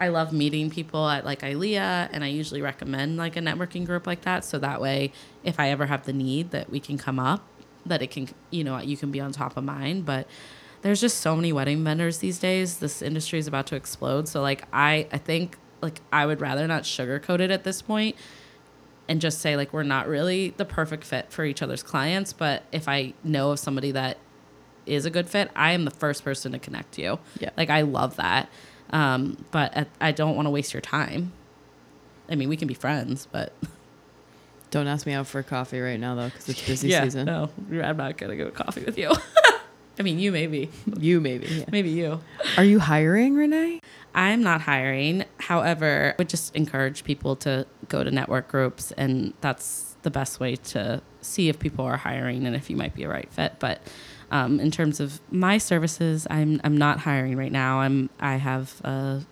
I 0.00 0.08
love 0.08 0.32
meeting 0.32 0.70
people 0.70 1.08
at 1.08 1.24
like 1.24 1.42
ILEA, 1.42 2.08
and 2.10 2.24
I 2.24 2.28
usually 2.28 2.62
recommend 2.62 3.16
like 3.16 3.36
a 3.36 3.40
networking 3.40 3.84
group 3.86 4.06
like 4.06 4.22
that, 4.22 4.44
so 4.44 4.58
that 4.58 4.80
way, 4.80 5.12
if 5.44 5.60
I 5.60 5.68
ever 5.68 5.86
have 5.86 6.04
the 6.04 6.12
need, 6.12 6.50
that 6.52 6.70
we 6.70 6.80
can 6.80 6.96
come 6.98 7.18
up, 7.20 7.46
that 7.86 8.00
it 8.02 8.10
can, 8.10 8.28
you 8.50 8.64
know, 8.64 8.78
you 8.80 8.96
can 8.96 9.10
be 9.10 9.20
on 9.20 9.30
top 9.32 9.56
of 9.56 9.62
mine. 9.64 10.00
But 10.02 10.26
there's 10.82 11.00
just 11.00 11.18
so 11.18 11.36
many 11.36 11.52
wedding 11.52 11.84
vendors 11.84 12.18
these 12.18 12.38
days. 12.38 12.78
This 12.78 13.02
industry 13.02 13.38
is 13.38 13.46
about 13.46 13.66
to 13.68 13.76
explode. 13.76 14.26
So 14.26 14.40
like, 14.40 14.64
I 14.72 15.06
I 15.12 15.18
think 15.18 15.58
like 15.82 16.00
I 16.12 16.24
would 16.26 16.40
rather 16.40 16.66
not 16.66 16.82
sugarcoat 16.84 17.40
it 17.40 17.50
at 17.50 17.64
this 17.64 17.82
point 17.82 18.16
and 19.10 19.20
just 19.20 19.40
say 19.40 19.56
like 19.56 19.72
we're 19.72 19.82
not 19.82 20.06
really 20.08 20.50
the 20.56 20.64
perfect 20.64 21.02
fit 21.04 21.26
for 21.32 21.44
each 21.44 21.60
other's 21.62 21.82
clients 21.82 22.32
but 22.32 22.62
if 22.70 22.86
i 22.88 23.12
know 23.24 23.50
of 23.50 23.58
somebody 23.58 23.90
that 23.90 24.16
is 24.86 25.04
a 25.04 25.10
good 25.10 25.28
fit 25.28 25.50
i 25.56 25.72
am 25.72 25.84
the 25.84 25.90
first 25.90 26.22
person 26.24 26.52
to 26.52 26.58
connect 26.60 26.96
you 26.96 27.18
Yeah. 27.40 27.50
like 27.56 27.70
i 27.70 27.80
love 27.82 28.14
that 28.16 28.48
um, 28.90 29.44
but 29.50 29.88
i 30.00 30.12
don't 30.12 30.36
want 30.36 30.46
to 30.46 30.50
waste 30.50 30.72
your 30.72 30.80
time 30.80 31.32
i 32.30 32.34
mean 32.36 32.48
we 32.48 32.56
can 32.56 32.68
be 32.68 32.74
friends 32.74 33.26
but 33.30 33.52
Don't 34.70 34.86
ask 34.86 35.04
me 35.04 35.14
out 35.14 35.26
for 35.26 35.42
coffee 35.42 35.80
right 35.80 35.98
now 35.98 36.14
though, 36.14 36.26
because 36.28 36.48
it's 36.48 36.64
busy 36.64 36.90
season. 37.02 37.26
no 37.26 37.50
i'm 37.82 37.96
not 37.96 38.16
gonna 38.16 38.36
go 38.36 38.50
coffee 38.52 38.84
with 38.84 38.96
you 38.96 39.10
i 39.98 40.02
mean 40.02 40.20
you 40.20 40.30
maybe 40.30 40.70
You 40.96 41.20
maybe. 41.20 41.48
yeah. 41.48 41.64
maybe 41.72 41.90
you 41.90 42.20
Are 42.56 42.62
you 42.64 42.78
hiring, 42.78 43.34
Renee? 43.34 43.80
I'm 44.14 44.42
not 44.42 44.60
hiring. 44.60 45.24
However, 45.50 46.12
I 46.12 46.14
would 46.16 46.28
just 46.28 46.54
encourage 46.54 47.02
people 47.02 47.34
to 47.36 47.66
go 47.88 48.04
to 48.04 48.10
network 48.12 48.46
groups, 48.46 48.92
and 48.92 49.34
that's 49.40 49.96
the 50.02 50.10
best 50.10 50.38
way 50.38 50.54
to 50.54 51.02
see 51.22 51.48
if 51.48 51.58
people 51.58 51.84
are 51.84 51.96
hiring 51.96 52.46
and 52.46 52.54
if 52.54 52.70
you 52.70 52.76
might 52.76 52.94
be 52.94 53.02
a 53.02 53.08
right 53.08 53.28
fit. 53.32 53.54
But 53.58 53.82
um, 54.30 54.60
in 54.60 54.70
terms 54.70 55.00
of 55.00 55.20
my 55.32 55.58
services, 55.58 56.24
I'm 56.30 56.60
I'm 56.62 56.76
not 56.76 57.00
hiring 57.00 57.36
right 57.36 57.50
now. 57.50 57.80
I'm 57.80 58.10
I 58.20 58.36
have 58.36 58.80
a 58.84 59.22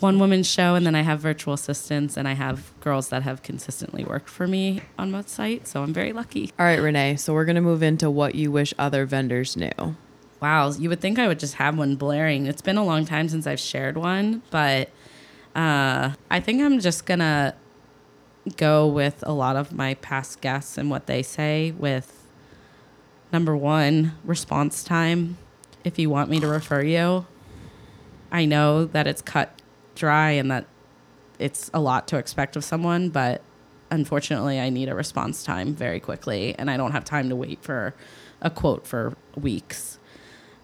one 0.00 0.18
woman 0.18 0.42
show, 0.42 0.74
and 0.74 0.84
then 0.84 0.96
I 0.96 1.02
have 1.02 1.20
virtual 1.20 1.54
assistants, 1.54 2.16
and 2.16 2.26
I 2.26 2.32
have 2.32 2.74
girls 2.80 3.10
that 3.10 3.22
have 3.22 3.44
consistently 3.44 4.04
worked 4.04 4.28
for 4.28 4.48
me 4.48 4.82
on 4.98 5.12
my 5.12 5.22
site. 5.22 5.68
So 5.68 5.84
I'm 5.84 5.92
very 5.92 6.12
lucky. 6.12 6.50
All 6.58 6.66
right, 6.66 6.80
Renee. 6.80 7.14
So 7.14 7.32
we're 7.32 7.44
gonna 7.44 7.60
move 7.60 7.84
into 7.84 8.10
what 8.10 8.34
you 8.34 8.50
wish 8.50 8.74
other 8.76 9.06
vendors 9.06 9.56
knew. 9.56 9.94
Wow, 10.42 10.72
you 10.72 10.88
would 10.88 11.00
think 11.00 11.20
I 11.20 11.28
would 11.28 11.38
just 11.38 11.54
have 11.54 11.78
one 11.78 11.94
blaring. 11.94 12.46
It's 12.46 12.62
been 12.62 12.76
a 12.76 12.84
long 12.84 13.04
time 13.04 13.28
since 13.28 13.46
I've 13.46 13.60
shared 13.60 13.96
one, 13.96 14.42
but 14.50 14.90
uh, 15.58 16.12
I 16.30 16.38
think 16.38 16.62
I'm 16.62 16.78
just 16.78 17.04
gonna 17.04 17.52
go 18.56 18.86
with 18.86 19.24
a 19.26 19.32
lot 19.32 19.56
of 19.56 19.72
my 19.72 19.94
past 19.94 20.40
guests 20.40 20.78
and 20.78 20.88
what 20.88 21.06
they 21.06 21.20
say. 21.20 21.72
With 21.72 22.28
number 23.32 23.56
one, 23.56 24.12
response 24.24 24.84
time. 24.84 25.36
If 25.82 25.98
you 25.98 26.10
want 26.10 26.30
me 26.30 26.38
to 26.38 26.46
refer 26.46 26.82
you, 26.82 27.26
I 28.30 28.44
know 28.44 28.84
that 28.84 29.08
it's 29.08 29.20
cut 29.20 29.60
dry 29.96 30.30
and 30.30 30.48
that 30.52 30.66
it's 31.40 31.72
a 31.74 31.80
lot 31.80 32.06
to 32.08 32.18
expect 32.18 32.54
of 32.54 32.62
someone, 32.62 33.08
but 33.08 33.42
unfortunately, 33.90 34.60
I 34.60 34.70
need 34.70 34.88
a 34.88 34.94
response 34.94 35.42
time 35.42 35.74
very 35.74 35.98
quickly, 35.98 36.54
and 36.56 36.70
I 36.70 36.76
don't 36.76 36.92
have 36.92 37.04
time 37.04 37.28
to 37.30 37.36
wait 37.36 37.64
for 37.64 37.94
a 38.40 38.48
quote 38.50 38.86
for 38.86 39.16
weeks. 39.34 39.98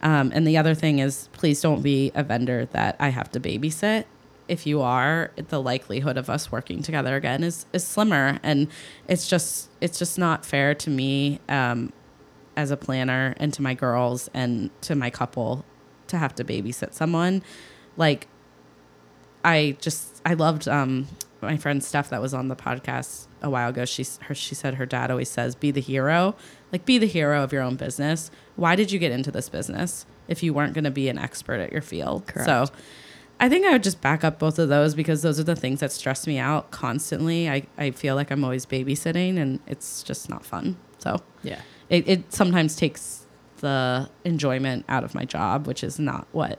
Um, 0.02 0.30
and 0.32 0.46
the 0.46 0.56
other 0.56 0.74
thing 0.76 1.00
is, 1.00 1.28
please 1.32 1.60
don't 1.60 1.82
be 1.82 2.12
a 2.14 2.22
vendor 2.22 2.66
that 2.66 2.94
I 3.00 3.08
have 3.08 3.32
to 3.32 3.40
babysit. 3.40 4.04
If 4.46 4.66
you 4.66 4.82
are, 4.82 5.30
the 5.36 5.60
likelihood 5.60 6.16
of 6.16 6.28
us 6.28 6.52
working 6.52 6.82
together 6.82 7.16
again 7.16 7.42
is, 7.42 7.66
is 7.72 7.86
slimmer, 7.86 8.38
and 8.42 8.68
it's 9.08 9.28
just 9.28 9.70
it's 9.80 9.98
just 9.98 10.18
not 10.18 10.44
fair 10.44 10.74
to 10.74 10.90
me 10.90 11.40
um, 11.48 11.92
as 12.56 12.70
a 12.70 12.76
planner 12.76 13.34
and 13.38 13.52
to 13.54 13.62
my 13.62 13.74
girls 13.74 14.28
and 14.34 14.70
to 14.82 14.94
my 14.94 15.10
couple 15.10 15.64
to 16.08 16.18
have 16.18 16.34
to 16.34 16.44
babysit 16.44 16.92
someone. 16.92 17.42
Like, 17.96 18.28
I 19.44 19.76
just 19.80 20.20
I 20.26 20.34
loved 20.34 20.68
um, 20.68 21.08
my 21.40 21.56
friend 21.56 21.82
Steph 21.82 22.10
that 22.10 22.20
was 22.20 22.34
on 22.34 22.48
the 22.48 22.56
podcast 22.56 23.26
a 23.42 23.50
while 23.50 23.70
ago. 23.70 23.84
She 23.84 24.06
her 24.22 24.34
she 24.34 24.54
said 24.54 24.74
her 24.74 24.86
dad 24.86 25.10
always 25.10 25.30
says, 25.30 25.54
"Be 25.54 25.70
the 25.70 25.80
hero." 25.80 26.34
Like, 26.72 26.84
be 26.84 26.98
the 26.98 27.06
hero 27.06 27.42
of 27.42 27.52
your 27.52 27.62
own 27.62 27.76
business. 27.76 28.30
Why 28.56 28.74
did 28.74 28.90
you 28.90 28.98
get 28.98 29.12
into 29.12 29.30
this 29.30 29.48
business 29.48 30.06
if 30.26 30.42
you 30.42 30.52
weren't 30.52 30.74
going 30.74 30.84
to 30.84 30.90
be 30.90 31.08
an 31.08 31.18
expert 31.18 31.60
at 31.60 31.70
your 31.70 31.82
field? 31.82 32.26
Correct. 32.26 32.46
So, 32.46 32.66
I 33.40 33.48
think 33.48 33.66
I 33.66 33.72
would 33.72 33.82
just 33.82 34.00
back 34.00 34.22
up 34.24 34.38
both 34.38 34.58
of 34.58 34.68
those 34.68 34.94
because 34.94 35.22
those 35.22 35.38
are 35.40 35.44
the 35.44 35.56
things 35.56 35.80
that 35.80 35.92
stress 35.92 36.26
me 36.26 36.38
out 36.38 36.70
constantly. 36.70 37.48
I, 37.50 37.66
I 37.76 37.90
feel 37.90 38.14
like 38.14 38.30
I'm 38.30 38.44
always 38.44 38.64
babysitting 38.64 39.38
and 39.38 39.58
it's 39.66 40.02
just 40.02 40.28
not 40.30 40.44
fun. 40.44 40.76
So, 40.98 41.20
Yeah. 41.42 41.60
it, 41.90 42.08
it 42.08 42.32
sometimes 42.32 42.76
takes 42.76 43.26
the 43.58 44.08
enjoyment 44.24 44.84
out 44.88 45.04
of 45.04 45.14
my 45.14 45.24
job, 45.24 45.66
which 45.66 45.82
is 45.84 45.98
not 45.98 46.26
what 46.32 46.58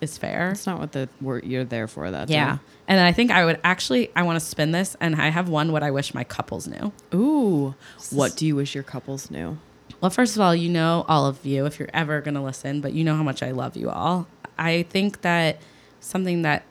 is 0.00 0.18
fair. 0.18 0.50
It's 0.50 0.66
not 0.66 0.78
what 0.80 0.92
the 0.92 1.08
word 1.20 1.44
you're 1.44 1.64
there 1.64 1.86
for. 1.88 2.10
That's 2.10 2.30
Yeah. 2.30 2.58
And 2.86 3.00
I 3.00 3.12
think 3.12 3.30
I 3.30 3.44
would 3.44 3.60
actually, 3.64 4.10
I 4.14 4.22
want 4.22 4.38
to 4.38 4.44
spin 4.44 4.72
this 4.72 4.96
and 5.00 5.16
I 5.16 5.28
have 5.28 5.48
one 5.48 5.72
what 5.72 5.82
I 5.82 5.90
wish 5.90 6.14
my 6.14 6.24
couples 6.24 6.66
knew. 6.68 6.92
Ooh. 7.14 7.74
What 8.10 8.36
do 8.36 8.46
you 8.46 8.56
wish 8.56 8.74
your 8.74 8.84
couples 8.84 9.30
knew? 9.30 9.58
Well, 10.00 10.10
first 10.10 10.36
of 10.36 10.42
all, 10.42 10.54
you 10.54 10.68
know, 10.68 11.04
all 11.08 11.26
of 11.26 11.44
you, 11.46 11.64
if 11.66 11.78
you're 11.78 11.90
ever 11.94 12.20
going 12.20 12.34
to 12.34 12.40
listen, 12.42 12.80
but 12.80 12.92
you 12.92 13.02
know 13.04 13.16
how 13.16 13.22
much 13.22 13.42
I 13.42 13.50
love 13.52 13.76
you 13.76 13.88
all. 13.90 14.26
I 14.56 14.84
think 14.90 15.22
that 15.22 15.60
something 16.00 16.42
that 16.42 16.64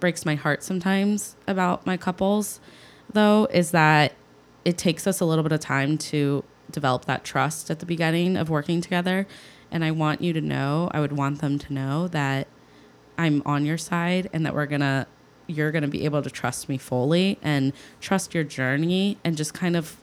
breaks 0.00 0.24
my 0.24 0.34
heart 0.34 0.62
sometimes 0.62 1.36
about 1.46 1.86
my 1.86 1.96
couples, 1.96 2.60
though, 3.12 3.46
is 3.52 3.70
that 3.72 4.12
it 4.64 4.78
takes 4.78 5.06
us 5.06 5.20
a 5.20 5.24
little 5.24 5.42
bit 5.42 5.52
of 5.52 5.60
time 5.60 5.98
to 5.98 6.44
develop 6.70 7.06
that 7.06 7.24
trust 7.24 7.70
at 7.70 7.78
the 7.78 7.86
beginning 7.86 8.36
of 8.36 8.50
working 8.50 8.80
together. 8.80 9.26
And 9.70 9.84
I 9.84 9.90
want 9.90 10.20
you 10.20 10.32
to 10.32 10.40
know, 10.40 10.90
I 10.92 11.00
would 11.00 11.12
want 11.12 11.40
them 11.40 11.58
to 11.58 11.72
know 11.72 12.08
that 12.08 12.48
I'm 13.16 13.42
on 13.44 13.64
your 13.64 13.78
side 13.78 14.30
and 14.32 14.44
that 14.46 14.54
we're 14.54 14.66
going 14.66 14.80
to, 14.80 15.06
you're 15.46 15.72
going 15.72 15.82
to 15.82 15.88
be 15.88 16.04
able 16.04 16.22
to 16.22 16.30
trust 16.30 16.68
me 16.68 16.78
fully 16.78 17.38
and 17.42 17.72
trust 18.00 18.34
your 18.34 18.44
journey 18.44 19.18
and 19.24 19.36
just 19.36 19.54
kind 19.54 19.76
of 19.76 19.96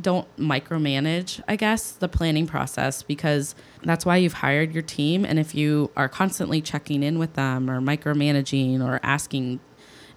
don't 0.00 0.28
micromanage, 0.36 1.40
I 1.48 1.56
guess, 1.56 1.92
the 1.92 2.08
planning 2.08 2.46
process 2.46 3.02
because 3.02 3.54
that's 3.82 4.04
why 4.04 4.16
you've 4.16 4.34
hired 4.34 4.72
your 4.72 4.82
team. 4.82 5.24
And 5.24 5.38
if 5.38 5.54
you 5.54 5.90
are 5.96 6.08
constantly 6.08 6.60
checking 6.60 7.02
in 7.02 7.18
with 7.18 7.34
them 7.34 7.70
or 7.70 7.80
micromanaging 7.80 8.84
or 8.84 9.00
asking, 9.02 9.60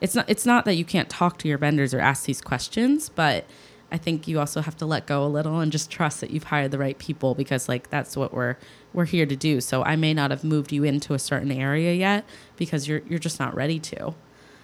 it's 0.01 0.15
not 0.15 0.29
it's 0.29 0.45
not 0.45 0.65
that 0.65 0.75
you 0.75 0.85
can't 0.85 1.09
talk 1.09 1.37
to 1.39 1.47
your 1.47 1.57
vendors 1.57 1.93
or 1.93 1.99
ask 1.99 2.25
these 2.25 2.41
questions, 2.41 3.09
but 3.09 3.45
I 3.91 3.97
think 3.97 4.27
you 4.27 4.39
also 4.39 4.61
have 4.61 4.77
to 4.77 4.85
let 4.85 5.07
go 5.07 5.25
a 5.25 5.27
little 5.27 5.59
and 5.59 5.71
just 5.71 5.89
trust 5.89 6.21
that 6.21 6.29
you've 6.31 6.43
hired 6.43 6.71
the 6.71 6.77
right 6.77 6.97
people 6.97 7.33
because 7.33 7.67
like 7.67 7.89
that's 7.89 8.15
what 8.15 8.33
we're 8.33 8.55
we're 8.93 9.05
here 9.05 9.25
to 9.25 9.35
do. 9.35 9.61
So 9.61 9.83
I 9.83 9.95
may 9.95 10.13
not 10.13 10.31
have 10.31 10.43
moved 10.43 10.71
you 10.71 10.83
into 10.83 11.13
a 11.13 11.19
certain 11.19 11.51
area 11.51 11.93
yet 11.93 12.25
because 12.57 12.87
you're 12.87 13.01
you're 13.07 13.19
just 13.19 13.39
not 13.39 13.55
ready 13.55 13.79
to. 13.79 14.13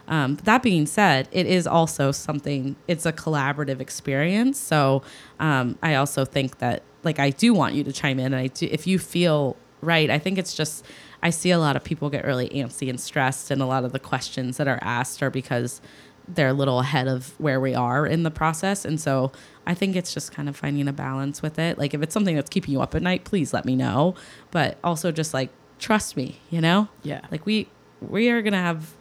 Um, 0.07 0.37
that 0.43 0.61
being 0.61 0.85
said, 0.85 1.27
it 1.31 1.45
is 1.45 1.65
also 1.65 2.11
something. 2.11 2.75
It's 2.87 3.05
a 3.05 3.13
collaborative 3.13 3.79
experience. 3.79 4.59
So 4.59 5.01
um, 5.39 5.77
I 5.81 5.95
also 5.95 6.25
think 6.25 6.59
that 6.59 6.83
like 7.03 7.19
I 7.19 7.29
do 7.29 7.53
want 7.53 7.75
you 7.75 7.83
to 7.83 7.91
chime 7.91 8.19
in, 8.19 8.27
and 8.27 8.35
I 8.35 8.47
do 8.47 8.67
if 8.71 8.87
you 8.87 8.99
feel 8.99 9.55
right. 9.81 10.09
I 10.09 10.19
think 10.19 10.37
it's 10.37 10.55
just 10.55 10.85
I 11.21 11.29
see 11.29 11.51
a 11.51 11.59
lot 11.59 11.75
of 11.75 11.83
people 11.83 12.09
get 12.09 12.25
really 12.25 12.49
antsy 12.49 12.89
and 12.89 12.99
stressed, 12.99 13.51
and 13.51 13.61
a 13.61 13.65
lot 13.65 13.83
of 13.83 13.91
the 13.91 13.99
questions 13.99 14.57
that 14.57 14.67
are 14.67 14.79
asked 14.81 15.21
are 15.23 15.29
because 15.29 15.81
they're 16.27 16.49
a 16.49 16.53
little 16.53 16.79
ahead 16.79 17.07
of 17.07 17.39
where 17.39 17.59
we 17.59 17.75
are 17.75 18.05
in 18.07 18.23
the 18.23 18.31
process, 18.31 18.85
and 18.85 18.99
so 18.99 19.31
I 19.67 19.73
think 19.73 19.95
it's 19.95 20.13
just 20.13 20.31
kind 20.31 20.49
of 20.49 20.55
finding 20.55 20.87
a 20.87 20.93
balance 20.93 21.41
with 21.41 21.59
it. 21.59 21.77
Like 21.77 21.93
if 21.93 22.01
it's 22.01 22.13
something 22.13 22.35
that's 22.35 22.49
keeping 22.49 22.73
you 22.73 22.81
up 22.81 22.95
at 22.95 23.01
night, 23.01 23.23
please 23.23 23.53
let 23.53 23.65
me 23.65 23.75
know. 23.75 24.15
But 24.51 24.77
also 24.83 25.11
just 25.11 25.33
like 25.33 25.49
trust 25.79 26.17
me, 26.17 26.39
you 26.49 26.61
know. 26.61 26.87
Yeah. 27.03 27.21
Like 27.31 27.45
we 27.45 27.67
we 28.01 28.29
are 28.29 28.41
gonna 28.41 28.61
have. 28.61 28.93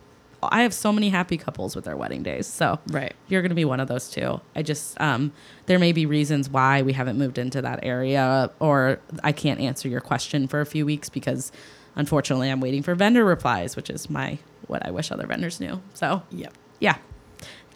I 0.51 0.63
have 0.63 0.73
so 0.75 0.93
many 0.93 1.09
happy 1.11 1.37
couples 1.37 1.75
with 1.77 1.85
their 1.85 1.97
wedding 1.97 2.23
days. 2.23 2.47
So 2.47 2.79
Right. 2.89 3.15
you're 3.29 3.43
going 3.43 3.51
to 3.51 3.55
be 3.55 3.65
one 3.65 3.81
of 3.81 3.89
those 3.89 4.09
too. 4.11 4.41
I 4.57 4.63
just, 4.63 5.01
um, 5.01 5.33
there 5.67 5.79
may 5.79 5.93
be 5.93 6.07
reasons 6.07 6.49
why 6.49 6.83
we 6.83 6.93
haven't 6.93 7.19
moved 7.19 7.39
into 7.39 7.63
that 7.63 7.81
area, 7.83 8.51
or 8.61 9.01
I 9.23 9.33
can't 9.33 9.61
answer 9.61 9.89
your 9.89 10.01
question 10.01 10.47
for 10.49 10.61
a 10.61 10.67
few 10.67 10.85
weeks 10.87 11.09
because 11.09 11.53
unfortunately 11.97 12.51
I'm 12.51 12.61
waiting 12.61 12.83
for 12.83 12.95
vendor 12.95 13.25
replies, 13.25 13.77
which 13.77 13.91
is 13.91 14.09
my, 14.11 14.39
what 14.67 14.85
I 14.87 14.91
wish 14.91 15.11
other 15.13 15.27
vendors 15.27 15.61
knew. 15.61 15.81
So 15.95 16.23
Yep. 16.31 16.53
yeah, 16.81 16.97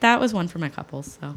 that 0.01 0.21
was 0.21 0.33
one 0.35 0.49
for 0.49 0.59
my 0.59 0.69
couples. 0.69 1.19
So 1.21 1.37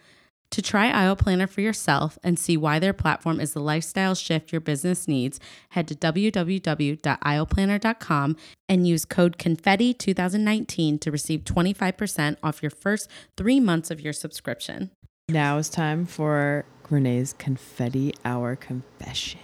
To 0.51 0.61
try 0.61 0.89
Aisle 0.89 1.15
Planner 1.15 1.47
for 1.47 1.61
yourself 1.61 2.19
and 2.23 2.37
see 2.37 2.57
why 2.57 2.77
their 2.77 2.91
platform 2.91 3.39
is 3.39 3.53
the 3.53 3.61
lifestyle 3.61 4.13
shift 4.15 4.51
your 4.51 4.59
business 4.59 5.07
needs, 5.07 5.39
head 5.69 5.87
to 5.87 5.95
www.aisleplanner.com 5.95 8.35
and 8.67 8.85
use 8.85 9.05
code 9.05 9.37
CONFETTI2019 9.37 10.99
to 10.99 11.09
receive 11.09 11.45
25% 11.45 12.35
off 12.43 12.61
your 12.61 12.69
first 12.69 13.09
three 13.37 13.61
months 13.61 13.89
of 13.91 14.01
your 14.01 14.11
subscription. 14.11 14.91
Now 15.29 15.57
it's 15.57 15.69
time 15.69 16.05
for 16.05 16.65
Renée's 16.89 17.31
confetti 17.31 18.13
hour 18.25 18.57
confession. 18.57 19.39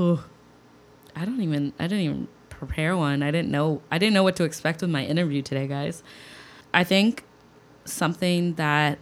Ooh, 0.00 0.18
I 1.14 1.24
don't 1.24 1.40
even 1.40 1.72
I 1.78 1.84
didn't 1.84 2.04
even 2.04 2.26
prepare 2.50 2.96
one. 2.96 3.22
I 3.22 3.30
didn't 3.30 3.52
know 3.52 3.82
I 3.92 3.98
didn't 3.98 4.14
know 4.14 4.24
what 4.24 4.34
to 4.36 4.44
expect 4.44 4.80
with 4.80 4.90
my 4.90 5.04
interview 5.04 5.42
today, 5.42 5.68
guys. 5.68 6.02
I 6.74 6.82
think 6.82 7.22
something 7.84 8.54
that 8.54 8.98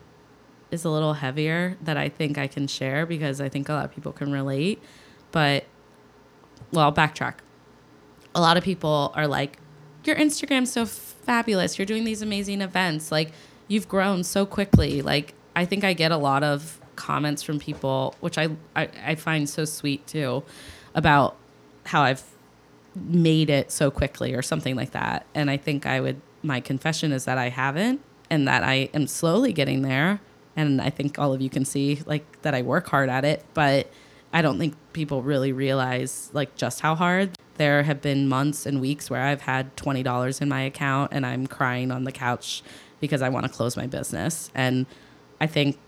is 0.77 0.85
a 0.85 0.91
little 0.91 1.15
heavier 1.15 1.77
that 1.83 1.97
I 1.97 2.09
think 2.09 2.39
I 2.39 2.47
can 2.47 2.67
share 2.67 3.07
because 3.07 3.41
I 3.41 3.49
think 3.49 3.69
a 3.69 3.73
lot 3.73 3.85
of 3.85 3.93
people 3.93 4.13
can 4.13 4.31
relate. 4.31 4.81
But 5.33 5.65
well, 6.73 6.85
I'll 6.85 6.93
backtrack. 6.93 7.35
A 8.35 8.41
lot 8.41 8.57
of 8.57 8.63
people 8.63 9.13
are 9.15 9.27
like, 9.27 9.59
Your 10.05 10.17
Instagram's 10.17 10.71
so 10.71 10.87
fabulous. 10.87 11.79
You're 11.79 11.87
doing 11.87 12.05
these 12.05 12.23
amazing 12.23 12.61
events. 12.61 13.11
Like 13.11 13.33
you've 13.69 13.89
grown 13.89 14.23
so 14.23 14.47
quickly. 14.47 15.03
Like 15.03 15.35
I 15.57 15.65
think 15.65 15.85
I 15.85 15.93
get 15.93 16.13
a 16.13 16.17
lot 16.17 16.45
of 16.45 16.81
comments 16.97 17.43
from 17.43 17.59
people, 17.59 18.15
which 18.21 18.39
I, 18.39 18.51
I, 18.75 18.89
I 19.05 19.15
find 19.15 19.49
so 19.49 19.65
sweet 19.65 20.07
too, 20.07 20.43
about 20.95 21.37
how 21.87 22.03
I've 22.03 22.23
made 22.95 23.51
it 23.51 23.71
so 23.71 23.91
quickly 23.91 24.35
or 24.35 24.43
something 24.43 24.77
like 24.77 24.93
that. 24.93 25.27
And 25.35 25.51
I 25.51 25.57
think 25.57 25.87
I 25.87 26.01
would, 26.01 26.21
my 26.43 26.61
confession 26.61 27.13
is 27.13 27.25
that 27.27 27.39
I 27.39 27.51
haven't 27.51 28.01
and 28.31 28.49
that 28.49 28.63
I 28.63 28.89
am 28.95 29.07
slowly 29.07 29.53
getting 29.53 29.83
there. 29.83 30.21
And 30.57 30.81
I 30.81 30.91
think 30.91 31.19
all 31.19 31.33
of 31.33 31.41
you 31.41 31.51
can 31.51 31.65
see 31.65 32.03
like 32.07 32.43
that 32.43 32.55
I 32.55 32.63
work 32.63 32.89
hard 32.89 33.09
at 33.09 33.25
it, 33.25 33.45
but 33.55 33.91
I 34.33 34.43
don't 34.43 34.59
think 34.59 34.75
people 34.93 35.23
really 35.23 35.53
realize 35.53 36.31
like 36.33 36.57
just 36.57 36.81
how 36.81 36.95
hard. 36.95 37.31
There 37.57 37.85
have 37.85 38.03
been 38.03 38.29
months 38.29 38.67
and 38.67 38.81
weeks 38.81 39.09
where 39.09 39.23
I've 39.23 39.43
had 39.43 39.77
$20 39.77 40.43
in 40.43 40.49
my 40.49 40.63
account 40.63 41.13
and 41.13 41.25
I'm 41.25 41.47
crying 41.47 41.91
on 41.91 42.05
the 42.05 42.13
couch 42.13 42.63
because 43.01 43.23
I 43.23 43.29
want 43.29 43.47
to 43.47 43.53
close 43.53 43.77
my 43.77 43.87
business. 43.87 44.51
And 44.55 44.87
I 45.41 45.47
think 45.47 45.79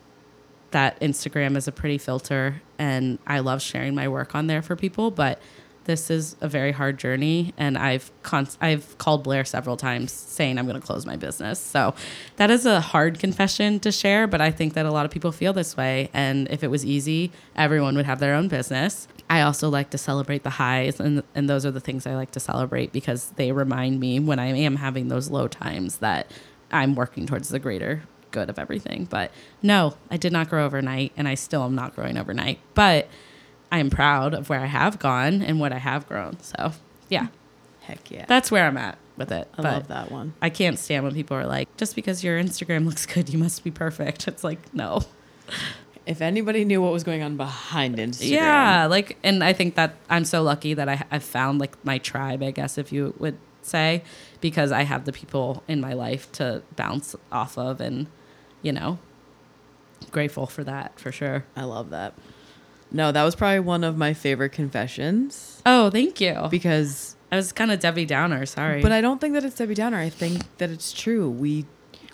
that 0.70 1.00
Instagram 1.00 1.56
is 1.56 1.66
a 1.68 1.72
pretty 1.72 1.98
filter 1.98 2.62
and 2.78 3.18
I 3.26 3.40
love 3.40 3.62
sharing 3.62 3.94
my 3.94 4.08
work 4.08 4.34
on 4.34 4.46
there 4.46 4.62
for 4.62 4.76
people, 4.76 5.10
but 5.10 5.40
this 5.88 6.10
is 6.10 6.36
a 6.42 6.48
very 6.48 6.70
hard 6.70 6.98
journey 6.98 7.54
and 7.56 7.78
I've 7.78 8.12
const- 8.22 8.58
I've 8.60 8.96
called 8.98 9.24
Blair 9.24 9.44
several 9.46 9.78
times 9.78 10.12
saying 10.12 10.58
I'm 10.58 10.66
going 10.66 10.78
to 10.78 10.86
close 10.86 11.06
my 11.06 11.16
business. 11.16 11.58
So 11.58 11.94
that 12.36 12.50
is 12.50 12.66
a 12.66 12.78
hard 12.78 13.18
confession 13.18 13.80
to 13.80 13.90
share, 13.90 14.26
but 14.26 14.42
I 14.42 14.50
think 14.50 14.74
that 14.74 14.84
a 14.84 14.90
lot 14.92 15.06
of 15.06 15.10
people 15.10 15.32
feel 15.32 15.54
this 15.54 15.78
way 15.78 16.10
and 16.12 16.46
if 16.50 16.62
it 16.62 16.68
was 16.68 16.84
easy, 16.84 17.32
everyone 17.56 17.96
would 17.96 18.04
have 18.04 18.20
their 18.20 18.34
own 18.34 18.48
business. 18.48 19.08
I 19.30 19.40
also 19.40 19.70
like 19.70 19.88
to 19.90 19.98
celebrate 19.98 20.42
the 20.42 20.50
highs 20.50 21.00
and 21.00 21.22
and 21.34 21.48
those 21.48 21.64
are 21.64 21.70
the 21.70 21.80
things 21.80 22.06
I 22.06 22.14
like 22.14 22.32
to 22.32 22.40
celebrate 22.40 22.92
because 22.92 23.30
they 23.36 23.50
remind 23.50 23.98
me 23.98 24.20
when 24.20 24.38
I 24.38 24.48
am 24.48 24.76
having 24.76 25.08
those 25.08 25.30
low 25.30 25.48
times 25.48 25.98
that 25.98 26.30
I'm 26.70 26.94
working 26.96 27.26
towards 27.26 27.48
the 27.48 27.58
greater 27.58 28.02
good 28.30 28.50
of 28.50 28.58
everything. 28.58 29.06
But 29.06 29.32
no, 29.62 29.96
I 30.10 30.18
did 30.18 30.34
not 30.34 30.50
grow 30.50 30.66
overnight 30.66 31.12
and 31.16 31.26
I 31.26 31.34
still 31.34 31.62
am 31.64 31.74
not 31.74 31.94
growing 31.94 32.18
overnight. 32.18 32.58
But 32.74 33.08
I 33.70 33.78
am 33.78 33.90
proud 33.90 34.34
of 34.34 34.48
where 34.48 34.60
I 34.60 34.66
have 34.66 34.98
gone 34.98 35.42
and 35.42 35.60
what 35.60 35.72
I 35.72 35.78
have 35.78 36.06
grown. 36.08 36.40
So, 36.40 36.72
yeah, 37.08 37.28
Heck 37.82 38.10
yeah. 38.10 38.24
that's 38.26 38.50
where 38.50 38.66
I'm 38.66 38.76
at 38.76 38.98
with 39.16 39.32
it. 39.32 39.48
I 39.58 39.62
love 39.62 39.88
that 39.88 40.10
one. 40.10 40.34
I 40.40 40.50
can't 40.50 40.78
stand 40.78 41.04
when 41.04 41.14
people 41.14 41.36
are 41.36 41.46
like, 41.46 41.74
just 41.76 41.94
because 41.94 42.22
your 42.22 42.38
Instagram 42.40 42.86
looks 42.86 43.06
good, 43.06 43.28
you 43.28 43.38
must 43.38 43.64
be 43.64 43.70
perfect. 43.70 44.28
It's 44.28 44.44
like, 44.44 44.72
no. 44.74 45.00
If 46.06 46.22
anybody 46.22 46.64
knew 46.64 46.80
what 46.80 46.92
was 46.92 47.04
going 47.04 47.22
on 47.22 47.36
behind 47.36 47.96
Instagram. 47.96 48.30
Yeah, 48.30 48.86
like, 48.86 49.18
and 49.22 49.44
I 49.44 49.52
think 49.52 49.74
that 49.74 49.94
I'm 50.08 50.24
so 50.24 50.42
lucky 50.42 50.72
that 50.74 50.88
I, 50.88 51.04
I've 51.10 51.24
found 51.24 51.60
like 51.60 51.82
my 51.84 51.98
tribe, 51.98 52.42
I 52.42 52.50
guess, 52.50 52.78
if 52.78 52.92
you 52.92 53.14
would 53.18 53.36
say, 53.62 54.02
because 54.40 54.72
I 54.72 54.82
have 54.82 55.04
the 55.04 55.12
people 55.12 55.62
in 55.68 55.80
my 55.80 55.92
life 55.92 56.30
to 56.32 56.62
bounce 56.76 57.14
off 57.30 57.58
of 57.58 57.80
and, 57.80 58.06
you 58.62 58.72
know, 58.72 58.98
grateful 60.10 60.46
for 60.46 60.64
that 60.64 60.98
for 60.98 61.12
sure. 61.12 61.44
I 61.56 61.64
love 61.64 61.90
that. 61.90 62.14
No, 62.90 63.12
that 63.12 63.22
was 63.22 63.34
probably 63.36 63.60
one 63.60 63.84
of 63.84 63.96
my 63.98 64.14
favorite 64.14 64.50
confessions 64.50 65.62
Oh, 65.66 65.90
thank 65.90 66.20
you. 66.20 66.48
because 66.50 67.16
I 67.30 67.36
was 67.36 67.52
kind 67.52 67.70
of 67.70 67.80
Debbie 67.80 68.06
Downer, 68.06 68.46
sorry. 68.46 68.80
But 68.80 68.92
I 68.92 69.00
don't 69.00 69.20
think 69.20 69.34
that 69.34 69.44
it's 69.44 69.56
Debbie 69.56 69.74
Downer. 69.74 69.98
I 69.98 70.08
think 70.08 70.42
that 70.58 70.70
it's 70.70 70.92
true. 70.92 71.28
We 71.30 71.66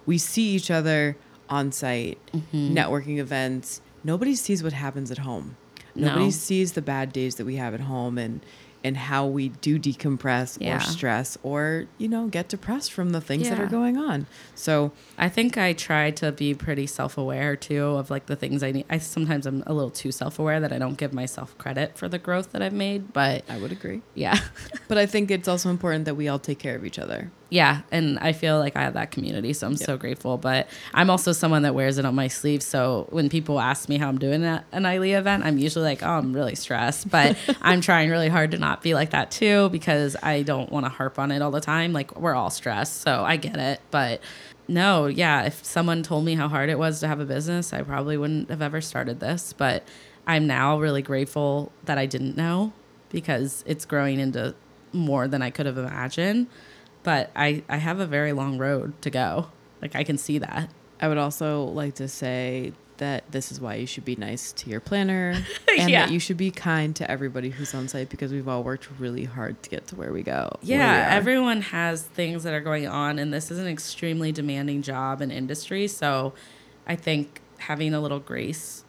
we 0.07 0.19
see 0.19 0.55
each 0.55 0.71
other 0.71 1.17
on 1.49 1.71
site, 1.73 2.19
Mm-hmm. 2.33 2.75
networking 2.77 3.19
events. 3.19 3.81
Nobody 4.03 4.35
sees 4.35 4.63
what 4.63 4.73
happens 4.73 5.11
at 5.11 5.19
home. 5.19 5.57
Nobody 5.95 6.25
No. 6.25 6.31
sees 6.31 6.73
the 6.73 6.83
bad 6.83 7.13
days 7.13 7.37
that 7.37 7.45
we 7.45 7.57
have 7.57 7.73
at 7.75 7.81
home 7.81 8.19
and 8.19 8.41
and 8.85 8.97
how 8.97 9.27
we 9.27 9.49
do 9.49 9.79
decompress 9.79 10.59
Yeah. 10.61 10.77
or 10.77 10.81
stress 10.81 11.39
or 11.43 11.87
you 11.99 12.07
know 12.07 12.29
get 12.29 12.49
depressed 12.49 12.93
from 12.93 13.11
the 13.11 13.21
things 13.21 13.49
that 13.49 13.59
are 13.59 13.67
going 13.67 13.97
on. 13.97 14.27
So 14.55 14.93
I 15.19 15.29
think 15.31 15.57
I 15.57 15.73
try 15.73 16.11
to 16.13 16.31
be 16.31 16.55
pretty 16.55 16.87
self 16.87 17.17
aware 17.19 17.57
too 17.57 17.83
of 17.83 18.11
like 18.11 18.27
the 18.27 18.37
things 18.37 18.63
I 18.63 18.73
need. 18.73 18.85
I 18.91 18.99
sometimes 18.99 19.47
I'm 19.47 19.63
a 19.67 19.73
little 19.73 19.91
too 19.91 20.13
self 20.13 20.39
aware 20.39 20.61
that 20.61 20.73
I 20.73 20.79
don't 20.79 20.99
give 20.99 21.13
myself 21.13 21.57
credit 21.59 21.97
for 21.97 22.09
the 22.09 22.19
growth 22.19 22.53
that 22.53 22.61
I've 22.63 22.73
made. 22.75 23.13
But 23.13 23.45
I 23.49 23.57
would 23.57 23.73
agree. 23.73 24.03
yeah, 24.15 24.39
But 24.89 24.99
I 24.99 25.07
think 25.07 25.31
it's 25.31 25.49
also 25.49 25.71
important 25.71 26.05
that 26.05 26.15
we 26.15 26.29
all 26.29 26.39
take 26.39 26.59
care 26.59 26.77
of 26.77 26.85
each 26.85 26.99
other. 26.99 27.31
Yeah, 27.51 27.83
and 27.93 28.19
I 28.19 28.33
feel 28.33 28.59
like 28.59 28.75
I 28.75 28.83
have 28.83 28.95
that 28.95 29.11
community, 29.11 29.53
so 29.53 29.67
I'm 29.67 29.77
so 29.77 29.97
grateful. 29.97 30.39
But 30.39 30.69
I'm 30.93 31.11
also 31.11 31.33
someone 31.33 31.63
that 31.63 31.75
wears 31.75 31.99
it 31.99 32.05
on 32.05 32.15
my 32.15 32.29
sleeve. 32.29 32.63
So 32.63 33.07
when 33.11 33.29
people 33.29 33.61
ask 33.61 33.89
me 33.89 33.99
how 33.99 34.09
I'm 34.09 34.19
doing 34.19 34.45
at 34.45 34.65
an 34.73 34.87
ILE 34.87 35.03
event, 35.03 35.45
I'm 35.45 35.59
usually 35.59 35.85
like, 35.85 36.03
oh, 36.03 36.09
I'm 36.09 36.33
really 36.33 36.55
stressed. 36.55 37.11
But 37.11 37.37
I'm 37.63 37.81
trying 37.81 38.11
really 38.11 38.29
hard 38.29 38.51
to 38.53 38.59
not 38.59 38.83
be 38.83 38.95
like 38.95 39.11
that 39.11 39.31
too 39.31 39.69
because 39.69 40.17
I 40.23 40.43
don't 40.43 40.73
want 40.73 40.87
to 40.87 40.91
harp 40.91 41.19
on 41.19 41.31
it 41.31 41.43
all 41.43 41.51
the 41.51 41.61
time. 41.61 41.93
Like 41.93 42.19
we're 42.19 42.35
all 42.35 42.51
stressed, 42.51 43.03
so 43.03 43.25
I 43.25 43.37
get 43.37 43.57
it. 43.57 43.81
But 43.91 44.21
no, 44.67 45.07
yeah, 45.07 45.43
if 45.45 45.65
someone 45.65 46.03
told 46.03 46.25
me 46.25 46.35
how 46.35 46.49
hard 46.49 46.71
it 46.71 46.79
was 46.79 47.01
to 47.01 47.09
have 47.09 47.21
a 47.21 47.27
business, 47.27 47.73
I 47.73 47.83
probably 47.83 48.17
wouldn't 48.17 48.49
have 48.51 48.63
ever 48.63 48.81
started 48.81 49.21
this. 49.21 49.53
But 49.53 49.87
I'm 50.27 50.47
now 50.47 50.81
really 50.81 51.03
grateful 51.03 51.71
that 51.85 51.99
I 51.99 52.07
didn't 52.07 52.37
know 52.37 52.73
because 53.11 53.63
it's 53.67 53.85
growing 53.85 54.19
into 54.19 54.55
more 54.93 55.29
than 55.29 55.43
I 55.43 55.51
could 55.51 55.67
have 55.67 55.79
imagined. 55.79 56.47
But 57.05 57.31
I, 57.37 57.63
I 57.69 57.77
have 57.77 58.01
a 58.01 58.07
very 58.07 58.33
long 58.33 58.59
road 58.59 59.01
to 59.03 59.11
go. 59.11 59.47
Like 59.81 59.95
I 59.95 60.03
can 60.03 60.19
see 60.19 60.39
that. 60.39 60.71
I 61.01 61.07
would 61.09 61.19
also 61.19 61.65
like 61.65 61.95
to 61.97 62.09
say 62.09 62.73
that 62.97 63.25
this 63.33 63.51
is 63.53 63.61
why 63.61 63.75
you 63.75 63.87
should 63.87 64.05
be 64.05 64.15
nice 64.17 64.53
to 64.53 64.71
your 64.71 64.79
planner 64.81 65.31
and 65.79 65.91
Yeah. 65.91 66.07
that 66.07 66.13
you 66.13 66.19
should 66.21 66.37
be 66.37 66.51
kind 66.53 66.95
to 66.97 67.11
everybody 67.11 67.51
who's 67.51 67.75
on 67.75 67.89
site 67.89 68.09
because 68.09 68.33
we've 68.33 68.47
all 68.49 68.63
worked 68.63 68.89
really 68.99 69.25
hard 69.25 69.61
to 69.65 69.71
get 69.71 69.87
to 69.89 69.97
where 69.97 70.13
we 70.13 70.23
go. 70.23 70.33
where 70.33 70.59
we 70.63 70.69
Yeah, 70.69 71.09
everyone 71.11 71.61
has 71.63 72.03
things 72.05 72.45
that 72.45 72.55
are 72.55 72.61
going 72.61 72.87
on, 72.87 73.19
and 73.19 73.35
this 73.35 73.51
is 73.51 73.59
an 73.59 73.67
extremely 73.67 74.31
demanding 74.33 74.81
job 74.83 75.21
and 75.21 75.33
industry. 75.33 75.89
So 75.89 76.35
I 76.87 76.95
think 76.95 77.41
having 77.59 77.93
a 77.95 78.01
little 78.01 78.21
grace, 78.21 78.85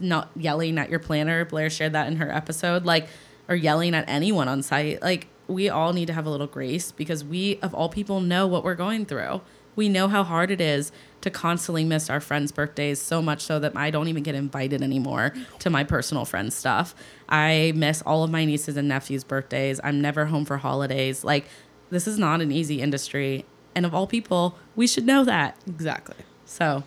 not 0.00 0.30
yelling 0.36 0.76
at 0.78 0.90
your 0.90 0.98
planner, 0.98 1.44
Blair 1.44 1.70
shared 1.70 1.92
that 1.92 2.08
in 2.08 2.16
her 2.16 2.30
episode, 2.32 2.84
like, 2.84 3.06
or 3.48 3.54
yelling 3.54 3.94
at 3.94 4.04
anyone 4.08 4.48
on 4.48 4.60
site. 4.62 5.00
Like, 5.02 5.28
we 5.52 5.68
all 5.68 5.92
need 5.92 6.06
to 6.06 6.12
have 6.12 6.26
a 6.26 6.30
little 6.30 6.46
grace 6.46 6.92
because 6.92 7.24
we, 7.24 7.58
of 7.62 7.74
all 7.74 7.88
people, 7.88 8.20
know 8.20 8.46
what 8.46 8.64
we're 8.64 8.74
going 8.74 9.06
through. 9.06 9.40
We 9.74 9.88
know 9.88 10.08
how 10.08 10.22
hard 10.22 10.50
it 10.50 10.60
is 10.60 10.92
to 11.22 11.30
constantly 11.30 11.82
miss 11.84 12.10
our 12.10 12.20
friends' 12.20 12.52
birthdays 12.52 13.00
so 13.00 13.22
much 13.22 13.40
so 13.40 13.58
that 13.60 13.74
I 13.76 13.90
don't 13.90 14.08
even 14.08 14.22
get 14.22 14.34
invited 14.34 14.82
anymore 14.82 15.32
to 15.60 15.70
my 15.70 15.82
personal 15.84 16.24
friends' 16.26 16.54
stuff. 16.54 16.94
I 17.28 17.72
miss 17.74 18.02
all 18.02 18.22
of 18.22 18.30
my 18.30 18.44
nieces 18.44 18.76
and 18.76 18.86
nephews' 18.88 19.24
birthdays. 19.24 19.80
I'm 19.82 20.00
never 20.02 20.26
home 20.26 20.44
for 20.44 20.58
holidays. 20.58 21.24
Like, 21.24 21.46
this 21.90 22.06
is 22.06 22.18
not 22.18 22.40
an 22.42 22.52
easy 22.52 22.82
industry. 22.82 23.46
And 23.74 23.86
of 23.86 23.94
all 23.94 24.06
people, 24.06 24.58
we 24.76 24.86
should 24.86 25.06
know 25.06 25.24
that. 25.24 25.56
exactly. 25.66 26.16
So 26.44 26.82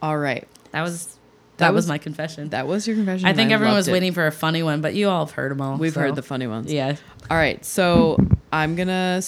All 0.00 0.18
right. 0.18 0.48
that 0.72 0.82
was 0.82 1.18
That 1.58 1.66
that, 1.68 1.74
was, 1.74 1.84
was- 1.84 1.88
my 1.88 1.98
confession. 1.98 2.48
That 2.50 2.66
was 2.66 2.86
your 2.86 2.96
confession. 2.96 3.26
I 3.26 3.34
think 3.34 3.50
everyone 3.50 3.74
was 3.76 3.88
it. 3.88 3.92
waiting 3.92 4.12
for 4.12 4.26
a 4.26 4.32
funny 4.32 4.62
one, 4.62 4.80
but 4.80 4.94
you 4.94 5.08
all 5.08 5.26
have 5.26 5.34
heard 5.34 5.50
them 5.50 5.60
all. 5.60 5.76
We've 5.76 5.92
so- 5.92 6.00
heard 6.00 6.16
the 6.16 6.22
funny 6.22 6.46
ones. 6.46 6.72
Yeah. 6.72 6.96
All 7.30 7.36
right. 7.36 7.64
So 7.64 8.16
I'm 8.52 8.74
going 8.74 8.88
to 8.88 9.22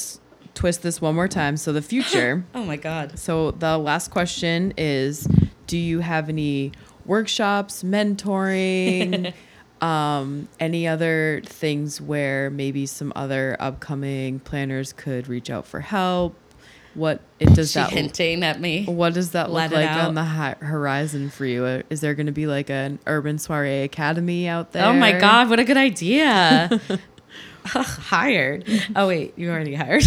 twist 0.55 0.83
this 0.83 1.01
one 1.01 1.14
more 1.14 1.29
time. 1.29 1.57
So 1.57 1.72
the 1.72 1.83
future. 1.93 2.45
Oh 2.55 2.64
my 2.64 2.77
God. 2.77 3.18
so 3.18 3.51
the 3.53 3.77
last 3.79 4.11
question 4.11 4.72
is 4.77 5.29
Do 5.66 5.77
you 5.79 6.01
have 6.01 6.29
any 6.29 6.72
workshops, 7.05 7.83
mentoring? 7.83 9.33
Um, 9.81 10.49
any 10.59 10.89
other 10.89 11.43
things 11.45 12.01
where 12.01 12.49
maybe 12.49 12.87
some 12.87 13.12
other 13.14 13.55
upcoming 13.61 14.41
planners 14.41 14.95
could 14.95 15.29
reach 15.29 15.51
out 15.51 15.66
for 15.66 15.81
help? 15.81 16.37
What 16.95 17.21
it 17.41 17.55
does 17.55 17.73
She 17.73 17.79
that 17.79 17.91
hinting 17.91 18.43
at 18.45 18.61
me. 18.61 18.85
What 18.85 19.15
does 19.15 19.33
that 19.33 19.51
Let 19.51 19.71
look 19.71 19.81
like 19.81 19.89
out. 19.91 20.09
on 20.09 20.15
the 20.15 20.25
horizon 20.25 21.31
for 21.31 21.45
you? 21.45 21.65
Uh, 21.65 21.83
Is 21.91 22.01
there 22.01 22.15
going 22.15 22.27
to 22.27 22.33
be 22.33 22.47
like 22.47 22.71
an 22.71 22.99
Urban 23.07 23.37
Soirée 23.37 23.85
academy 23.85 24.47
out 24.49 24.73
there? 24.73 24.87
Oh 24.87 24.93
my 24.93 25.13
God, 25.13 25.51
what 25.51 25.59
a 25.59 25.65
good 25.65 25.77
idea. 25.77 26.81
hired. 27.65 28.65
Oh, 28.95 29.09
wait, 29.09 29.35
you 29.37 29.51
already 29.51 29.75
hired. 29.75 30.05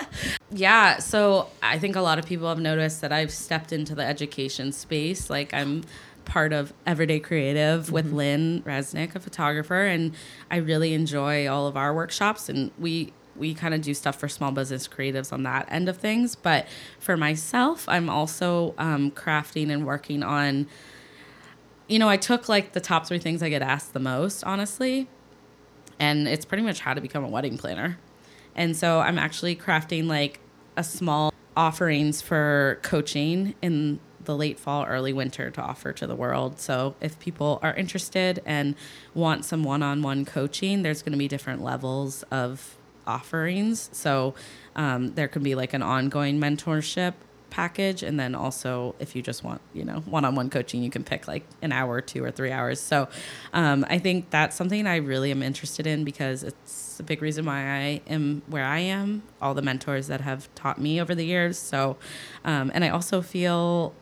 yeah, 0.50 0.98
so 0.98 1.48
I 1.62 1.78
think 1.78 1.96
a 1.96 2.00
lot 2.00 2.18
of 2.18 2.26
people 2.26 2.48
have 2.48 2.60
noticed 2.60 3.00
that 3.00 3.12
I've 3.12 3.30
stepped 3.30 3.72
into 3.72 3.94
the 3.94 4.04
education 4.04 4.72
space. 4.72 5.30
Like, 5.30 5.52
I'm 5.54 5.84
part 6.24 6.52
of 6.52 6.72
Everyday 6.86 7.20
Creative 7.20 7.90
with 7.90 8.12
Lynn 8.12 8.62
Resnick, 8.62 9.14
a 9.14 9.20
photographer, 9.20 9.86
and 9.86 10.14
I 10.50 10.56
really 10.56 10.92
enjoy 10.94 11.48
all 11.48 11.66
of 11.66 11.76
our 11.76 11.94
workshops. 11.94 12.48
And 12.48 12.70
we, 12.78 13.12
we 13.38 13.54
kind 13.54 13.74
of 13.74 13.82
do 13.82 13.94
stuff 13.94 14.18
for 14.18 14.28
small 14.28 14.52
business 14.52 14.88
creatives 14.88 15.32
on 15.32 15.42
that 15.44 15.66
end 15.70 15.88
of 15.88 15.96
things. 15.96 16.34
But 16.34 16.66
for 16.98 17.16
myself, 17.16 17.88
I'm 17.88 18.10
also 18.10 18.74
um, 18.78 19.10
crafting 19.10 19.70
and 19.70 19.86
working 19.86 20.22
on 20.22 20.66
you 21.88 21.98
know, 21.98 22.08
I 22.08 22.18
took 22.18 22.48
like 22.48 22.72
the 22.72 22.80
top 22.80 23.06
three 23.06 23.18
things 23.18 23.42
I 23.42 23.48
get 23.48 23.62
asked 23.62 23.94
the 23.94 24.00
most, 24.00 24.44
honestly, 24.44 25.08
and 25.98 26.28
it's 26.28 26.44
pretty 26.44 26.62
much 26.62 26.80
how 26.80 26.94
to 26.94 27.00
become 27.00 27.24
a 27.24 27.28
wedding 27.28 27.58
planner. 27.58 27.98
And 28.54 28.76
so 28.76 29.00
I'm 29.00 29.18
actually 29.18 29.56
crafting 29.56 30.06
like 30.06 30.40
a 30.76 30.84
small 30.84 31.32
offerings 31.56 32.20
for 32.20 32.78
coaching 32.82 33.54
in 33.62 34.00
the 34.24 34.36
late 34.36 34.60
fall, 34.60 34.84
early 34.84 35.12
winter 35.12 35.50
to 35.50 35.60
offer 35.62 35.92
to 35.94 36.06
the 36.06 36.14
world. 36.14 36.60
So 36.60 36.94
if 37.00 37.18
people 37.18 37.58
are 37.62 37.74
interested 37.74 38.42
and 38.44 38.74
want 39.14 39.44
some 39.44 39.64
one 39.64 39.82
on 39.82 40.02
one 40.02 40.24
coaching, 40.24 40.82
there's 40.82 41.02
going 41.02 41.12
to 41.12 41.18
be 41.18 41.28
different 41.28 41.62
levels 41.62 42.22
of 42.24 42.77
offerings. 43.08 43.88
So 43.92 44.34
um, 44.76 45.14
there 45.14 45.26
can 45.26 45.42
be 45.42 45.54
like 45.54 45.72
an 45.72 45.82
ongoing 45.82 46.38
mentorship 46.38 47.14
package 47.50 48.02
and 48.02 48.18
then 48.20 48.34
also 48.34 48.94
if 48.98 49.16
you 49.16 49.22
just 49.22 49.42
want 49.42 49.60
you 49.72 49.84
know 49.84 50.00
one-on-one 50.00 50.50
coaching 50.50 50.82
you 50.82 50.90
can 50.90 51.02
pick 51.02 51.26
like 51.26 51.44
an 51.62 51.72
hour 51.72 52.00
two 52.00 52.22
or 52.22 52.30
three 52.30 52.52
hours 52.52 52.78
so 52.78 53.08
um, 53.52 53.86
i 53.88 53.98
think 53.98 54.28
that's 54.30 54.54
something 54.54 54.86
i 54.86 54.96
really 54.96 55.30
am 55.30 55.42
interested 55.42 55.86
in 55.86 56.04
because 56.04 56.42
it's 56.42 57.00
a 57.00 57.02
big 57.02 57.22
reason 57.22 57.46
why 57.46 57.58
i 57.58 58.00
am 58.06 58.42
where 58.48 58.64
i 58.64 58.78
am 58.78 59.22
all 59.40 59.54
the 59.54 59.62
mentors 59.62 60.08
that 60.08 60.20
have 60.20 60.52
taught 60.54 60.78
me 60.78 61.00
over 61.00 61.14
the 61.14 61.24
years 61.24 61.58
so 61.58 61.96
um, 62.44 62.70
and 62.74 62.84
i 62.84 62.88
also 62.88 63.22
feel 63.22 63.94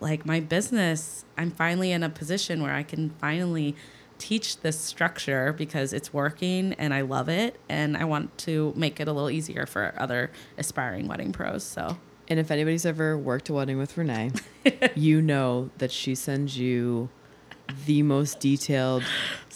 like 0.00 0.26
my 0.26 0.40
business 0.40 1.24
i'm 1.36 1.50
finally 1.50 1.92
in 1.92 2.02
a 2.02 2.10
position 2.10 2.62
where 2.62 2.74
i 2.74 2.82
can 2.82 3.10
finally 3.20 3.76
teach 4.18 4.60
this 4.60 4.78
structure 4.78 5.52
because 5.52 5.92
it's 5.92 6.12
working 6.12 6.72
and 6.74 6.92
i 6.92 7.00
love 7.00 7.28
it 7.28 7.58
and 7.68 7.96
i 7.96 8.04
want 8.04 8.36
to 8.38 8.72
make 8.76 8.98
it 9.00 9.06
a 9.08 9.12
little 9.12 9.30
easier 9.30 9.64
for 9.66 9.94
other 9.96 10.30
aspiring 10.58 11.06
wedding 11.08 11.32
pros 11.32 11.62
so 11.64 11.96
And 12.28 12.38
if 12.38 12.50
anybody's 12.50 12.84
ever 12.84 13.16
worked 13.16 13.48
a 13.48 13.54
wedding 13.54 13.78
with 13.78 13.94
Renée, 13.96 14.38
you 14.94 15.22
know 15.22 15.70
that 15.78 15.90
she 15.90 16.14
sends 16.14 16.58
you 16.58 17.08
the 17.86 18.02
most 18.02 18.38
detailed 18.40 19.02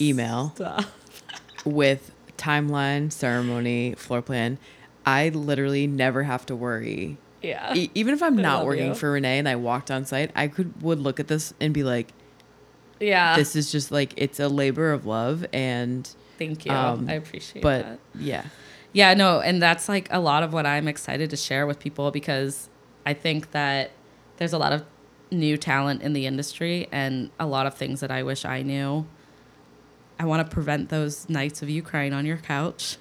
email 0.00 0.52
Stop. 0.54 0.84
with 1.66 2.12
timeline, 2.38 3.12
ceremony, 3.12 3.94
floor 3.96 4.22
plan. 4.22 4.58
I 5.04 5.28
literally 5.30 5.86
never 5.86 6.22
have 6.22 6.46
to 6.46 6.56
worry. 6.56 7.18
Yeah. 7.42 7.74
E- 7.74 7.90
even 7.94 8.14
if 8.14 8.22
I'm 8.22 8.38
I 8.38 8.42
not 8.42 8.64
working 8.66 8.88
you. 8.88 8.94
for 8.94 9.12
Renée 9.20 9.38
and 9.38 9.48
I 9.48 9.56
walked 9.56 9.90
on 9.90 10.04
site, 10.06 10.30
I 10.34 10.48
could 10.48 10.80
would 10.82 10.98
look 11.00 11.20
at 11.20 11.28
this 11.28 11.52
and 11.60 11.74
be 11.74 11.82
like, 11.82 12.12
yeah. 13.02 13.36
this 13.36 13.56
is 13.56 13.72
just 13.72 13.90
like 13.90 14.14
it's 14.16 14.40
a 14.40 14.48
labor 14.48 14.92
of 14.92 15.06
love 15.06 15.44
and 15.52 16.08
Thank 16.38 16.64
you. 16.66 16.72
um, 16.72 17.08
I 17.08 17.14
appreciate 17.14 17.62
but 17.62 17.84
that. 17.84 17.98
yeah. 18.18 18.44
Yeah, 18.94 19.14
no, 19.14 19.40
and 19.40 19.62
that's 19.62 19.88
like 19.88 20.08
a 20.10 20.20
lot 20.20 20.42
of 20.42 20.52
what 20.52 20.66
I'm 20.66 20.86
excited 20.86 21.30
to 21.30 21.36
share 21.36 21.66
with 21.66 21.78
people 21.78 22.10
because 22.10 22.68
I 23.06 23.14
think 23.14 23.52
that 23.52 23.92
there's 24.36 24.52
a 24.52 24.58
lot 24.58 24.72
of 24.72 24.84
new 25.30 25.56
talent 25.56 26.02
in 26.02 26.12
the 26.12 26.26
industry 26.26 26.88
and 26.92 27.30
a 27.40 27.46
lot 27.46 27.66
of 27.66 27.74
things 27.74 28.00
that 28.00 28.10
I 28.10 28.22
wish 28.22 28.44
I 28.44 28.62
knew. 28.62 29.06
I 30.18 30.24
want 30.26 30.46
to 30.46 30.54
prevent 30.54 30.90
those 30.90 31.28
nights 31.28 31.62
of 31.62 31.70
you 31.70 31.82
crying 31.82 32.12
on 32.12 32.26
your 32.26 32.36
couch 32.36 32.98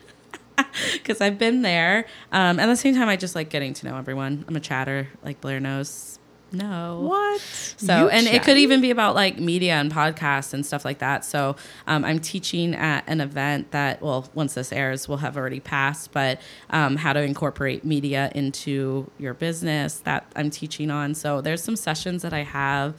because 0.94 1.20
I've 1.20 1.38
been 1.38 1.62
there. 1.62 2.06
Um, 2.32 2.60
at 2.60 2.68
the 2.68 2.78
same 2.78 2.96
time, 2.96 3.10
I 3.10 3.18
just 3.18 3.36
like 3.36 3.50
getting 3.50 3.74
to 3.76 3.86
know 3.86 3.98
everyone. 3.98 4.46
I'm 4.48 4.56
a 4.56 4.62
chatter, 4.62 5.10
like 5.24 5.42
Blair 5.42 5.60
knows. 5.60 6.20
No. 6.52 7.00
What? 7.02 7.40
So, 7.42 7.98
You 7.98 8.10
and 8.10 8.28
it 8.28 8.44
could 8.44 8.58
even 8.58 8.82
be 8.82 8.92
about 8.92 9.16
like 9.16 9.40
media 9.40 9.76
and 9.76 9.92
podcasts 9.92 10.54
and 10.54 10.66
stuff 10.66 10.84
like 10.84 11.00
that. 11.00 11.24
So, 11.24 11.56
um, 11.88 12.04
I'm 12.04 12.20
teaching 12.20 12.76
at 12.76 13.04
an 13.08 13.22
event 13.22 13.72
that, 13.72 14.02
well, 14.02 14.30
once 14.34 14.56
this 14.56 14.74
airs, 14.74 15.08
will 15.08 15.18
have 15.18 15.38
already 15.38 15.60
passed, 15.60 16.12
but 16.12 16.42
um, 16.70 16.98
how 16.98 17.14
to 17.14 17.22
incorporate 17.22 17.86
media 17.86 18.32
into 18.36 19.10
your 19.18 19.34
business 19.34 20.00
that 20.00 20.30
I'm 20.36 20.50
teaching 20.50 20.92
on. 20.92 21.16
So, 21.16 21.42
there's 21.42 21.64
some 21.64 21.76
sessions 21.76 22.22
that 22.24 22.34
I 22.34 22.44
have, 22.44 22.96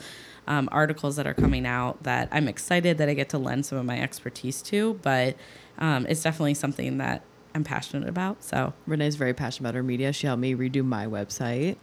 um, 0.47 0.69
articles 0.73 1.17
that 1.17 1.27
are 1.27 1.35
coming 1.35 1.67
out 1.67 2.03
that 2.03 2.29
I'm 2.33 2.49
excited 2.49 2.99
that 2.99 3.09
I 3.09 3.15
get 3.15 3.29
to 3.31 3.39
lend 3.39 3.67
some 3.67 3.79
of 3.79 3.85
my 3.85 4.01
expertise 4.01 4.61
to, 4.63 4.95
but 5.03 5.37
um, 5.79 6.07
it's 6.09 6.23
definitely 6.23 6.55
something 6.55 6.99
that 6.99 7.23
I'm 7.55 7.65
passionate 7.65 8.09
about. 8.09 8.43
So, 8.43 8.73
Renée's 8.89 9.17
very 9.17 9.35
passionate 9.35 9.69
about 9.69 9.77
her 9.77 9.83
media. 9.83 10.13
She 10.13 10.27
helped 10.27 10.41
me 10.41 10.55
redo 10.55 10.83
my 10.85 11.07
website. 11.07 11.77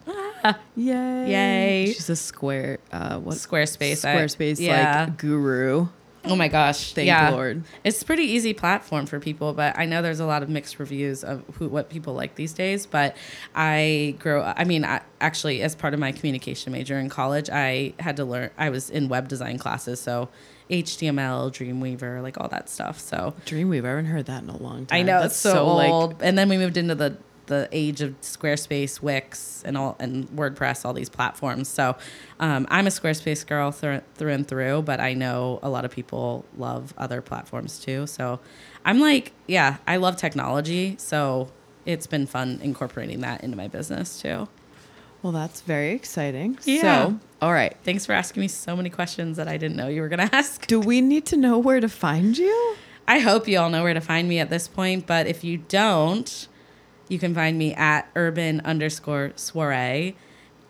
Yay! 0.75 1.31
Yay. 1.31 1.85
She's 1.93 2.09
a 2.09 2.15
square. 2.15 2.79
Uh, 2.91 3.19
what? 3.19 3.35
Squarespace. 3.35 4.05
I- 4.05 4.15
Squarespace 4.15 4.59
yeah. 4.59 5.05
like 5.05 5.17
guru. 5.17 5.87
Oh 6.25 6.35
my 6.35 6.49
gosh! 6.49 6.93
Thank 6.93 7.07
yeah. 7.07 7.29
Lord. 7.29 7.63
It's 7.83 8.01
a 8.01 8.05
pretty 8.05 8.23
easy 8.23 8.53
platform 8.53 9.05
for 9.05 9.19
people, 9.19 9.53
but 9.53 9.77
I 9.79 9.85
know 9.85 10.01
there's 10.01 10.19
a 10.19 10.25
lot 10.25 10.43
of 10.43 10.49
mixed 10.49 10.77
reviews 10.77 11.23
of 11.23 11.43
who 11.55 11.69
what 11.69 11.89
people 11.89 12.13
like 12.13 12.35
these 12.35 12.53
days. 12.53 12.85
But 12.85 13.15
I 13.55 14.15
grow. 14.19 14.43
I 14.43 14.65
mean, 14.65 14.83
I, 14.83 15.01
actually, 15.21 15.61
as 15.61 15.75
part 15.75 15.93
of 15.93 15.99
my 15.99 16.11
communication 16.11 16.73
major 16.73 16.99
in 16.99 17.09
college, 17.09 17.49
I 17.49 17.93
had 17.99 18.17
to 18.17 18.25
learn. 18.25 18.49
I 18.57 18.69
was 18.69 18.89
in 18.89 19.07
web 19.07 19.29
design 19.29 19.57
classes, 19.59 20.01
so 20.01 20.27
HTML, 20.69 21.51
Dreamweaver, 21.51 22.21
like 22.21 22.39
all 22.39 22.49
that 22.49 22.69
stuff. 22.69 22.99
So 22.99 23.33
Dreamweaver. 23.45 23.85
I 23.85 23.89
haven't 23.89 24.05
heard 24.05 24.25
that 24.25 24.43
in 24.43 24.49
a 24.49 24.57
long 24.57 24.85
time. 24.85 24.99
I 24.99 25.01
know 25.03 25.21
That's 25.21 25.33
it's 25.33 25.41
so, 25.41 25.65
old. 25.65 26.13
Like, 26.13 26.17
and 26.21 26.37
then 26.37 26.49
we 26.49 26.57
moved 26.57 26.77
into 26.77 26.95
the 26.95 27.17
the 27.49 27.67
age 27.73 27.99
of 28.01 28.19
Squarespace, 28.21 29.01
Wix, 29.01 29.61
and 29.65 29.77
all 29.77 29.97
and 29.99 30.29
WordPress, 30.29 30.85
all 30.85 30.93
these 30.93 31.09
platforms. 31.09 31.67
So 31.67 31.97
um, 32.39 32.65
I'm 32.71 32.87
a 32.87 32.89
Squarespace 32.89 33.45
girl 33.45 33.71
through, 33.71 34.01
through 34.15 34.31
and 34.31 34.47
through, 34.47 34.83
but 34.83 35.01
I 35.01 35.13
know 35.13 35.59
a 35.61 35.69
lot 35.69 35.83
of 35.83 35.91
people 35.91 36.45
love 36.57 36.93
other 36.97 37.21
platforms 37.21 37.79
too. 37.79 38.07
So 38.07 38.39
I'm 38.85 38.99
like, 39.01 39.33
yeah, 39.47 39.77
I 39.85 39.97
love 39.97 40.15
technology. 40.15 40.95
So 40.97 41.51
it's 41.85 42.07
been 42.07 42.25
fun 42.25 42.59
incorporating 42.63 43.19
that 43.21 43.43
into 43.43 43.57
my 43.57 43.67
business 43.67 44.21
too. 44.21 44.47
well, 45.21 45.33
that's 45.33 45.61
very 45.61 45.91
exciting. 45.91 46.57
Yeah. 46.63 46.81
So, 46.81 47.19
all 47.41 47.51
right. 47.51 47.75
Thanks 47.83 48.05
for 48.05 48.13
asking 48.13 48.41
me 48.41 48.47
so 48.47 48.75
many 48.75 48.89
questions 48.89 49.37
that 49.37 49.47
I 49.47 49.57
didn't 49.57 49.75
know 49.75 49.87
you 49.87 50.01
were 50.01 50.07
going 50.09 50.25
to 50.29 50.33
ask. 50.35 50.65
Do 50.67 50.79
we 50.79 51.01
need 51.01 51.25
to 51.27 51.37
know 51.37 51.57
where 51.57 51.79
to 51.81 51.89
find 51.89 52.37
you? 52.37 52.75
I 53.07 53.19
hope 53.19 53.47
you 53.47 53.57
all 53.57 53.71
know 53.71 53.81
where 53.81 53.95
to 53.95 54.01
find 54.01 54.29
me 54.29 54.37
at 54.37 54.51
this 54.51 54.67
point, 54.67 55.07
but 55.07 55.25
if 55.25 55.43
you 55.43 55.57
don't, 55.57 56.47
you 57.09 57.19
can 57.19 57.35
find 57.35 57.57
me 57.57 57.73
at 57.73 58.09
urban 58.15 58.61
underscore 58.61 59.33
soiree 59.35 60.15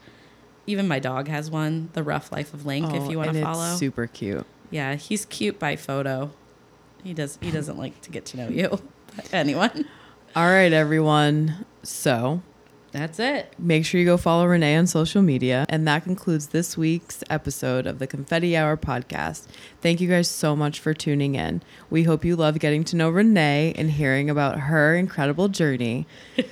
even 0.68 0.88
my 0.88 0.99
dog 0.99 1.28
has 1.28 1.49
one, 1.49 1.89
The 1.93 2.03
Rough 2.03 2.32
Life 2.32 2.53
of 2.53 2.65
Link, 2.65 2.93
if 2.93 3.03
Oh, 3.03 3.09
you 3.09 3.18
want 3.18 3.32
to 3.32 3.38
it's 3.39 3.43
follow. 3.45 3.76
super 3.78 4.05
cute. 4.07 4.45
yeah, 4.70 4.95
he's 4.95 5.26
cute 5.26 5.57
by 5.57 5.76
photo. 5.76 6.32
He 7.03 7.13
does 7.13 7.38
he 7.41 7.49
doesn't 7.51 7.78
like 7.78 8.01
to 8.01 8.09
get 8.11 8.26
to 8.28 8.38
know 8.38 8.49
you. 8.49 8.80
Anyone. 9.34 9.86
All 10.36 10.45
right, 10.47 10.72
everyone. 10.74 11.65
So 11.84 12.41
That's 12.91 13.18
it. 13.20 13.53
make 13.57 13.86
sure 13.86 13.99
you 13.99 14.05
go 14.05 14.18
follow 14.18 14.45
Renée 14.45 14.78
on 14.78 14.88
social 14.88 15.22
media. 15.22 15.65
And 15.70 15.88
that 15.88 16.03
concludes 16.03 16.47
this 16.47 16.78
week's 16.78 17.24
episode 17.30 17.88
of 17.88 17.99
the 17.99 18.07
Confetti 18.07 18.57
Hour 18.57 18.76
podcast. 18.78 19.45
Thank 19.82 20.01
you 20.01 20.09
guys 20.09 20.28
so 20.28 20.55
much 20.55 20.80
for 20.80 20.93
tuning 20.93 21.36
in. 21.36 21.61
We 21.89 22.03
hope 22.03 22.26
you 22.26 22.36
love 22.36 22.59
getting 22.59 22.84
to 22.86 22.95
know 22.95 23.11
Renée 23.11 23.74
and 23.78 23.91
hearing 23.91 24.30
about 24.30 24.59
her 24.61 24.95
incredible 24.95 25.47
journey. 25.47 26.05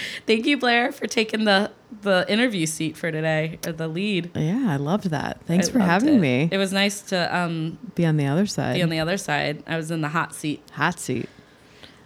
Thank 0.26 0.46
you, 0.46 0.56
Blair, 0.58 0.92
for 0.92 1.06
taking 1.06 1.44
the 1.44 1.70
the 2.02 2.26
interview 2.28 2.66
seat 2.66 2.96
for 2.96 3.10
today, 3.10 3.58
or 3.66 3.72
the 3.72 3.88
lead. 3.88 4.30
Yeah, 4.34 4.66
I 4.68 4.76
loved 4.76 5.10
that. 5.10 5.40
Thanks 5.46 5.68
I 5.68 5.72
for 5.72 5.78
having 5.78 6.16
it. 6.16 6.20
me. 6.20 6.48
It 6.52 6.58
was 6.58 6.72
nice 6.72 7.00
to 7.02 7.34
um, 7.36 7.78
Be 7.94 8.04
on 8.04 8.18
the 8.18 8.26
other 8.26 8.44
side. 8.46 8.74
be 8.74 8.82
on 8.82 8.90
the 8.90 9.00
other 9.00 9.16
side. 9.16 9.62
I 9.66 9.76
was 9.76 9.90
in 9.90 10.02
the 10.02 10.08
hot 10.08 10.34
seat. 10.34 10.62
hot 10.72 11.00
seat. 11.00 11.28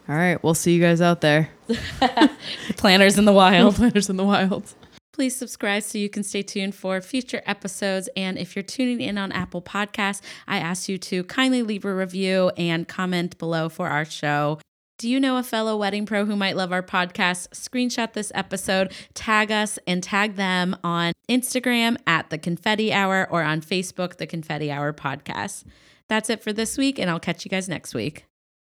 All 0.08 0.14
right, 0.16 0.42
we'll 0.42 0.54
see 0.54 0.74
you 0.74 0.80
guys 0.80 1.00
out 1.00 1.20
there. 1.20 1.50
Planners 2.76 3.18
in 3.18 3.24
the 3.24 3.32
wild. 3.32 3.74
Planners 3.76 4.08
in 4.10 4.16
the 4.16 4.24
wild. 4.24 4.74
Please 5.12 5.36
subscribe 5.36 5.82
so 5.82 5.98
you 5.98 6.08
can 6.08 6.22
stay 6.22 6.42
tuned 6.42 6.74
for 6.74 7.00
future 7.00 7.42
episodes. 7.44 8.08
And 8.16 8.38
if 8.38 8.56
you're 8.56 8.62
tuning 8.62 9.00
in 9.00 9.18
on 9.18 9.30
Apple 9.30 9.60
Podcasts, 9.62 10.22
I 10.48 10.58
ask 10.58 10.88
you 10.88 10.96
to 10.98 11.22
kindly 11.24 11.62
leave 11.62 11.84
a 11.84 11.94
review 11.94 12.50
and 12.56 12.88
comment 12.88 13.36
below 13.38 13.68
for 13.68 13.88
our 13.88 14.04
show. 14.04 14.58
Do 14.98 15.08
you 15.08 15.18
know 15.18 15.36
a 15.36 15.42
fellow 15.42 15.76
wedding 15.76 16.06
pro 16.06 16.24
who 16.24 16.36
might 16.36 16.56
love 16.56 16.72
our 16.72 16.82
podcast? 16.82 17.48
Screenshot 17.48 18.12
this 18.12 18.30
episode, 18.34 18.92
tag 19.14 19.50
us, 19.50 19.78
and 19.86 20.02
tag 20.02 20.36
them 20.36 20.76
on 20.84 21.12
Instagram 21.28 21.96
at 22.06 22.30
The 22.30 22.38
Confetti 22.38 22.92
Hour 22.92 23.26
or 23.30 23.42
on 23.42 23.62
Facebook, 23.62 24.18
The 24.18 24.26
Confetti 24.26 24.70
Hour 24.70 24.92
Podcast. 24.92 25.64
That's 26.08 26.30
it 26.30 26.42
for 26.42 26.52
this 26.52 26.78
week, 26.78 26.98
and 26.98 27.10
I'll 27.10 27.20
catch 27.20 27.44
you 27.44 27.50
guys 27.50 27.68
next 27.68 27.94
week. 27.94 28.26